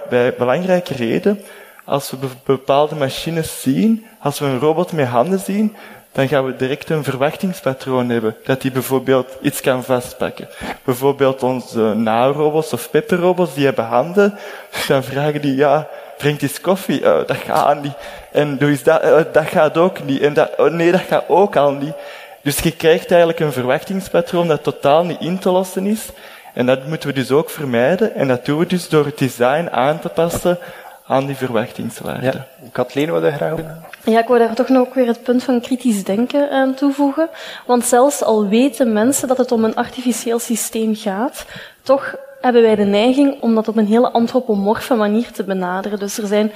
bij 0.09 0.33
belangrijke 0.37 0.93
reden, 0.93 1.41
als 1.85 2.11
we 2.11 2.17
bepaalde 2.43 2.95
machines 2.95 3.61
zien, 3.61 4.05
als 4.19 4.39
we 4.39 4.45
een 4.45 4.59
robot 4.59 4.91
met 4.91 5.07
handen 5.07 5.39
zien, 5.39 5.75
dan 6.11 6.27
gaan 6.27 6.45
we 6.45 6.55
direct 6.55 6.89
een 6.89 7.03
verwachtingspatroon 7.03 8.09
hebben. 8.09 8.35
Dat 8.43 8.61
die 8.61 8.71
bijvoorbeeld 8.71 9.37
iets 9.41 9.61
kan 9.61 9.83
vastpakken. 9.83 10.47
Bijvoorbeeld 10.83 11.43
onze 11.43 11.93
na-robots 11.95 12.73
of 12.73 12.89
pepperrobots, 12.89 13.53
die 13.53 13.65
hebben 13.65 13.85
handen. 13.85 14.37
Dan 14.87 15.03
vragen 15.03 15.41
die, 15.41 15.55
ja, 15.55 15.87
drink 16.17 16.41
eens 16.41 16.61
koffie. 16.61 17.01
Uh, 17.01 17.17
dat 17.25 17.37
gaat 17.37 17.81
niet. 17.81 17.95
En 18.31 18.57
doe 18.57 18.69
eens 18.69 18.83
dat, 18.83 19.03
uh, 19.03 19.17
dat 19.31 19.45
gaat 19.45 19.77
ook 19.77 20.03
niet. 20.03 20.21
En 20.21 20.47
oh 20.57 20.71
nee, 20.71 20.91
dat 20.91 21.01
gaat 21.01 21.23
ook 21.27 21.55
al 21.55 21.71
niet. 21.71 21.93
Dus 22.43 22.59
je 22.59 22.71
krijgt 22.71 23.09
eigenlijk 23.09 23.39
een 23.39 23.51
verwachtingspatroon 23.51 24.47
dat 24.47 24.63
totaal 24.63 25.03
niet 25.03 25.19
in 25.19 25.39
te 25.39 25.51
lossen 25.51 25.85
is. 25.85 26.09
En 26.53 26.65
dat 26.65 26.87
moeten 26.87 27.09
we 27.09 27.15
dus 27.15 27.31
ook 27.31 27.49
vermijden. 27.49 28.15
En 28.15 28.27
dat 28.27 28.45
doen 28.45 28.59
we 28.59 28.65
dus 28.65 28.89
door 28.89 29.05
het 29.05 29.17
design 29.17 29.67
aan 29.71 29.99
te 29.99 30.09
passen 30.09 30.57
aan 31.07 31.25
die 31.25 31.35
verwachtingswaarde. 31.35 32.25
Ja. 32.25 32.47
Kathleen, 32.71 33.09
wat 33.11 33.33
graag 33.33 33.59
Ja, 34.03 34.19
ik 34.19 34.27
wou 34.27 34.39
daar 34.39 34.55
toch 34.55 34.69
nog 34.69 34.93
weer 34.93 35.07
het 35.07 35.23
punt 35.23 35.43
van 35.43 35.61
kritisch 35.61 36.03
denken 36.03 36.49
aan 36.49 36.73
toevoegen. 36.73 37.29
Want 37.65 37.85
zelfs 37.85 38.23
al 38.23 38.47
weten 38.47 38.93
mensen 38.93 39.27
dat 39.27 39.37
het 39.37 39.51
om 39.51 39.63
een 39.63 39.75
artificieel 39.75 40.39
systeem 40.39 40.95
gaat, 40.95 41.45
toch 41.81 42.15
hebben 42.41 42.61
wij 42.61 42.75
de 42.75 42.83
neiging 42.83 43.41
om 43.41 43.55
dat 43.55 43.67
op 43.67 43.77
een 43.77 43.87
hele 43.87 44.11
antropomorfe 44.11 44.95
manier 44.95 45.31
te 45.31 45.43
benaderen. 45.43 45.99
Dus 45.99 46.17
er 46.17 46.27
zijn 46.27 46.51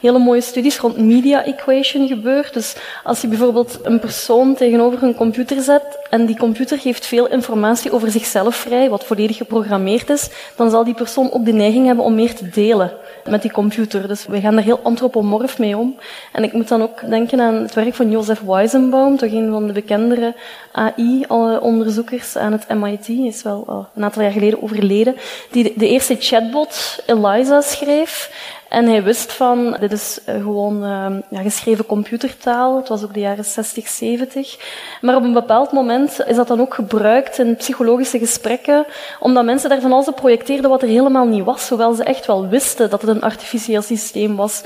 hele 0.00 0.18
mooie 0.18 0.40
studies 0.40 0.78
rond 0.78 0.98
media 0.98 1.44
equation 1.44 2.08
gebeurd. 2.08 2.54
Dus 2.54 2.76
als 3.04 3.20
je 3.20 3.28
bijvoorbeeld 3.28 3.78
een 3.82 3.98
persoon 3.98 4.54
tegenover 4.54 5.02
een 5.02 5.14
computer 5.14 5.62
zet 5.62 5.98
en 6.10 6.26
die 6.26 6.36
computer 6.36 6.78
geeft 6.78 7.06
veel 7.06 7.28
informatie 7.28 7.92
over 7.92 8.10
zichzelf 8.10 8.56
vrij, 8.56 8.90
wat 8.90 9.04
volledig 9.04 9.36
geprogrammeerd 9.36 10.10
is, 10.10 10.30
dan 10.56 10.70
zal 10.70 10.84
die 10.84 10.94
persoon 10.94 11.32
ook 11.32 11.44
de 11.44 11.52
neiging 11.52 11.86
hebben 11.86 12.04
om 12.04 12.14
meer 12.14 12.34
te 12.34 12.48
delen 12.48 12.92
met 13.28 13.42
die 13.42 13.50
computer. 13.50 14.08
Dus 14.08 14.26
we 14.26 14.40
gaan 14.40 14.54
daar 14.54 14.64
heel 14.64 14.80
antropomorf 14.82 15.58
mee 15.58 15.76
om. 15.76 15.96
En 16.32 16.42
ik 16.42 16.52
moet 16.52 16.68
dan 16.68 16.82
ook 16.82 17.08
denken 17.08 17.40
aan 17.40 17.54
het 17.54 17.74
werk 17.74 17.94
van 17.94 18.10
Joseph 18.10 18.40
Weizenbaum, 18.40 19.16
toch 19.16 19.32
een 19.32 19.50
van 19.50 19.66
de 19.66 19.72
bekendere 19.72 20.34
AI-onderzoekers 20.72 22.36
aan 22.36 22.52
het 22.52 22.68
MIT, 22.68 23.08
is 23.08 23.42
wel 23.42 23.64
oh, 23.66 23.84
een 23.94 24.04
aantal 24.04 24.22
jaar 24.22 24.32
geleden 24.32 24.62
overleden, 24.62 25.16
die 25.50 25.72
de 25.76 25.88
eerste 25.88 26.16
chatbot 26.18 27.02
Eliza 27.06 27.60
schreef. 27.60 28.30
En 28.70 28.86
hij 28.86 29.02
wist 29.02 29.32
van, 29.32 29.76
dit 29.80 29.92
is 29.92 30.18
eh, 30.24 30.34
gewoon 30.34 30.84
uh, 30.84 31.06
ja, 31.30 31.42
geschreven 31.42 31.86
computertaal. 31.86 32.76
Het 32.76 32.88
was 32.88 33.04
ook 33.04 33.14
de 33.14 33.20
jaren 33.20 33.44
60, 33.44 33.88
70. 33.88 34.56
Maar 35.00 35.16
op 35.16 35.22
een 35.22 35.32
bepaald 35.32 35.72
moment 35.72 36.24
is 36.26 36.36
dat 36.36 36.48
dan 36.48 36.60
ook 36.60 36.74
gebruikt 36.74 37.38
in 37.38 37.56
psychologische 37.56 38.18
gesprekken, 38.18 38.86
omdat 39.20 39.44
mensen 39.44 39.68
daar 39.68 39.80
van 39.80 39.92
alles 39.92 40.08
projecteerden 40.14 40.70
wat 40.70 40.82
er 40.82 40.88
helemaal 40.88 41.26
niet 41.26 41.44
was, 41.44 41.68
hoewel 41.68 41.94
ze 41.94 42.04
echt 42.04 42.26
wel 42.26 42.48
wisten 42.48 42.90
dat 42.90 43.00
het 43.00 43.10
een 43.10 43.22
artificieel 43.22 43.82
systeem 43.82 44.36
was. 44.36 44.62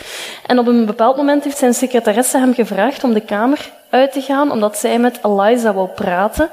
En 0.47 0.59
op 0.59 0.67
een 0.67 0.87
bepaald 0.87 1.17
moment 1.17 1.45
heeft 1.45 1.59
zijn 1.59 1.75
secretaresse 1.75 2.39
hem 2.39 2.55
gevraagd 2.55 3.05
om 3.05 3.15
de 3.15 3.21
kamer 3.21 3.73
uit 3.95 4.13
te 4.13 4.21
gaan, 4.21 4.51
omdat 4.51 4.79
zij 4.79 4.99
met 4.99 5.19
Eliza 5.23 5.73
wou 5.73 5.89
praten. 5.89 6.51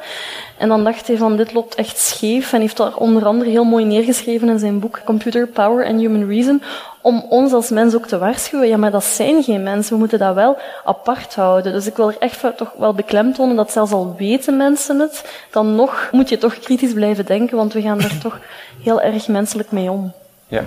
En 0.57 0.67
dan 0.67 0.83
dacht 0.83 1.07
hij 1.07 1.17
van, 1.17 1.37
dit 1.37 1.53
loopt 1.53 1.75
echt 1.75 1.97
scheef, 1.97 2.53
en 2.53 2.61
heeft 2.61 2.77
daar 2.77 2.95
onder 2.95 3.25
andere 3.25 3.49
heel 3.49 3.63
mooi 3.63 3.85
neergeschreven 3.85 4.49
in 4.49 4.59
zijn 4.59 4.79
boek 4.79 5.01
Computer 5.05 5.47
Power 5.47 5.85
and 5.85 5.99
Human 5.99 6.27
Reason, 6.27 6.63
om 7.01 7.25
ons 7.29 7.53
als 7.53 7.69
mens 7.69 7.95
ook 7.95 8.07
te 8.07 8.17
waarschuwen. 8.17 8.67
Ja, 8.67 8.77
maar 8.77 8.91
dat 8.91 9.03
zijn 9.03 9.43
geen 9.43 9.63
mensen, 9.63 9.93
we 9.93 9.99
moeten 9.99 10.19
dat 10.19 10.35
wel 10.35 10.57
apart 10.85 11.35
houden. 11.35 11.73
Dus 11.73 11.87
ik 11.87 11.95
wil 11.95 12.09
er 12.09 12.17
echt 12.19 12.57
toch 12.57 12.73
wel 12.77 12.93
beklemtonen 12.93 13.55
dat 13.55 13.71
zelfs 13.71 13.91
al 13.91 14.15
weten 14.17 14.57
mensen 14.57 14.99
het, 14.99 15.45
dan 15.51 15.75
nog 15.75 16.09
moet 16.11 16.29
je 16.29 16.37
toch 16.37 16.59
kritisch 16.59 16.93
blijven 16.93 17.25
denken, 17.25 17.57
want 17.57 17.73
we 17.73 17.81
gaan 17.81 17.99
daar 17.99 18.17
toch 18.21 18.39
heel 18.83 19.01
erg 19.01 19.27
menselijk 19.27 19.71
mee 19.71 19.91
om. 19.91 20.11
Ja. 20.47 20.63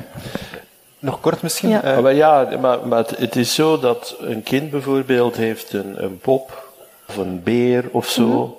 Nog 1.05 1.21
kort 1.21 1.43
misschien? 1.43 1.69
Ja, 1.69 1.85
uh, 1.85 1.99
maar, 1.99 2.15
ja 2.15 2.49
maar, 2.61 2.87
maar 2.87 3.05
het, 3.17 3.37
is 3.37 3.55
zo 3.55 3.79
dat 3.79 4.17
een 4.21 4.43
kind 4.43 4.71
bijvoorbeeld 4.71 5.37
heeft 5.37 5.73
een, 5.73 6.05
een 6.05 6.19
pop 6.19 6.64
of 7.09 7.17
een 7.17 7.43
beer 7.43 7.85
of 7.93 8.09
zo. 8.09 8.27
Mm 8.27 8.31
-hmm. 8.31 8.55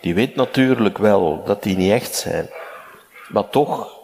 Die 0.00 0.14
weet 0.14 0.36
natuurlijk 0.36 0.98
wel 0.98 1.42
dat 1.46 1.62
die 1.62 1.76
niet 1.76 1.90
echt 1.90 2.14
zijn. 2.14 2.48
Maar 3.28 3.48
toch 3.48 3.96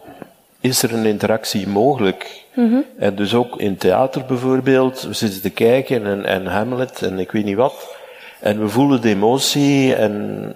is 0.61 0.83
er 0.83 0.95
een 0.95 1.07
interactie 1.07 1.69
mogelijk. 1.69 2.45
Mm 2.55 2.71
-hmm. 2.71 2.85
En 2.99 3.15
dus 3.15 3.35
ook 3.35 3.61
in 3.61 3.77
theater 3.77 4.25
bijvoorbeeld, 4.25 5.03
we 5.03 5.13
zitten 5.13 5.41
te 5.41 5.51
kijken 5.51 6.07
en, 6.07 6.25
en 6.25 6.47
Hamlet 6.47 7.03
en 7.03 7.19
ik 7.19 7.33
weet 7.33 7.45
niet 7.45 7.57
wat. 7.57 7.97
En 8.41 8.61
we 8.61 8.69
voelen 8.69 9.01
de 9.01 9.09
emotie 9.09 9.95
en, 9.95 10.55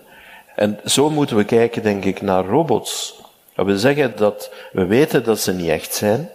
en 0.54 0.78
zo 0.84 1.10
moeten 1.10 1.36
we 1.36 1.44
kijken, 1.44 1.82
denk 1.82 2.04
ik, 2.04 2.22
naar 2.22 2.44
robots. 2.44 3.20
We 3.54 3.78
zeggen 3.78 4.12
dat 4.16 4.50
we 4.72 4.86
weten 4.86 5.24
dat 5.24 5.40
ze 5.40 5.52
niet 5.52 5.68
echt 5.68 5.94
zijn. 5.94 6.30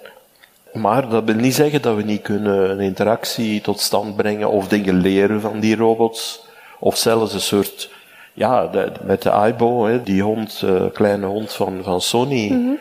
Maar 0.74 1.10
dat 1.10 1.24
wil 1.24 1.36
niet 1.36 1.56
zeggen 1.56 1.82
dat 1.82 1.95
we 1.95 2.04
niet 2.04 2.22
kunnen 2.22 2.70
een 2.70 2.80
interactie 2.80 3.62
tot 3.62 3.80
stand 3.80 4.16
brengen 4.16 4.49
of 4.49 4.68
dingen 4.68 5.02
leren 5.02 5.41
van 5.41 5.60
die 5.60 5.76
robots. 5.76 6.45
Of 6.84 6.98
zelfs 6.98 7.34
een 7.34 7.42
soort, 7.42 7.90
ja, 8.34 8.68
de, 8.68 8.92
met 9.04 9.22
de 9.22 9.32
Aibo, 9.32 9.86
hè, 9.86 10.04
die 10.04 10.22
hond, 10.22 10.62
uh, 10.66 10.84
kleine 10.94 11.26
hond 11.26 11.54
van, 11.54 11.80
van 11.84 12.02
Sony. 12.02 12.50
Mm 12.52 12.66
-hmm. 12.66 12.80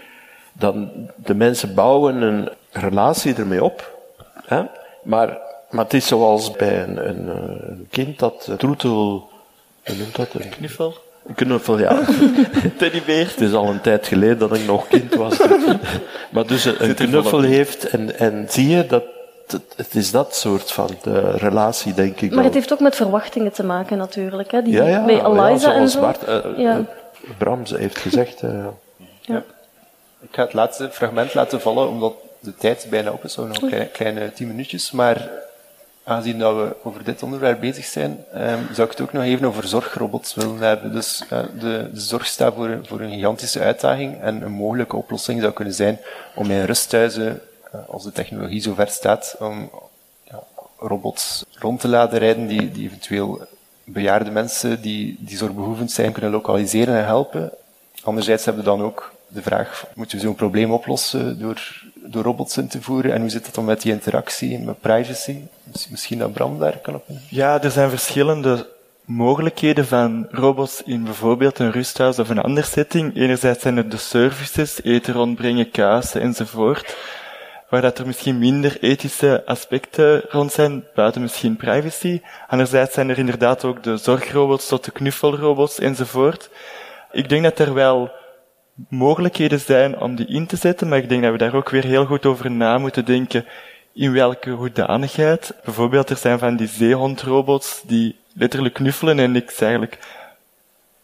Dan, 0.52 0.90
de 1.16 1.34
mensen 1.34 1.74
bouwen 1.74 2.22
een 2.22 2.48
relatie 2.70 3.34
ermee 3.34 3.64
op. 3.64 3.98
Hè? 4.44 4.62
Maar, 5.02 5.38
maar 5.70 5.84
het 5.84 5.94
is 5.94 6.06
zoals 6.06 6.50
bij 6.50 6.82
een, 6.82 7.08
een, 7.08 7.28
een 7.68 7.86
kind 7.90 8.18
dat 8.18 8.50
troetel, 8.58 9.30
hoe 9.84 9.96
noemt 9.96 10.16
dat? 10.16 10.28
Een 10.32 10.48
knuffel? 10.48 10.94
Een 11.26 11.34
knuffel, 11.34 11.78
ja. 11.78 12.00
Teddybeer. 12.78 13.26
Het 13.26 13.40
is 13.40 13.52
al 13.52 13.68
een 13.68 13.80
tijd 13.80 14.06
geleden 14.06 14.38
dat 14.38 14.56
ik 14.56 14.66
nog 14.66 14.88
kind 14.88 15.14
was. 15.14 15.38
maar 16.32 16.46
dus 16.46 16.64
een, 16.64 16.84
een 16.84 16.94
knuffel 16.94 17.40
heeft 17.40 17.88
en, 17.88 18.18
en 18.18 18.46
zie 18.48 18.68
je 18.68 18.86
dat 18.86 19.04
het 19.76 19.94
is 19.94 20.10
dat 20.10 20.36
soort 20.36 20.72
van 20.72 20.90
de 21.02 21.30
relatie, 21.30 21.94
denk 21.94 22.20
ik. 22.20 22.34
Maar 22.34 22.44
het 22.44 22.54
heeft 22.54 22.72
ook 22.72 22.80
met 22.80 22.96
verwachtingen 22.96 23.52
te 23.52 23.64
maken, 23.64 23.98
natuurlijk. 23.98 24.50
Hè? 24.50 24.62
Die, 24.62 24.72
ja, 24.72 24.86
ja, 24.86 25.04
bij 25.04 25.24
Eliza 25.24 25.70
ja, 25.70 25.76
en 25.76 25.88
zo. 25.88 26.00
Bart, 26.00 26.28
uh, 26.28 26.58
ja. 26.58 26.84
Bram 27.38 27.62
heeft 27.64 27.98
gezegd. 27.98 28.42
Uh, 28.42 28.66
ja. 29.20 29.42
Ik 30.20 30.28
ga 30.30 30.42
het 30.42 30.52
laatste 30.52 30.88
fragment 30.90 31.34
laten 31.34 31.60
vallen, 31.60 31.88
omdat 31.88 32.14
de 32.40 32.54
tijd 32.54 32.86
bijna 32.90 33.10
op 33.10 33.24
is, 33.24 33.32
zo 33.32 33.46
nog 33.46 33.58
kleine, 33.58 33.86
kleine 33.86 34.32
tien 34.32 34.46
minuutjes. 34.46 34.90
Maar 34.90 35.30
aangezien 36.04 36.38
dat 36.38 36.54
we 36.54 36.76
over 36.82 37.04
dit 37.04 37.22
onderwerp 37.22 37.60
bezig 37.60 37.84
zijn, 37.84 38.24
um, 38.34 38.66
zou 38.72 38.88
ik 38.90 38.96
het 38.96 39.00
ook 39.00 39.12
nog 39.12 39.22
even 39.22 39.46
over 39.46 39.66
zorgrobots 39.66 40.34
willen 40.34 40.58
hebben. 40.58 40.92
Dus 40.92 41.22
uh, 41.32 41.38
de, 41.60 41.88
de, 41.92 42.00
zorg 42.00 42.26
staat 42.26 42.54
voor, 42.54 42.78
voor, 42.82 43.00
een 43.00 43.10
gigantische 43.10 43.60
uitdaging 43.60 44.20
en 44.20 44.42
een 44.42 44.52
mogelijke 44.52 44.96
oplossing 44.96 45.40
zou 45.40 45.52
kunnen 45.52 45.74
zijn 45.74 45.98
om 46.34 46.50
in 46.50 46.64
rusthuizen, 46.64 47.40
als 47.88 48.04
de 48.04 48.12
technologie 48.12 48.60
zo 48.60 48.74
ver 48.74 48.88
staat, 48.88 49.36
om 49.38 49.70
ja, 50.22 50.42
robots 50.78 51.44
rond 51.54 51.80
te 51.80 51.88
laten 51.88 52.18
rijden 52.18 52.46
die, 52.46 52.70
die 52.70 52.86
eventueel 52.86 53.46
bejaarde 53.84 54.30
mensen 54.30 54.82
die, 54.82 55.16
die 55.18 55.36
zorgbehoevend 55.36 55.90
zijn 55.90 56.12
kunnen 56.12 56.30
lokaliseren 56.30 56.96
en 56.96 57.04
helpen. 57.04 57.52
Anderzijds 58.02 58.44
hebben 58.44 58.64
we 58.64 58.70
dan 58.70 58.82
ook 58.82 59.12
de 59.28 59.42
vraag, 59.42 59.86
moeten 59.94 60.16
we 60.16 60.22
zo'n 60.24 60.34
probleem 60.34 60.72
oplossen 60.72 61.38
door, 61.38 61.82
door 61.94 62.22
robots 62.22 62.56
in 62.56 62.68
te 62.68 62.82
voeren? 62.82 63.12
En 63.12 63.20
hoe 63.20 63.30
zit 63.30 63.44
dat 63.44 63.54
dan 63.54 63.64
met 63.64 63.82
die 63.82 63.92
interactie, 63.92 64.58
met 64.58 64.80
privacy? 64.80 65.38
Misschien 65.90 66.18
dat 66.18 66.32
Bram 66.32 66.58
daar 66.58 66.78
kan 66.78 66.94
op 66.94 67.04
Ja, 67.28 67.62
er 67.62 67.70
zijn 67.70 67.90
verschillende 67.90 68.68
mogelijkheden 69.04 69.86
van 69.86 70.26
robots 70.30 70.82
in 70.82 71.04
bijvoorbeeld 71.04 71.58
een 71.58 71.70
rusthuis 71.70 72.18
of 72.18 72.28
een 72.28 72.38
andere 72.38 72.66
setting. 72.66 73.16
Enerzijds 73.16 73.62
zijn 73.62 73.76
er 73.76 73.88
de 73.88 73.96
services, 73.96 74.82
eten 74.82 75.14
rondbrengen, 75.14 75.70
kaarsen 75.70 76.20
enzovoort, 76.20 76.96
waar 77.70 77.80
dat 77.80 77.98
er 77.98 78.06
misschien 78.06 78.38
minder 78.38 78.76
ethische 78.80 79.42
aspecten 79.46 80.22
rond 80.28 80.52
zijn, 80.52 80.84
buiten 80.94 81.22
misschien 81.22 81.56
privacy. 81.56 82.20
Anderzijds 82.48 82.94
zijn 82.94 83.08
er 83.08 83.18
inderdaad 83.18 83.64
ook 83.64 83.82
de 83.82 83.96
zorgrobots 83.96 84.68
tot 84.68 84.84
de 84.84 84.90
knuffelrobots 84.90 85.78
enzovoort. 85.78 86.50
Ik 87.12 87.28
denk 87.28 87.42
dat 87.42 87.58
er 87.58 87.74
wel 87.74 88.10
mogelijkheden 88.88 89.60
zijn 89.60 90.00
om 90.00 90.14
die 90.14 90.26
in 90.26 90.46
te 90.46 90.56
zetten, 90.56 90.88
maar 90.88 90.98
ik 90.98 91.08
denk 91.08 91.22
dat 91.22 91.32
we 91.32 91.38
daar 91.38 91.54
ook 91.54 91.70
weer 91.70 91.84
heel 91.84 92.04
goed 92.06 92.26
over 92.26 92.50
na 92.50 92.78
moeten 92.78 93.04
denken 93.04 93.46
in 93.92 94.12
welke 94.12 94.50
hoedanigheid. 94.50 95.54
Bijvoorbeeld, 95.64 96.10
er 96.10 96.16
zijn 96.16 96.38
van 96.38 96.56
die 96.56 96.68
zeehondrobots 96.68 97.82
die 97.86 98.16
letterlijk 98.34 98.74
knuffelen 98.74 99.18
en 99.18 99.32
niks 99.32 99.60
eigenlijk 99.60 99.98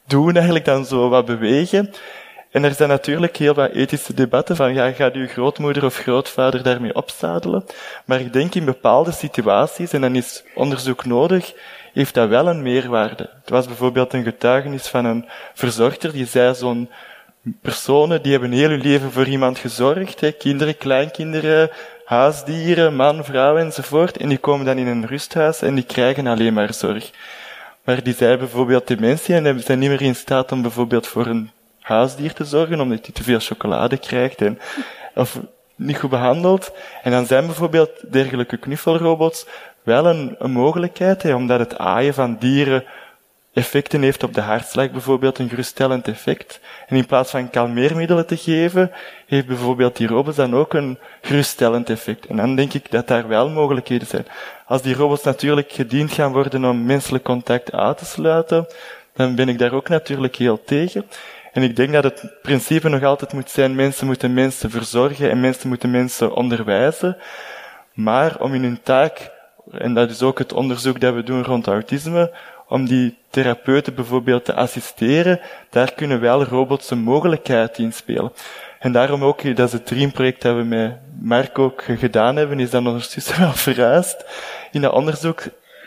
doen, 0.06 0.34
eigenlijk 0.34 0.64
dan 0.64 0.84
zo 0.84 1.08
wat 1.08 1.24
bewegen. 1.24 1.92
En 2.56 2.64
er 2.64 2.74
zijn 2.74 2.88
natuurlijk 2.88 3.36
heel 3.36 3.54
wat 3.54 3.70
ethische 3.70 4.14
debatten 4.14 4.56
van, 4.56 4.74
ja, 4.74 4.92
gaat 4.92 5.14
uw 5.14 5.26
grootmoeder 5.26 5.84
of 5.84 5.96
grootvader 5.96 6.62
daarmee 6.62 6.94
opzadelen? 6.94 7.64
Maar 8.04 8.20
ik 8.20 8.32
denk 8.32 8.54
in 8.54 8.64
bepaalde 8.64 9.12
situaties, 9.12 9.92
en 9.92 10.00
dan 10.00 10.14
is 10.14 10.44
onderzoek 10.54 11.04
nodig, 11.04 11.52
heeft 11.92 12.14
dat 12.14 12.28
wel 12.28 12.48
een 12.48 12.62
meerwaarde. 12.62 13.30
Het 13.40 13.50
was 13.50 13.66
bijvoorbeeld 13.66 14.12
een 14.12 14.22
getuigenis 14.22 14.86
van 14.86 15.04
een 15.04 15.28
verzorgder 15.54 16.12
die 16.12 16.26
zei 16.26 16.54
zo'n 16.54 16.90
personen 17.60 18.22
die 18.22 18.32
hebben 18.32 18.52
heel 18.52 18.68
hun 18.68 18.80
leven 18.80 19.12
voor 19.12 19.26
iemand 19.26 19.58
gezorgd. 19.58 20.20
Hè. 20.20 20.32
Kinderen, 20.32 20.76
kleinkinderen, 20.76 21.70
huisdieren, 22.04 22.96
man, 22.96 23.24
vrouw 23.24 23.56
enzovoort. 23.56 24.16
En 24.16 24.28
die 24.28 24.38
komen 24.38 24.66
dan 24.66 24.78
in 24.78 24.86
een 24.86 25.06
rusthuis 25.06 25.62
en 25.62 25.74
die 25.74 25.84
krijgen 25.84 26.26
alleen 26.26 26.54
maar 26.54 26.74
zorg. 26.74 27.10
Maar 27.84 28.02
die 28.02 28.14
zijn 28.14 28.38
bijvoorbeeld 28.38 28.86
dementie 28.86 29.34
en 29.34 29.60
zijn 29.60 29.78
niet 29.78 29.90
meer 29.90 30.02
in 30.02 30.16
staat 30.16 30.52
om 30.52 30.62
bijvoorbeeld 30.62 31.06
voor 31.06 31.26
een 31.26 31.50
huisdier 31.86 32.32
te 32.32 32.44
zorgen, 32.44 32.80
omdat 32.80 33.04
hij 33.04 33.14
te 33.14 33.22
veel 33.22 33.38
chocolade 33.38 33.96
krijgt 33.96 34.40
en, 34.40 34.58
of 35.14 35.40
niet 35.74 35.98
goed 35.98 36.10
behandeld. 36.10 36.72
En 37.02 37.10
dan 37.10 37.26
zijn 37.26 37.46
bijvoorbeeld 37.46 38.12
dergelijke 38.12 38.56
knuffelrobots 38.56 39.46
wel 39.82 40.06
een, 40.06 40.36
een 40.38 40.50
mogelijkheid, 40.50 41.22
hè, 41.22 41.34
omdat 41.34 41.58
het 41.58 41.78
aaien 41.78 42.14
van 42.14 42.36
dieren 42.38 42.84
effecten 43.52 44.02
heeft 44.02 44.22
op 44.22 44.34
de 44.34 44.40
hartslag, 44.40 44.90
bijvoorbeeld 44.90 45.38
een 45.38 45.48
geruststellend 45.48 46.08
effect. 46.08 46.60
En 46.86 46.96
in 46.96 47.06
plaats 47.06 47.30
van 47.30 47.50
kalmeermiddelen 47.50 48.26
te 48.26 48.36
geven, 48.36 48.92
heeft 49.26 49.46
bijvoorbeeld 49.46 49.96
die 49.96 50.06
robots 50.06 50.36
dan 50.36 50.54
ook 50.54 50.74
een 50.74 50.98
geruststellend 51.22 51.90
effect. 51.90 52.26
En 52.26 52.36
dan 52.36 52.56
denk 52.56 52.72
ik 52.72 52.90
dat 52.90 53.08
daar 53.08 53.28
wel 53.28 53.48
mogelijkheden 53.48 54.06
zijn. 54.06 54.26
Als 54.66 54.82
die 54.82 54.94
robots 54.94 55.22
natuurlijk 55.22 55.72
gediend 55.72 56.12
gaan 56.12 56.32
worden 56.32 56.64
om 56.64 56.84
menselijk 56.84 57.24
contact 57.24 57.72
uit 57.72 57.98
te 57.98 58.04
sluiten, 58.04 58.66
dan 59.14 59.34
ben 59.34 59.48
ik 59.48 59.58
daar 59.58 59.72
ook 59.72 59.88
natuurlijk 59.88 60.36
heel 60.36 60.64
tegen. 60.64 61.04
En 61.56 61.62
ik 61.62 61.76
denk 61.76 61.92
dat 61.92 62.04
het 62.04 62.32
principe 62.42 62.88
nog 62.88 63.02
altijd 63.02 63.32
moet 63.32 63.50
zijn, 63.50 63.74
mensen 63.74 64.06
moeten 64.06 64.34
mensen 64.34 64.70
verzorgen 64.70 65.30
en 65.30 65.40
mensen 65.40 65.68
moeten 65.68 65.90
mensen 65.90 66.34
onderwijzen. 66.34 67.16
Maar 67.92 68.40
om 68.40 68.54
in 68.54 68.62
hun 68.62 68.82
taak, 68.82 69.30
en 69.70 69.94
dat 69.94 70.10
is 70.10 70.22
ook 70.22 70.38
het 70.38 70.52
onderzoek 70.52 71.00
dat 71.00 71.14
we 71.14 71.22
doen 71.22 71.44
rond 71.44 71.66
autisme, 71.66 72.32
om 72.68 72.86
die 72.86 73.18
therapeuten 73.30 73.94
bijvoorbeeld 73.94 74.44
te 74.44 74.54
assisteren, 74.54 75.40
daar 75.70 75.92
kunnen 75.92 76.20
wel 76.20 76.44
robots 76.44 76.90
een 76.90 76.98
mogelijkheid 76.98 77.78
in 77.78 77.92
spelen. 77.92 78.32
En 78.78 78.92
daarom 78.92 79.24
ook, 79.24 79.56
dat 79.56 79.66
is 79.66 79.72
het 79.72 79.86
Dream-project 79.86 80.42
dat 80.42 80.56
we 80.56 80.62
met 80.62 80.98
Mark 81.20 81.58
ook 81.58 81.82
gedaan 81.82 82.36
hebben, 82.36 82.60
is 82.60 82.70
dan 82.70 82.86
ondertussen 82.86 83.40
wel 83.40 83.52
verhuisd. 83.52 84.24
In 84.72 84.80
dat 84.80 84.92
onderzoek 84.92 85.42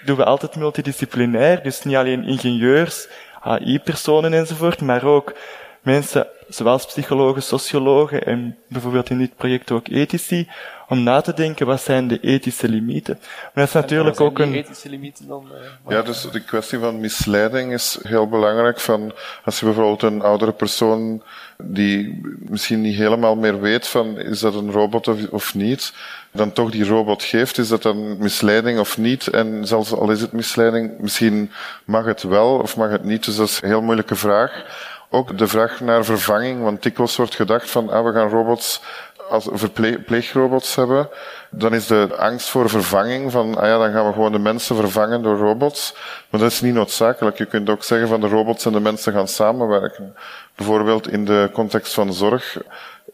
doen 0.05 0.17
we 0.17 0.24
altijd 0.24 0.55
multidisciplinair, 0.55 1.63
dus 1.63 1.84
niet 1.84 1.95
alleen 1.95 2.24
ingenieurs, 2.24 3.07
AI-personen 3.41 4.34
enzovoort, 4.34 4.82
maar 4.82 5.03
ook 5.03 5.34
mensen, 5.82 6.27
zoals 6.47 6.86
psychologen, 6.86 7.43
sociologen 7.43 8.25
en 8.25 8.57
bijvoorbeeld 8.67 9.09
in 9.09 9.17
dit 9.17 9.36
project 9.36 9.71
ook 9.71 9.88
ethici, 9.88 10.49
om 10.89 11.03
na 11.03 11.21
te 11.21 11.34
denken 11.34 11.65
wat 11.65 11.82
zijn 11.82 12.07
de 12.07 12.19
ethische 12.19 12.69
limieten. 12.69 13.17
Maar 13.21 13.51
dat 13.53 13.67
is 13.67 13.73
natuurlijk 13.73 14.21
ook 14.21 14.39
een... 14.39 14.53
ethische 14.53 14.89
limieten 14.89 15.27
dan? 15.27 15.47
Uh, 15.51 15.91
ja, 15.95 16.01
dus 16.01 16.21
de 16.32 16.43
kwestie 16.43 16.80
van 16.80 16.99
misleiding 16.99 17.73
is 17.73 17.99
heel 18.01 18.27
belangrijk. 18.27 18.80
Van, 18.80 19.13
als 19.45 19.59
je 19.59 19.65
bijvoorbeeld 19.65 20.01
een 20.01 20.21
oudere 20.21 20.51
persoon 20.51 21.23
die 21.63 22.21
misschien 22.39 22.82
niet 22.82 22.95
helemaal 22.95 23.36
meer 23.36 23.61
weet 23.61 23.88
van 23.88 24.19
is 24.19 24.39
dat 24.39 24.55
een 24.55 24.71
robot 24.71 25.07
of, 25.07 25.30
of 25.30 25.55
niet, 25.55 25.93
dan 26.32 26.51
toch 26.51 26.71
die 26.71 26.86
robot 26.86 27.23
geeft, 27.23 27.57
is 27.57 27.67
dat 27.67 27.82
dan 27.82 28.17
misleiding 28.17 28.80
of 28.80 28.97
niet? 28.97 29.27
En 29.27 29.67
zelfs 29.67 29.93
al 29.93 30.11
is 30.11 30.21
het 30.21 30.32
misleiding, 30.32 30.99
misschien 30.99 31.51
mag 31.86 32.05
het 32.05 32.23
wel 32.23 32.59
of 32.59 32.77
mag 32.77 32.89
het 32.89 33.03
niet. 33.03 33.25
Dus 33.25 33.36
dat 33.36 33.47
is 33.47 33.61
een 33.61 33.69
heel 33.69 33.82
moeilijke 33.82 34.15
vraag. 34.15 34.65
Ook 35.10 35.38
de 35.38 35.47
vraag 35.47 35.80
naar 35.80 36.05
vervanging, 36.05 36.64
want 36.64 36.84
dikwijls 36.84 37.16
wordt 37.16 37.36
gedacht 37.36 37.70
van 37.70 37.89
ah, 37.89 38.05
we 38.05 38.12
gaan 38.12 38.30
robots 38.30 38.82
als 39.30 39.47
verpleegrobots 39.51 40.76
hebben, 40.76 41.10
dan 41.49 41.74
is 41.74 41.88
de 41.88 42.16
angst 42.18 42.49
voor 42.49 42.70
vervanging 42.70 43.32
van, 43.32 43.57
ah 43.57 43.68
ja, 43.68 43.78
dan 43.78 43.91
gaan 43.91 44.07
we 44.07 44.14
gewoon 44.14 44.32
de 44.32 44.39
mensen 44.39 44.76
vervangen 44.76 45.22
door 45.22 45.38
robots. 45.38 45.95
Maar 46.30 46.39
dat 46.39 46.51
is 46.51 46.62
niet 46.62 46.74
noodzakelijk. 46.74 47.38
Je 47.38 47.45
kunt 47.45 47.70
ook 47.70 47.84
zeggen 47.84 48.07
van 48.07 48.22
de 48.22 48.28
robots 48.28 48.66
en 48.66 48.72
de 48.72 48.80
mensen 48.80 49.14
gaan 49.14 49.28
samenwerken. 49.28 50.16
Bijvoorbeeld 50.55 51.12
in 51.12 51.26
de 51.26 51.49
context 51.53 51.93
van 51.93 52.14
zorg 52.14 52.57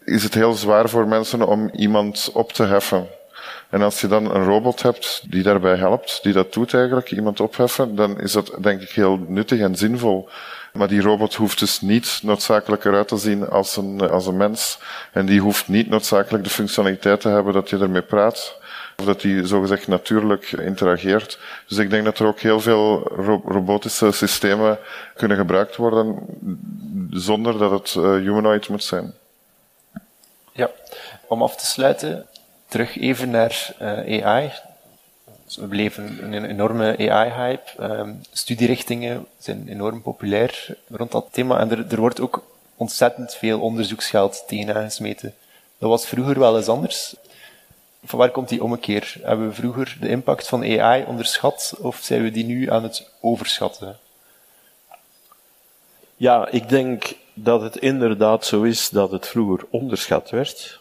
is 0.03 0.23
het 0.23 0.33
heel 0.33 0.53
zwaar 0.53 0.89
voor 0.89 1.07
mensen 1.07 1.47
om 1.47 1.69
iemand 1.73 2.29
op 2.33 2.53
te 2.53 2.63
heffen. 2.63 3.07
En 3.69 3.81
als 3.81 4.01
je 4.01 4.07
dan 4.07 4.35
een 4.35 4.43
robot 4.43 4.81
hebt 4.81 5.23
die 5.29 5.43
daarbij 5.43 5.75
helpt, 5.75 6.19
die 6.23 6.33
dat 6.33 6.53
doet 6.53 6.73
eigenlijk, 6.73 7.11
iemand 7.11 7.39
opheffen, 7.39 7.95
dan 7.95 8.19
is 8.19 8.31
dat 8.31 8.51
denk 8.61 8.81
ik 8.81 8.89
heel 8.89 9.19
nuttig 9.27 9.59
en 9.59 9.75
zinvol. 9.75 10.29
Maar 10.75 10.87
die 10.87 11.01
robot 11.01 11.35
hoeft 11.35 11.59
dus 11.59 11.81
niet 11.81 12.19
noodzakelijk 12.23 12.85
eruit 12.85 13.07
te 13.07 13.17
zien 13.17 13.49
als 13.49 13.77
een, 13.77 14.09
als 14.09 14.27
een 14.27 14.37
mens. 14.37 14.79
En 15.11 15.25
die 15.25 15.39
hoeft 15.39 15.67
niet 15.67 15.89
noodzakelijk 15.89 16.43
de 16.43 16.49
functionaliteit 16.49 17.21
te 17.21 17.29
hebben 17.29 17.53
dat 17.53 17.69
je 17.69 17.77
ermee 17.77 18.01
praat. 18.01 18.57
Of 18.97 19.05
dat 19.05 19.21
die 19.21 19.45
zogezegd 19.45 19.87
natuurlijk 19.87 20.51
interageert. 20.51 21.39
Dus 21.67 21.77
ik 21.77 21.89
denk 21.89 22.05
dat 22.05 22.19
er 22.19 22.25
ook 22.27 22.39
heel 22.39 22.59
veel 22.59 22.99
robotische 23.45 24.11
systemen 24.11 24.79
kunnen 25.15 25.37
gebruikt 25.37 25.75
worden 25.75 26.19
zonder 27.09 27.57
dat 27.57 27.71
het 27.71 27.93
uh, 27.93 28.03
humanoid 28.03 28.69
moet 28.69 28.83
zijn. 28.83 29.13
Ja, 30.51 30.69
om 31.27 31.41
af 31.41 31.55
te 31.55 31.65
sluiten, 31.65 32.25
terug 32.67 32.97
even 32.97 33.29
naar 33.29 33.73
uh, 33.81 34.25
AI. 34.25 34.51
Dus 35.55 35.63
we 35.63 35.69
beleven 35.69 36.33
een 36.33 36.45
enorme 36.45 37.09
AI-hype. 37.09 37.71
Ehm, 37.77 38.13
studierichtingen 38.31 39.25
zijn 39.37 39.67
enorm 39.67 40.01
populair 40.01 40.77
rond 40.87 41.11
dat 41.11 41.27
thema. 41.31 41.59
En 41.59 41.71
er, 41.71 41.85
er 41.89 41.99
wordt 41.99 42.19
ook 42.19 42.43
ontzettend 42.75 43.35
veel 43.35 43.59
onderzoeksgeld 43.59 44.43
tegen 44.47 44.75
aangesmeten. 44.75 45.33
Dat 45.77 45.89
was 45.89 46.07
vroeger 46.07 46.39
wel 46.39 46.57
eens 46.57 46.67
anders. 46.67 47.15
Van 48.03 48.19
waar 48.19 48.29
komt 48.29 48.49
die 48.49 48.63
ommekeer? 48.63 49.15
Hebben 49.21 49.47
we 49.47 49.53
vroeger 49.53 49.97
de 49.99 50.07
impact 50.07 50.47
van 50.47 50.79
AI 50.79 51.03
onderschat 51.03 51.75
of 51.79 51.99
zijn 52.01 52.23
we 52.23 52.31
die 52.31 52.45
nu 52.45 52.71
aan 52.71 52.83
het 52.83 53.09
overschatten? 53.21 53.97
Ja, 56.15 56.47
ik 56.49 56.69
denk 56.69 57.13
dat 57.33 57.61
het 57.61 57.77
inderdaad 57.77 58.45
zo 58.45 58.63
is 58.63 58.89
dat 58.89 59.11
het 59.11 59.27
vroeger 59.27 59.67
onderschat 59.69 60.29
werd. 60.29 60.79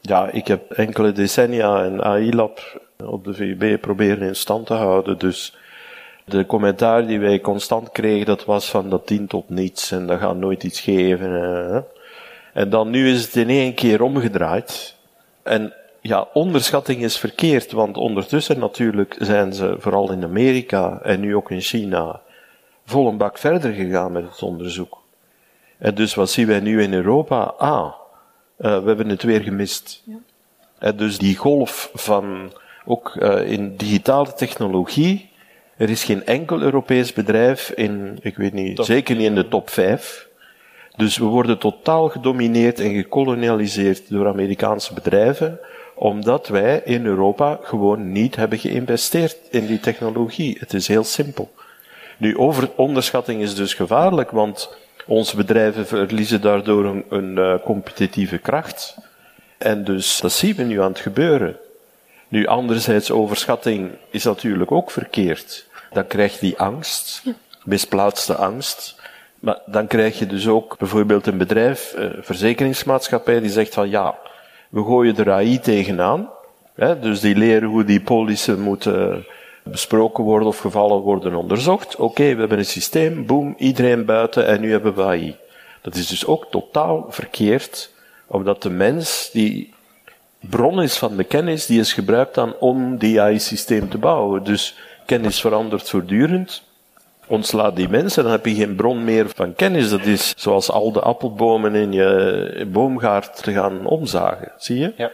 Ja, 0.00 0.28
ik 0.30 0.46
heb 0.46 0.70
enkele 0.70 1.12
decennia 1.12 1.84
een 1.84 2.02
AI-lab 2.02 2.88
op 3.06 3.24
de 3.24 3.34
VUB 3.34 3.80
proberen 3.80 4.28
in 4.28 4.36
stand 4.36 4.66
te 4.66 4.74
houden. 4.74 5.18
Dus 5.18 5.56
de 6.24 6.46
commentaar 6.46 7.06
die 7.06 7.20
wij 7.20 7.40
constant 7.40 7.90
kregen, 7.90 8.26
dat 8.26 8.44
was 8.44 8.70
van 8.70 8.90
dat 8.90 9.08
dient 9.08 9.28
tot 9.28 9.48
niets 9.48 9.90
en 9.90 10.06
dat 10.06 10.18
gaat 10.18 10.36
nooit 10.36 10.64
iets 10.64 10.80
geven. 10.80 11.86
En 12.52 12.70
dan 12.70 12.90
nu 12.90 13.10
is 13.10 13.24
het 13.24 13.36
in 13.36 13.48
één 13.48 13.74
keer 13.74 14.02
omgedraaid. 14.02 14.96
En 15.42 15.74
ja, 16.00 16.28
onderschatting 16.32 17.02
is 17.02 17.18
verkeerd, 17.18 17.72
want 17.72 17.96
ondertussen 17.96 18.58
natuurlijk 18.58 19.16
zijn 19.18 19.52
ze 19.52 19.76
vooral 19.78 20.12
in 20.12 20.24
Amerika 20.24 21.00
en 21.02 21.20
nu 21.20 21.36
ook 21.36 21.50
in 21.50 21.60
China 21.60 22.20
vol 22.84 23.08
een 23.08 23.16
bak 23.16 23.38
verder 23.38 23.72
gegaan 23.72 24.12
met 24.12 24.24
het 24.30 24.42
onderzoek. 24.42 24.98
En 25.78 25.94
dus 25.94 26.14
wat 26.14 26.30
zien 26.30 26.46
wij 26.46 26.60
nu 26.60 26.82
in 26.82 26.92
Europa? 26.92 27.42
Ah, 27.58 27.92
we 28.56 28.66
hebben 28.66 29.08
het 29.08 29.22
weer 29.22 29.40
gemist. 29.40 30.02
Ja. 30.80 30.92
dus 30.92 31.18
die 31.18 31.36
golf 31.36 31.90
van, 31.94 32.52
ook 32.90 33.16
in 33.46 33.76
digitale 33.76 34.32
technologie, 34.32 35.30
er 35.76 35.90
is 35.90 36.04
geen 36.04 36.26
enkel 36.26 36.60
Europees 36.60 37.12
bedrijf 37.12 37.70
in, 37.70 38.18
ik 38.22 38.36
weet 38.36 38.52
niet, 38.52 38.78
zeker 38.84 39.16
niet 39.16 39.26
in 39.26 39.34
de 39.34 39.48
top 39.48 39.70
5. 39.70 40.28
Dus 40.96 41.18
we 41.18 41.24
worden 41.24 41.58
totaal 41.58 42.08
gedomineerd 42.08 42.80
en 42.80 42.94
gekolonialiseerd 42.94 44.10
door 44.10 44.28
Amerikaanse 44.28 44.94
bedrijven, 44.94 45.60
omdat 45.94 46.48
wij 46.48 46.82
in 46.84 47.06
Europa 47.06 47.58
gewoon 47.62 48.12
niet 48.12 48.36
hebben 48.36 48.58
geïnvesteerd 48.58 49.36
in 49.50 49.66
die 49.66 49.80
technologie. 49.80 50.56
Het 50.58 50.74
is 50.74 50.88
heel 50.88 51.04
simpel. 51.04 51.50
Nu, 52.16 52.36
over, 52.36 52.70
onderschatting 52.76 53.42
is 53.42 53.54
dus 53.54 53.74
gevaarlijk, 53.74 54.30
want 54.30 54.76
onze 55.06 55.36
bedrijven 55.36 55.86
verliezen 55.86 56.40
daardoor 56.40 56.84
een, 56.84 57.04
een 57.08 57.36
uh, 57.38 57.54
competitieve 57.64 58.38
kracht. 58.38 58.96
En 59.58 59.84
dus 59.84 60.20
dat 60.20 60.32
zien 60.32 60.54
we 60.54 60.62
nu 60.62 60.82
aan 60.82 60.90
het 60.90 61.00
gebeuren. 61.00 61.56
Nu, 62.30 62.46
anderzijds, 62.46 63.10
overschatting 63.10 63.90
is 64.10 64.24
natuurlijk 64.24 64.72
ook 64.72 64.90
verkeerd. 64.90 65.66
Dan 65.92 66.06
krijg 66.06 66.32
je 66.32 66.40
die 66.40 66.58
angst, 66.58 67.22
misplaatste 67.64 68.34
angst. 68.34 69.00
Maar 69.40 69.58
dan 69.66 69.86
krijg 69.86 70.18
je 70.18 70.26
dus 70.26 70.48
ook 70.48 70.78
bijvoorbeeld 70.78 71.26
een 71.26 71.38
bedrijf, 71.38 71.92
een 71.96 72.12
eh, 72.12 72.18
verzekeringsmaatschappij, 72.22 73.40
die 73.40 73.50
zegt 73.50 73.74
van 73.74 73.90
ja, 73.90 74.18
we 74.68 74.82
gooien 74.82 75.16
er 75.16 75.32
AI 75.32 75.60
tegenaan. 75.60 76.30
Hè, 76.74 76.98
dus 76.98 77.20
die 77.20 77.36
leren 77.36 77.68
hoe 77.68 77.84
die 77.84 78.00
polissen 78.00 78.60
moeten 78.60 79.26
besproken 79.62 80.24
worden 80.24 80.48
of 80.48 80.58
gevallen 80.58 80.98
worden 80.98 81.34
onderzocht. 81.34 81.96
Oké, 81.96 82.22
we 82.22 82.38
hebben 82.38 82.58
een 82.58 82.64
systeem, 82.64 83.26
boom, 83.26 83.54
iedereen 83.58 84.04
buiten 84.04 84.46
en 84.46 84.60
nu 84.60 84.70
hebben 84.70 84.94
we 84.94 85.02
AI. 85.02 85.36
Dat 85.82 85.94
is 85.94 86.06
dus 86.06 86.26
ook 86.26 86.46
totaal 86.50 87.06
verkeerd, 87.08 87.90
omdat 88.26 88.62
de 88.62 88.70
mens 88.70 89.30
die 89.32 89.74
bron 90.40 90.82
is 90.82 90.96
van 90.96 91.16
de 91.16 91.24
kennis, 91.24 91.66
die 91.66 91.80
is 91.80 91.92
gebruikt 91.92 92.34
dan 92.34 92.54
om 92.58 92.98
die 92.98 93.20
AI-systeem 93.20 93.88
te 93.88 93.98
bouwen. 93.98 94.44
Dus 94.44 94.74
kennis 95.06 95.40
verandert 95.40 95.88
voortdurend. 95.90 96.62
Ontslaat 97.26 97.76
die 97.76 97.88
mensen, 97.88 98.22
dan 98.22 98.32
heb 98.32 98.46
je 98.46 98.54
geen 98.54 98.74
bron 98.74 99.04
meer 99.04 99.26
van 99.34 99.54
kennis. 99.54 99.90
Dat 99.90 100.04
is 100.04 100.34
zoals 100.36 100.70
al 100.70 100.92
de 100.92 101.00
appelbomen 101.00 101.74
in 101.74 101.92
je 101.92 102.68
boomgaard 102.72 103.42
te 103.42 103.52
gaan 103.52 103.86
omzagen. 103.86 104.52
Zie 104.56 104.78
je? 104.78 104.92
Ja. 104.96 105.10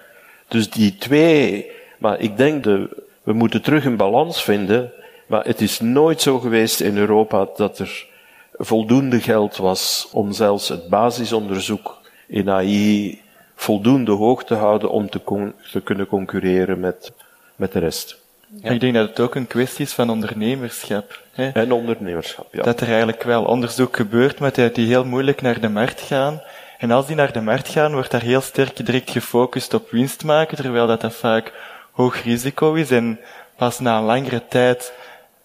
Dus 0.49 0.71
die 0.71 0.97
twee, 0.97 1.71
maar 1.99 2.21
ik 2.21 2.37
denk 2.37 2.65
de, 2.65 2.89
we 3.23 3.33
moeten 3.33 3.63
terug 3.63 3.85
een 3.85 3.97
balans 3.97 4.43
vinden. 4.43 4.93
Maar 5.27 5.45
het 5.45 5.61
is 5.61 5.81
nooit 5.81 6.23
zo 6.23 6.39
geweest 6.39 6.81
in 6.81 6.97
Europa 6.97 7.49
dat 7.57 7.79
er 7.79 8.07
voldoende 8.53 9.21
geld 9.21 9.57
was 9.57 10.09
om 10.13 10.33
zelfs 10.33 10.69
het 10.69 10.89
basisonderzoek 10.89 11.99
in 12.27 12.51
AI 12.51 13.21
voldoende 13.57 14.13
hoog 14.13 14.45
te 14.45 14.55
houden 14.55 14.91
om 14.91 15.11
te, 15.11 15.53
te 15.73 15.81
kunnen 15.81 16.07
concurreren 16.07 16.81
met, 16.81 17.13
met 17.57 17.73
de 17.73 17.79
rest. 17.79 18.17
Ja. 18.63 18.71
Ik 18.71 18.81
denk 18.81 18.95
dat 18.95 19.09
het 19.09 19.21
ook 19.21 19.35
een 19.35 19.47
kwestie 19.47 19.85
is 19.85 19.93
van 19.93 20.11
ondernemerschap. 20.11 21.23
Hè? 21.33 21.49
En 21.49 21.73
ondernemerschap, 21.73 22.55
ja. 22.55 22.63
Dat 22.63 22.81
er 22.81 22.89
eigenlijk 22.89 23.23
wel 23.23 23.45
onderzoek 23.45 23.97
gebeurt, 23.97 24.39
maar 24.39 24.53
dat 24.53 24.75
die 24.75 24.87
heel 24.87 25.05
moeilijk 25.05 25.43
naar 25.43 25.61
de 25.61 25.69
markt 25.69 26.01
gaan. 26.01 26.43
En 26.79 26.91
als 26.91 27.07
die 27.07 27.17
naar 27.17 27.33
de 27.33 27.41
markt 27.41 27.69
gaan, 27.69 27.93
wordt 27.93 28.11
daar 28.11 28.23
heel 28.23 28.41
sterk 28.41 28.87
direct 28.87 29.11
gefocust 29.11 29.75
op 29.75 29.91
winst 29.91 30.25
maken, 30.25 30.57
terwijl 30.57 30.87
dat, 30.87 31.01
dat 31.01 31.15
vaak 31.15 31.53
hoog 31.93 32.23
risico 32.23 32.75
is 32.75 32.91
en 32.91 33.21
pas 33.57 33.79
na 33.79 33.99
een 33.99 34.05
langere 34.05 34.43
tijd 34.49 34.93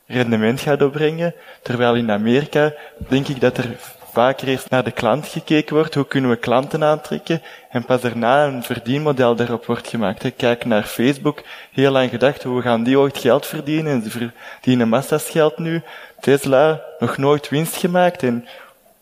rendement 0.05 0.59
gaat 0.59 0.81
opbrengen. 0.81 1.33
Terwijl 1.61 1.95
in 1.95 2.11
Amerika 2.11 2.73
denk 2.97 3.27
ik 3.27 3.41
dat 3.41 3.57
er 3.57 3.75
vaker 4.11 4.47
eerst 4.47 4.69
naar 4.69 4.83
de 4.83 4.91
klant 4.91 5.27
gekeken 5.27 5.75
wordt, 5.75 5.95
hoe 5.95 6.07
kunnen 6.07 6.29
we 6.29 6.35
klanten 6.35 6.83
aantrekken, 6.83 7.41
en 7.69 7.85
pas 7.85 8.01
daarna 8.01 8.45
een 8.45 8.63
verdienmodel 8.63 9.35
daarop 9.35 9.65
wordt 9.65 9.87
gemaakt. 9.87 10.31
Kijk 10.35 10.65
naar 10.65 10.83
Facebook, 10.83 11.41
heel 11.71 11.91
lang 11.91 12.09
gedacht, 12.09 12.43
hoe 12.43 12.61
gaan 12.61 12.83
die 12.83 12.99
ooit 12.99 13.17
geld 13.17 13.45
verdienen, 13.45 13.91
en 13.91 14.03
ze 14.03 14.09
verdienen 14.09 14.89
massa's 14.89 15.29
geld 15.29 15.57
nu. 15.57 15.81
Tesla, 16.19 16.81
nog 16.99 17.17
nooit 17.17 17.49
winst 17.49 17.75
gemaakt, 17.75 18.23
en 18.23 18.47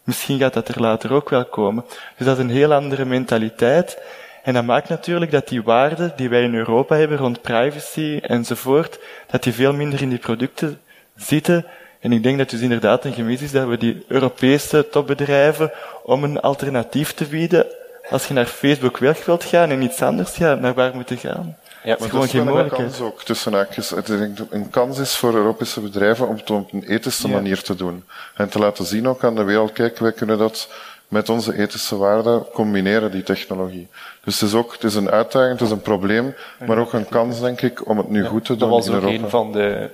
misschien 0.03 0.39
gaat 0.39 0.53
dat 0.53 0.68
er 0.68 0.82
later 0.82 1.14
ook 1.14 1.30
wel 1.30 1.45
komen. 1.45 1.86
Dus 2.18 2.26
dat 2.26 2.38
is 2.38 2.43
een 2.43 2.49
heel 2.49 2.74
andere 2.74 3.05
mentaliteit, 3.05 4.01
en 4.43 4.53
dat 4.53 4.66
maakt 4.66 4.89
natuurlijk 4.89 5.32
dat 5.32 5.47
die 5.47 5.64
waarden 5.64 6.14
die 6.16 6.30
wij 6.30 6.43
in 6.43 6.55
Europa 6.55 6.95
hebben 6.95 7.18
rond 7.18 7.41
privacy 7.41 8.20
enzovoort, 8.22 8.99
dat 9.28 9.43
die 9.43 9.53
veel 9.53 9.74
minder 9.74 10.01
in 10.01 10.10
die 10.10 10.18
producten 10.18 10.80
zitten 11.16 11.66
en 12.00 12.12
ik 12.12 12.24
denk 12.24 12.38
dat 12.38 12.50
dus 12.50 12.62
inderdaad 12.62 13.06
een 13.06 13.14
gemis 13.14 13.41
is 13.41 13.52
dat 13.52 13.68
we 13.68 13.78
die 13.78 14.06
Europese 14.08 14.88
topbedrijven, 14.91 15.72
om 16.04 16.24
een 16.24 16.39
alternatief 16.39 17.14
te 17.14 17.26
bieden, 17.26 17.66
als 18.10 18.28
je 18.28 18.34
naar 18.34 18.45
Facebook 18.45 18.97
weg 18.97 19.26
wilt 19.26 19.43
gaan 19.43 19.70
en 19.70 19.82
iets 19.82 20.02
anders, 20.02 20.36
ja, 20.36 20.56
naar 20.56 20.74
waar 20.74 20.95
moeten 20.95 21.18
gaan? 21.18 21.58
Ja, 21.84 21.95
maar 22.00 22.10
gewoon 22.10 22.28
geen 22.28 22.43
mogelijkheid. 22.43 22.82
Een 22.82 22.97
kans 22.97 23.12
ook 23.12 23.24
tussen 23.24 23.54
haakjes. 23.54 23.89
Het 23.89 24.10
een 24.50 24.70
kans 24.70 24.97
is 25.00 25.16
voor 25.16 25.34
Europese 25.34 25.82
bedrijven 25.82 26.28
om 26.28 26.36
het 26.36 26.50
op 26.50 26.74
een 26.74 26.84
ethische 26.84 27.28
manier 27.28 27.62
te 27.62 27.76
doen. 27.76 28.04
En 28.36 28.50
te 28.50 28.60
laten 28.60 28.86
zien 28.86 29.08
ook 29.08 29.24
aan 29.24 29.36
de 29.36 29.43
wereld, 29.43 29.72
kijk, 29.72 29.97
wij 29.97 30.12
kunnen 30.12 30.38
dat 30.38 30.70
met 31.08 31.30
onze 31.30 31.58
ethische 31.58 31.97
waarden 31.97 32.45
combineren, 32.54 33.12
die 33.12 33.24
technologie. 33.24 33.88
Dus 34.24 34.39
het 34.39 34.50
is 34.50 34.56
ook, 34.56 34.74
het 34.74 34.84
is 34.84 34.95
een 34.95 35.10
uitdaging, 35.10 35.52
het 35.52 35.62
is 35.62 35.72
een 35.72 35.82
probleem, 35.82 36.36
maar 36.66 36.78
ook 36.78 36.93
een 36.93 37.10
kans, 37.10 37.39
denk 37.39 37.62
ik, 37.62 37.88
om 37.88 37.97
het 37.97 38.10
nu 38.10 38.26
goed 38.26 38.45
te 38.45 38.56
doen 38.56 38.70
Dat 38.70 38.86
was 38.86 38.95
ook 38.95 39.04
een 39.04 39.30
van 39.30 39.52
de 39.52 39.89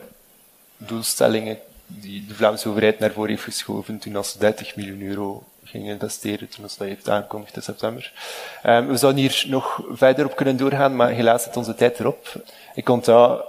doelstellingen 0.78 1.58
die 1.88 2.26
de 2.28 2.36
Vlaamse 2.36 2.70
overheid 2.70 3.00
naar 3.00 3.12
voren 3.12 3.30
heeft 3.30 3.44
geschoven 3.44 4.00
toen 4.00 4.16
als 4.16 4.34
30 4.34 4.76
miljoen 4.76 5.02
euro 5.02 5.44
ging 5.64 5.88
investeren, 5.88 6.50
toen 6.50 6.64
als 6.64 6.78
dat 6.78 6.88
heeft 6.88 7.10
aangekondigd 7.10 7.56
in 7.56 7.62
september. 7.62 8.12
Um, 8.66 8.88
we 8.88 8.98
zouden 8.98 9.22
hier 9.22 9.44
nog 9.48 9.82
verder 9.90 10.26
op 10.26 10.36
kunnen 10.36 10.58
doorgaan, 10.58 10.96
maar 10.96 11.10
helaas 11.10 11.44
zit 11.44 11.58
onze 11.58 11.76
tijd 11.76 12.00
erop. 12.00 12.34
Ik 12.76 12.90
onthoud 12.90 13.44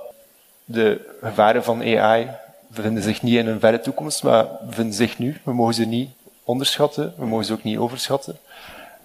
de 0.64 1.16
gevaren 1.22 1.64
van 1.64 1.82
AI 1.82 2.30
bevinden 2.66 3.03
zich 3.03 3.22
niet 3.22 3.37
in 3.37 3.47
een 3.47 3.61
verre 3.61 3.80
toekomst, 3.80 4.22
maar 4.22 4.47
bevinden 4.62 4.95
zich 4.95 5.18
nu. 5.18 5.41
We 5.43 5.53
mogen 5.53 5.74
ze 5.74 5.84
niet 5.84 6.11
onderschatten, 6.45 7.14
we 7.16 7.26
mogen 7.26 7.45
ze 7.45 7.53
ook 7.53 7.62
niet 7.62 7.78
overschatten. 7.78 8.39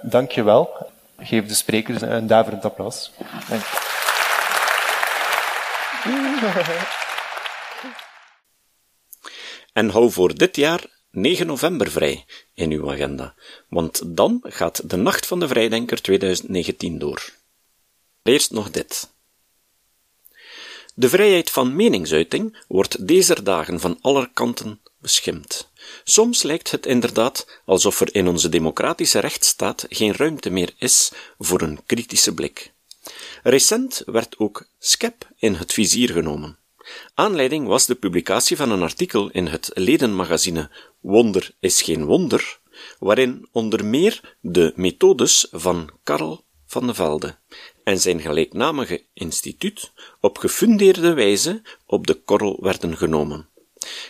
Dank 0.01 0.31
je 0.31 0.43
wel. 0.43 0.89
Geef 1.19 1.47
de 1.47 1.53
sprekers 1.53 2.01
een 2.01 2.27
daverend 2.27 2.65
applaus. 2.65 3.11
Dank. 3.49 3.63
En 9.73 9.89
hou 9.89 10.11
voor 10.11 10.35
dit 10.35 10.55
jaar 10.55 10.85
9 11.11 11.47
november 11.47 11.91
vrij 11.91 12.25
in 12.53 12.71
uw 12.71 12.91
agenda, 12.91 13.35
want 13.69 14.01
dan 14.05 14.39
gaat 14.43 14.89
de 14.89 14.95
Nacht 14.95 15.25
van 15.25 15.39
de 15.39 15.47
Vrijdenker 15.47 16.01
2019 16.01 16.99
door. 16.99 17.29
Eerst 18.23 18.51
nog 18.51 18.71
dit. 18.71 19.09
De 20.95 21.09
vrijheid 21.09 21.49
van 21.49 21.75
meningsuiting 21.75 22.63
wordt 22.67 23.07
deze 23.07 23.43
dagen 23.43 23.79
van 23.79 23.97
alle 24.01 24.29
kanten 24.33 24.81
beschimd. 24.99 25.69
Soms 26.03 26.43
lijkt 26.43 26.71
het 26.71 26.85
inderdaad 26.85 27.61
alsof 27.65 28.01
er 28.01 28.15
in 28.15 28.27
onze 28.27 28.49
democratische 28.49 29.19
rechtsstaat 29.19 29.85
geen 29.89 30.15
ruimte 30.15 30.49
meer 30.49 30.73
is 30.77 31.11
voor 31.37 31.61
een 31.61 31.85
kritische 31.85 32.33
blik. 32.33 32.73
Recent 33.43 34.03
werd 34.05 34.37
ook 34.37 34.67
SCEP 34.79 35.27
in 35.35 35.53
het 35.53 35.73
vizier 35.73 36.09
genomen. 36.09 36.60
Aanleiding 37.13 37.67
was 37.67 37.85
de 37.85 37.95
publicatie 37.95 38.57
van 38.57 38.71
een 38.71 38.81
artikel 38.81 39.29
in 39.29 39.47
het 39.47 39.71
ledenmagazine 39.73 40.69
Wonder 40.99 41.51
is 41.59 41.81
geen 41.81 42.05
wonder, 42.05 42.59
waarin 42.99 43.47
onder 43.51 43.85
meer 43.85 44.37
de 44.41 44.73
methodes 44.75 45.47
van 45.51 45.89
Karl 46.03 46.43
van 46.65 46.87
de 46.87 46.93
Velde 46.93 47.35
en 47.83 47.99
zijn 47.99 48.21
gelijknamige 48.21 49.03
instituut 49.13 49.91
op 50.19 50.37
gefundeerde 50.37 51.13
wijze 51.13 51.61
op 51.85 52.07
de 52.07 52.13
korrel 52.13 52.57
werden 52.61 52.97
genomen. 52.97 53.49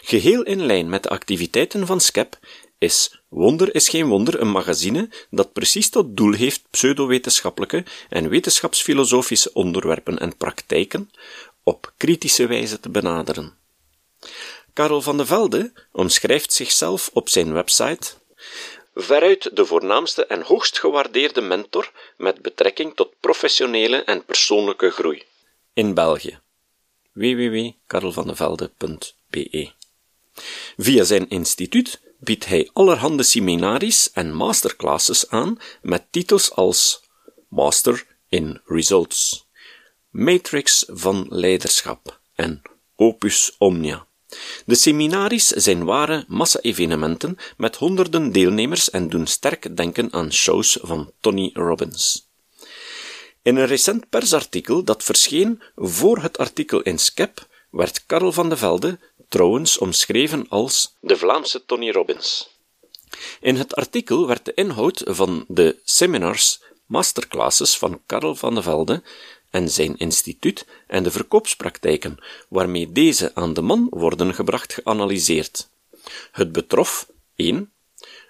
Geheel 0.01 0.43
in 0.43 0.65
lijn 0.65 0.89
met 0.89 1.03
de 1.03 1.09
activiteiten 1.09 1.85
van 1.85 1.99
SCEP 1.99 2.39
is 2.77 3.21
Wonder 3.29 3.75
is 3.75 3.89
geen 3.89 4.07
wonder 4.07 4.41
een 4.41 4.51
magazine 4.51 5.09
dat 5.29 5.53
precies 5.53 5.89
tot 5.89 6.17
doel 6.17 6.33
heeft 6.33 6.63
pseudowetenschappelijke 6.69 7.83
en 8.09 8.29
wetenschapsfilosofische 8.29 9.53
onderwerpen 9.53 10.19
en 10.19 10.37
praktijken 10.37 11.09
op 11.63 11.93
kritische 11.97 12.47
wijze 12.47 12.79
te 12.79 12.89
benaderen. 12.89 13.57
Karel 14.73 15.01
van 15.01 15.17
de 15.17 15.25
Velde 15.25 15.73
omschrijft 15.91 16.53
zichzelf 16.53 17.09
op 17.13 17.29
zijn 17.29 17.53
website 17.53 18.13
veruit 18.95 19.55
de 19.55 19.65
voornaamste 19.65 20.25
en 20.25 20.41
hoogst 20.41 20.79
gewaardeerde 20.79 21.41
mentor 21.41 21.91
met 22.17 22.41
betrekking 22.41 22.95
tot 22.95 23.13
professionele 23.19 24.03
en 24.03 24.25
persoonlijke 24.25 24.89
groei 24.89 25.23
in 25.73 25.93
België. 25.93 26.39
www.karelvandevelde.be 27.13 29.71
Via 30.77 31.03
zijn 31.03 31.29
instituut 31.29 32.01
biedt 32.19 32.45
hij 32.45 32.69
allerhande 32.73 33.23
seminaries 33.23 34.11
en 34.11 34.33
masterclasses 34.33 35.29
aan 35.29 35.59
met 35.81 36.11
titels 36.11 36.51
als 36.51 37.03
Master 37.49 38.05
in 38.29 38.61
Results, 38.65 39.47
Matrix 40.11 40.85
van 40.87 41.25
Leiderschap 41.29 42.19
en 42.35 42.61
Opus 42.95 43.55
Omnia. 43.57 44.05
De 44.65 44.75
seminaries 44.75 45.47
zijn 45.47 45.83
ware 45.83 46.25
massa-evenementen 46.27 47.37
met 47.57 47.75
honderden 47.75 48.31
deelnemers 48.31 48.89
en 48.89 49.09
doen 49.09 49.27
sterk 49.27 49.77
denken 49.77 50.13
aan 50.13 50.33
shows 50.33 50.77
van 50.81 51.11
Tony 51.19 51.49
Robbins. 51.53 52.27
In 53.41 53.55
een 53.55 53.65
recent 53.65 54.09
persartikel 54.09 54.83
dat 54.83 55.03
verscheen 55.03 55.61
voor 55.75 56.17
het 56.21 56.37
artikel 56.37 56.81
in 56.81 56.99
Skep 56.99 57.47
werd 57.69 58.05
Karel 58.05 58.31
van 58.31 58.49
de 58.49 58.57
Velde 58.57 58.99
trouwens 59.29 59.77
omschreven 59.77 60.45
als 60.49 60.95
de 60.99 61.17
Vlaamse 61.17 61.65
Tony 61.65 61.91
Robbins. 61.91 62.49
In 63.39 63.55
het 63.55 63.75
artikel 63.75 64.27
werd 64.27 64.45
de 64.45 64.53
inhoud 64.53 65.01
van 65.05 65.45
de 65.47 65.79
seminars, 65.83 66.61
masterclasses 66.85 67.77
van 67.77 68.01
Karel 68.05 68.35
van 68.35 68.55
de 68.55 68.61
Velde 68.61 69.03
en 69.51 69.69
zijn 69.69 69.97
instituut 69.97 70.65
en 70.87 71.03
de 71.03 71.11
verkoopspraktijken 71.11 72.17
waarmee 72.49 72.91
deze 72.91 73.35
aan 73.35 73.53
de 73.53 73.61
man 73.61 73.87
worden 73.89 74.33
gebracht 74.33 74.73
geanalyseerd. 74.73 75.69
Het 76.31 76.51
betrof 76.51 77.11
1. 77.35 77.71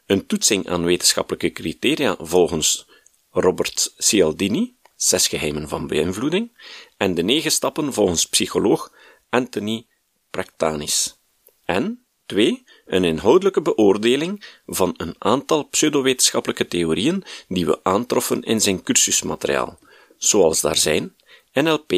Een 0.06 0.26
toetsing 0.26 0.70
aan 0.70 0.84
wetenschappelijke 0.84 1.52
criteria 1.52 2.16
volgens 2.20 2.88
Robert 3.32 3.94
Cialdini, 3.98 4.76
Zes 4.96 5.28
geheimen 5.28 5.68
van 5.68 5.88
beïnvloeding, 5.88 6.52
en 6.98 7.16
de 7.16 7.24
negen 7.24 7.52
stappen 7.52 7.94
volgens 7.94 8.26
psycholoog 8.26 8.94
Anthony 9.30 9.86
Praktanis. 10.30 11.20
En 11.66 12.06
2. 12.26 12.64
Een 12.86 13.04
inhoudelijke 13.04 13.62
beoordeling 13.62 14.46
van 14.66 14.94
een 14.98 15.16
aantal 15.18 15.64
pseudowetenschappelijke 15.64 16.68
theorieën 16.68 17.24
die 17.48 17.66
we 17.66 17.80
aantroffen 17.84 18.44
in 18.44 18.62
zijn 18.62 18.84
cursusmateriaal, 18.84 19.80
zoals 20.24 20.62
daar 20.62 20.78
zijn 20.78 21.16
NLP, 21.54 21.92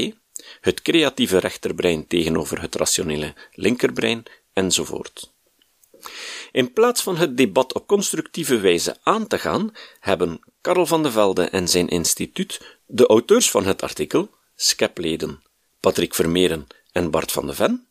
het 0.61 0.81
creatieve 0.81 1.37
rechterbrein 1.37 2.07
tegenover 2.07 2.61
het 2.61 2.75
rationele 2.75 3.33
linkerbrein, 3.53 4.23
enzovoort. 4.53 5.31
In 6.51 6.73
plaats 6.73 7.01
van 7.01 7.17
het 7.17 7.37
debat 7.37 7.73
op 7.73 7.87
constructieve 7.87 8.59
wijze 8.59 8.97
aan 9.03 9.27
te 9.27 9.39
gaan, 9.39 9.71
hebben 9.99 10.39
Karel 10.61 10.85
van 10.85 11.03
de 11.03 11.11
Velde 11.11 11.43
en 11.43 11.67
zijn 11.67 11.87
instituut 11.87 12.77
de 12.85 13.07
auteurs 13.07 13.51
van 13.51 13.65
het 13.65 13.81
artikel, 13.81 14.29
Skepleden, 14.55 15.43
Patrick 15.79 16.13
Vermeeren 16.13 16.67
en 16.91 17.11
Bart 17.11 17.31
van 17.31 17.47
de 17.47 17.53
Ven, 17.53 17.87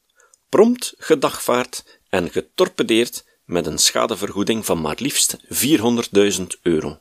prompt 0.48 0.94
gedagvaard 0.98 2.00
en 2.08 2.30
getorpedeerd 2.30 3.24
met 3.44 3.66
een 3.66 3.78
schadevergoeding 3.78 4.64
van 4.64 4.80
maar 4.80 4.96
liefst 4.98 5.36
400.000 6.38 6.46
euro. 6.62 7.00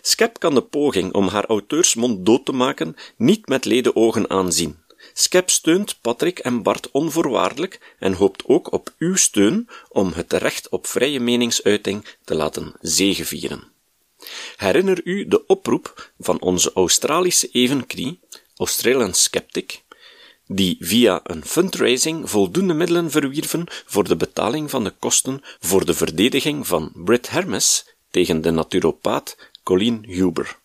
Skep 0.00 0.38
kan 0.38 0.54
de 0.54 0.62
poging 0.62 1.12
om 1.12 1.28
haar 1.28 1.44
auteurs 1.44 1.94
mond 1.94 2.26
dood 2.26 2.44
te 2.44 2.52
maken 2.52 2.96
niet 3.16 3.48
met 3.48 3.64
leden 3.64 3.96
ogen 3.96 4.30
aanzien. 4.30 4.82
Skep 5.12 5.50
steunt 5.50 6.00
Patrick 6.00 6.38
en 6.38 6.62
Bart 6.62 6.90
onvoorwaardelijk 6.90 7.94
en 7.98 8.12
hoopt 8.12 8.42
ook 8.46 8.72
op 8.72 8.94
uw 8.98 9.16
steun 9.16 9.68
om 9.88 10.12
het 10.12 10.32
recht 10.32 10.68
op 10.68 10.86
vrije 10.86 11.20
meningsuiting 11.20 12.04
te 12.24 12.34
laten 12.34 12.74
zegevieren. 12.80 13.72
Herinner 14.56 15.00
u 15.04 15.28
de 15.28 15.46
oproep 15.46 16.12
van 16.18 16.40
onze 16.40 16.72
Australische 16.74 17.48
evenkrie, 17.52 18.20
Australian 18.56 19.14
Skeptic, 19.14 19.82
die 20.46 20.76
via 20.80 21.20
een 21.22 21.44
fundraising 21.44 22.30
voldoende 22.30 22.74
middelen 22.74 23.10
verwierven 23.10 23.66
voor 23.86 24.08
de 24.08 24.16
betaling 24.16 24.70
van 24.70 24.84
de 24.84 24.92
kosten 24.98 25.42
voor 25.60 25.84
de 25.84 25.94
verdediging 25.94 26.66
van 26.66 26.92
Brit 26.94 27.30
Hermes 27.30 27.86
tegen 28.10 28.40
de 28.40 28.50
naturopaat 28.50 29.36
Colleen 29.64 30.04
Huber. 30.06 30.58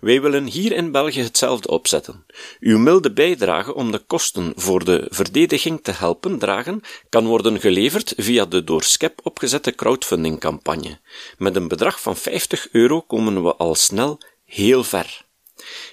Wij 0.00 0.20
willen 0.20 0.46
hier 0.46 0.72
in 0.72 0.90
België 0.90 1.22
hetzelfde 1.22 1.68
opzetten. 1.68 2.26
Uw 2.60 2.78
milde 2.78 3.12
bijdrage 3.12 3.74
om 3.74 3.90
de 3.90 3.98
kosten 3.98 4.52
voor 4.56 4.84
de 4.84 5.06
verdediging 5.10 5.82
te 5.82 5.92
helpen 5.92 6.38
dragen 6.38 6.80
kan 7.08 7.26
worden 7.26 7.60
geleverd 7.60 8.12
via 8.16 8.46
de 8.46 8.64
door 8.64 8.82
SCEP 8.82 9.20
opgezette 9.22 9.74
crowdfundingcampagne. 9.74 10.98
Met 11.38 11.56
een 11.56 11.68
bedrag 11.68 12.00
van 12.00 12.16
50 12.16 12.68
euro 12.72 13.00
komen 13.00 13.42
we 13.42 13.54
al 13.54 13.74
snel 13.74 14.18
heel 14.44 14.84
ver. 14.84 15.24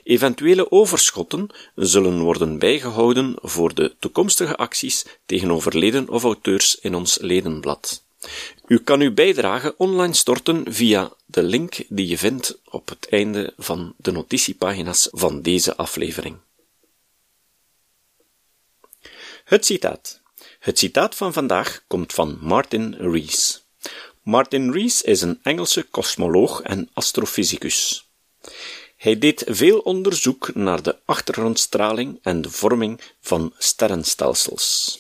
Eventuele 0.04 0.72
overschotten 0.72 1.50
zullen 1.76 2.20
worden 2.22 2.60
bijgehouden 2.60 3.36
voor 3.42 3.74
de 3.74 3.96
toekomstige 4.00 4.56
acties 4.56 5.06
tegen 5.26 5.52
overleden 5.52 6.10
of 6.10 6.24
auteurs 6.24 6.80
in 6.80 6.96
ons 6.96 7.18
ledenblad. 7.22 8.07
U 8.68 8.80
kan 8.80 9.02
uw 9.02 9.14
bijdrage 9.14 9.76
online 9.78 10.14
storten 10.14 10.74
via 10.74 11.14
de 11.26 11.44
link 11.44 11.76
die 11.90 12.08
je 12.08 12.18
vindt 12.18 12.60
op 12.66 12.90
het 12.90 13.08
einde 13.10 13.54
van 13.58 13.94
de 13.98 14.12
notitiepagina's 14.12 15.08
van 15.12 15.42
deze 15.42 15.76
aflevering. 15.76 16.38
Het 19.44 19.66
citaat. 19.66 20.22
Het 20.60 20.78
citaat 20.80 21.16
van 21.16 21.34
vandaag 21.34 21.84
komt 21.88 22.14
van 22.14 22.38
Martin 22.42 22.96
Rees. 23.00 23.64
Martin 24.22 24.72
Rees 24.72 25.02
is 25.02 25.22
een 25.22 25.40
Engelse 25.44 25.84
kosmoloog 25.84 26.62
en 26.62 26.90
astrofysicus. 26.94 28.08
Hij 28.98 29.20
deed 29.20 29.44
veel 29.48 29.80
onderzoek 29.80 30.56
naar 30.56 30.84
de 30.84 30.98
achtergrondstraling 31.06 32.20
en 32.22 32.42
de 32.42 32.50
vorming 32.50 33.02
van 33.22 33.54
sterrenstelsels. 33.58 35.00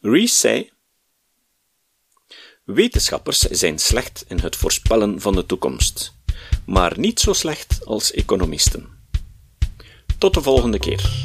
Rees 0.00 0.40
zei 0.40 0.72
Wetenschappers 2.64 3.38
zijn 3.38 3.78
slecht 3.78 4.24
in 4.28 4.38
het 4.38 4.56
voorspellen 4.56 5.20
van 5.20 5.34
de 5.34 5.46
toekomst, 5.46 6.14
maar 6.66 6.98
niet 6.98 7.20
zo 7.20 7.32
slecht 7.32 7.86
als 7.86 8.12
economisten. 8.12 8.88
Tot 10.18 10.34
de 10.34 10.42
volgende 10.42 10.78
keer. 10.78 11.24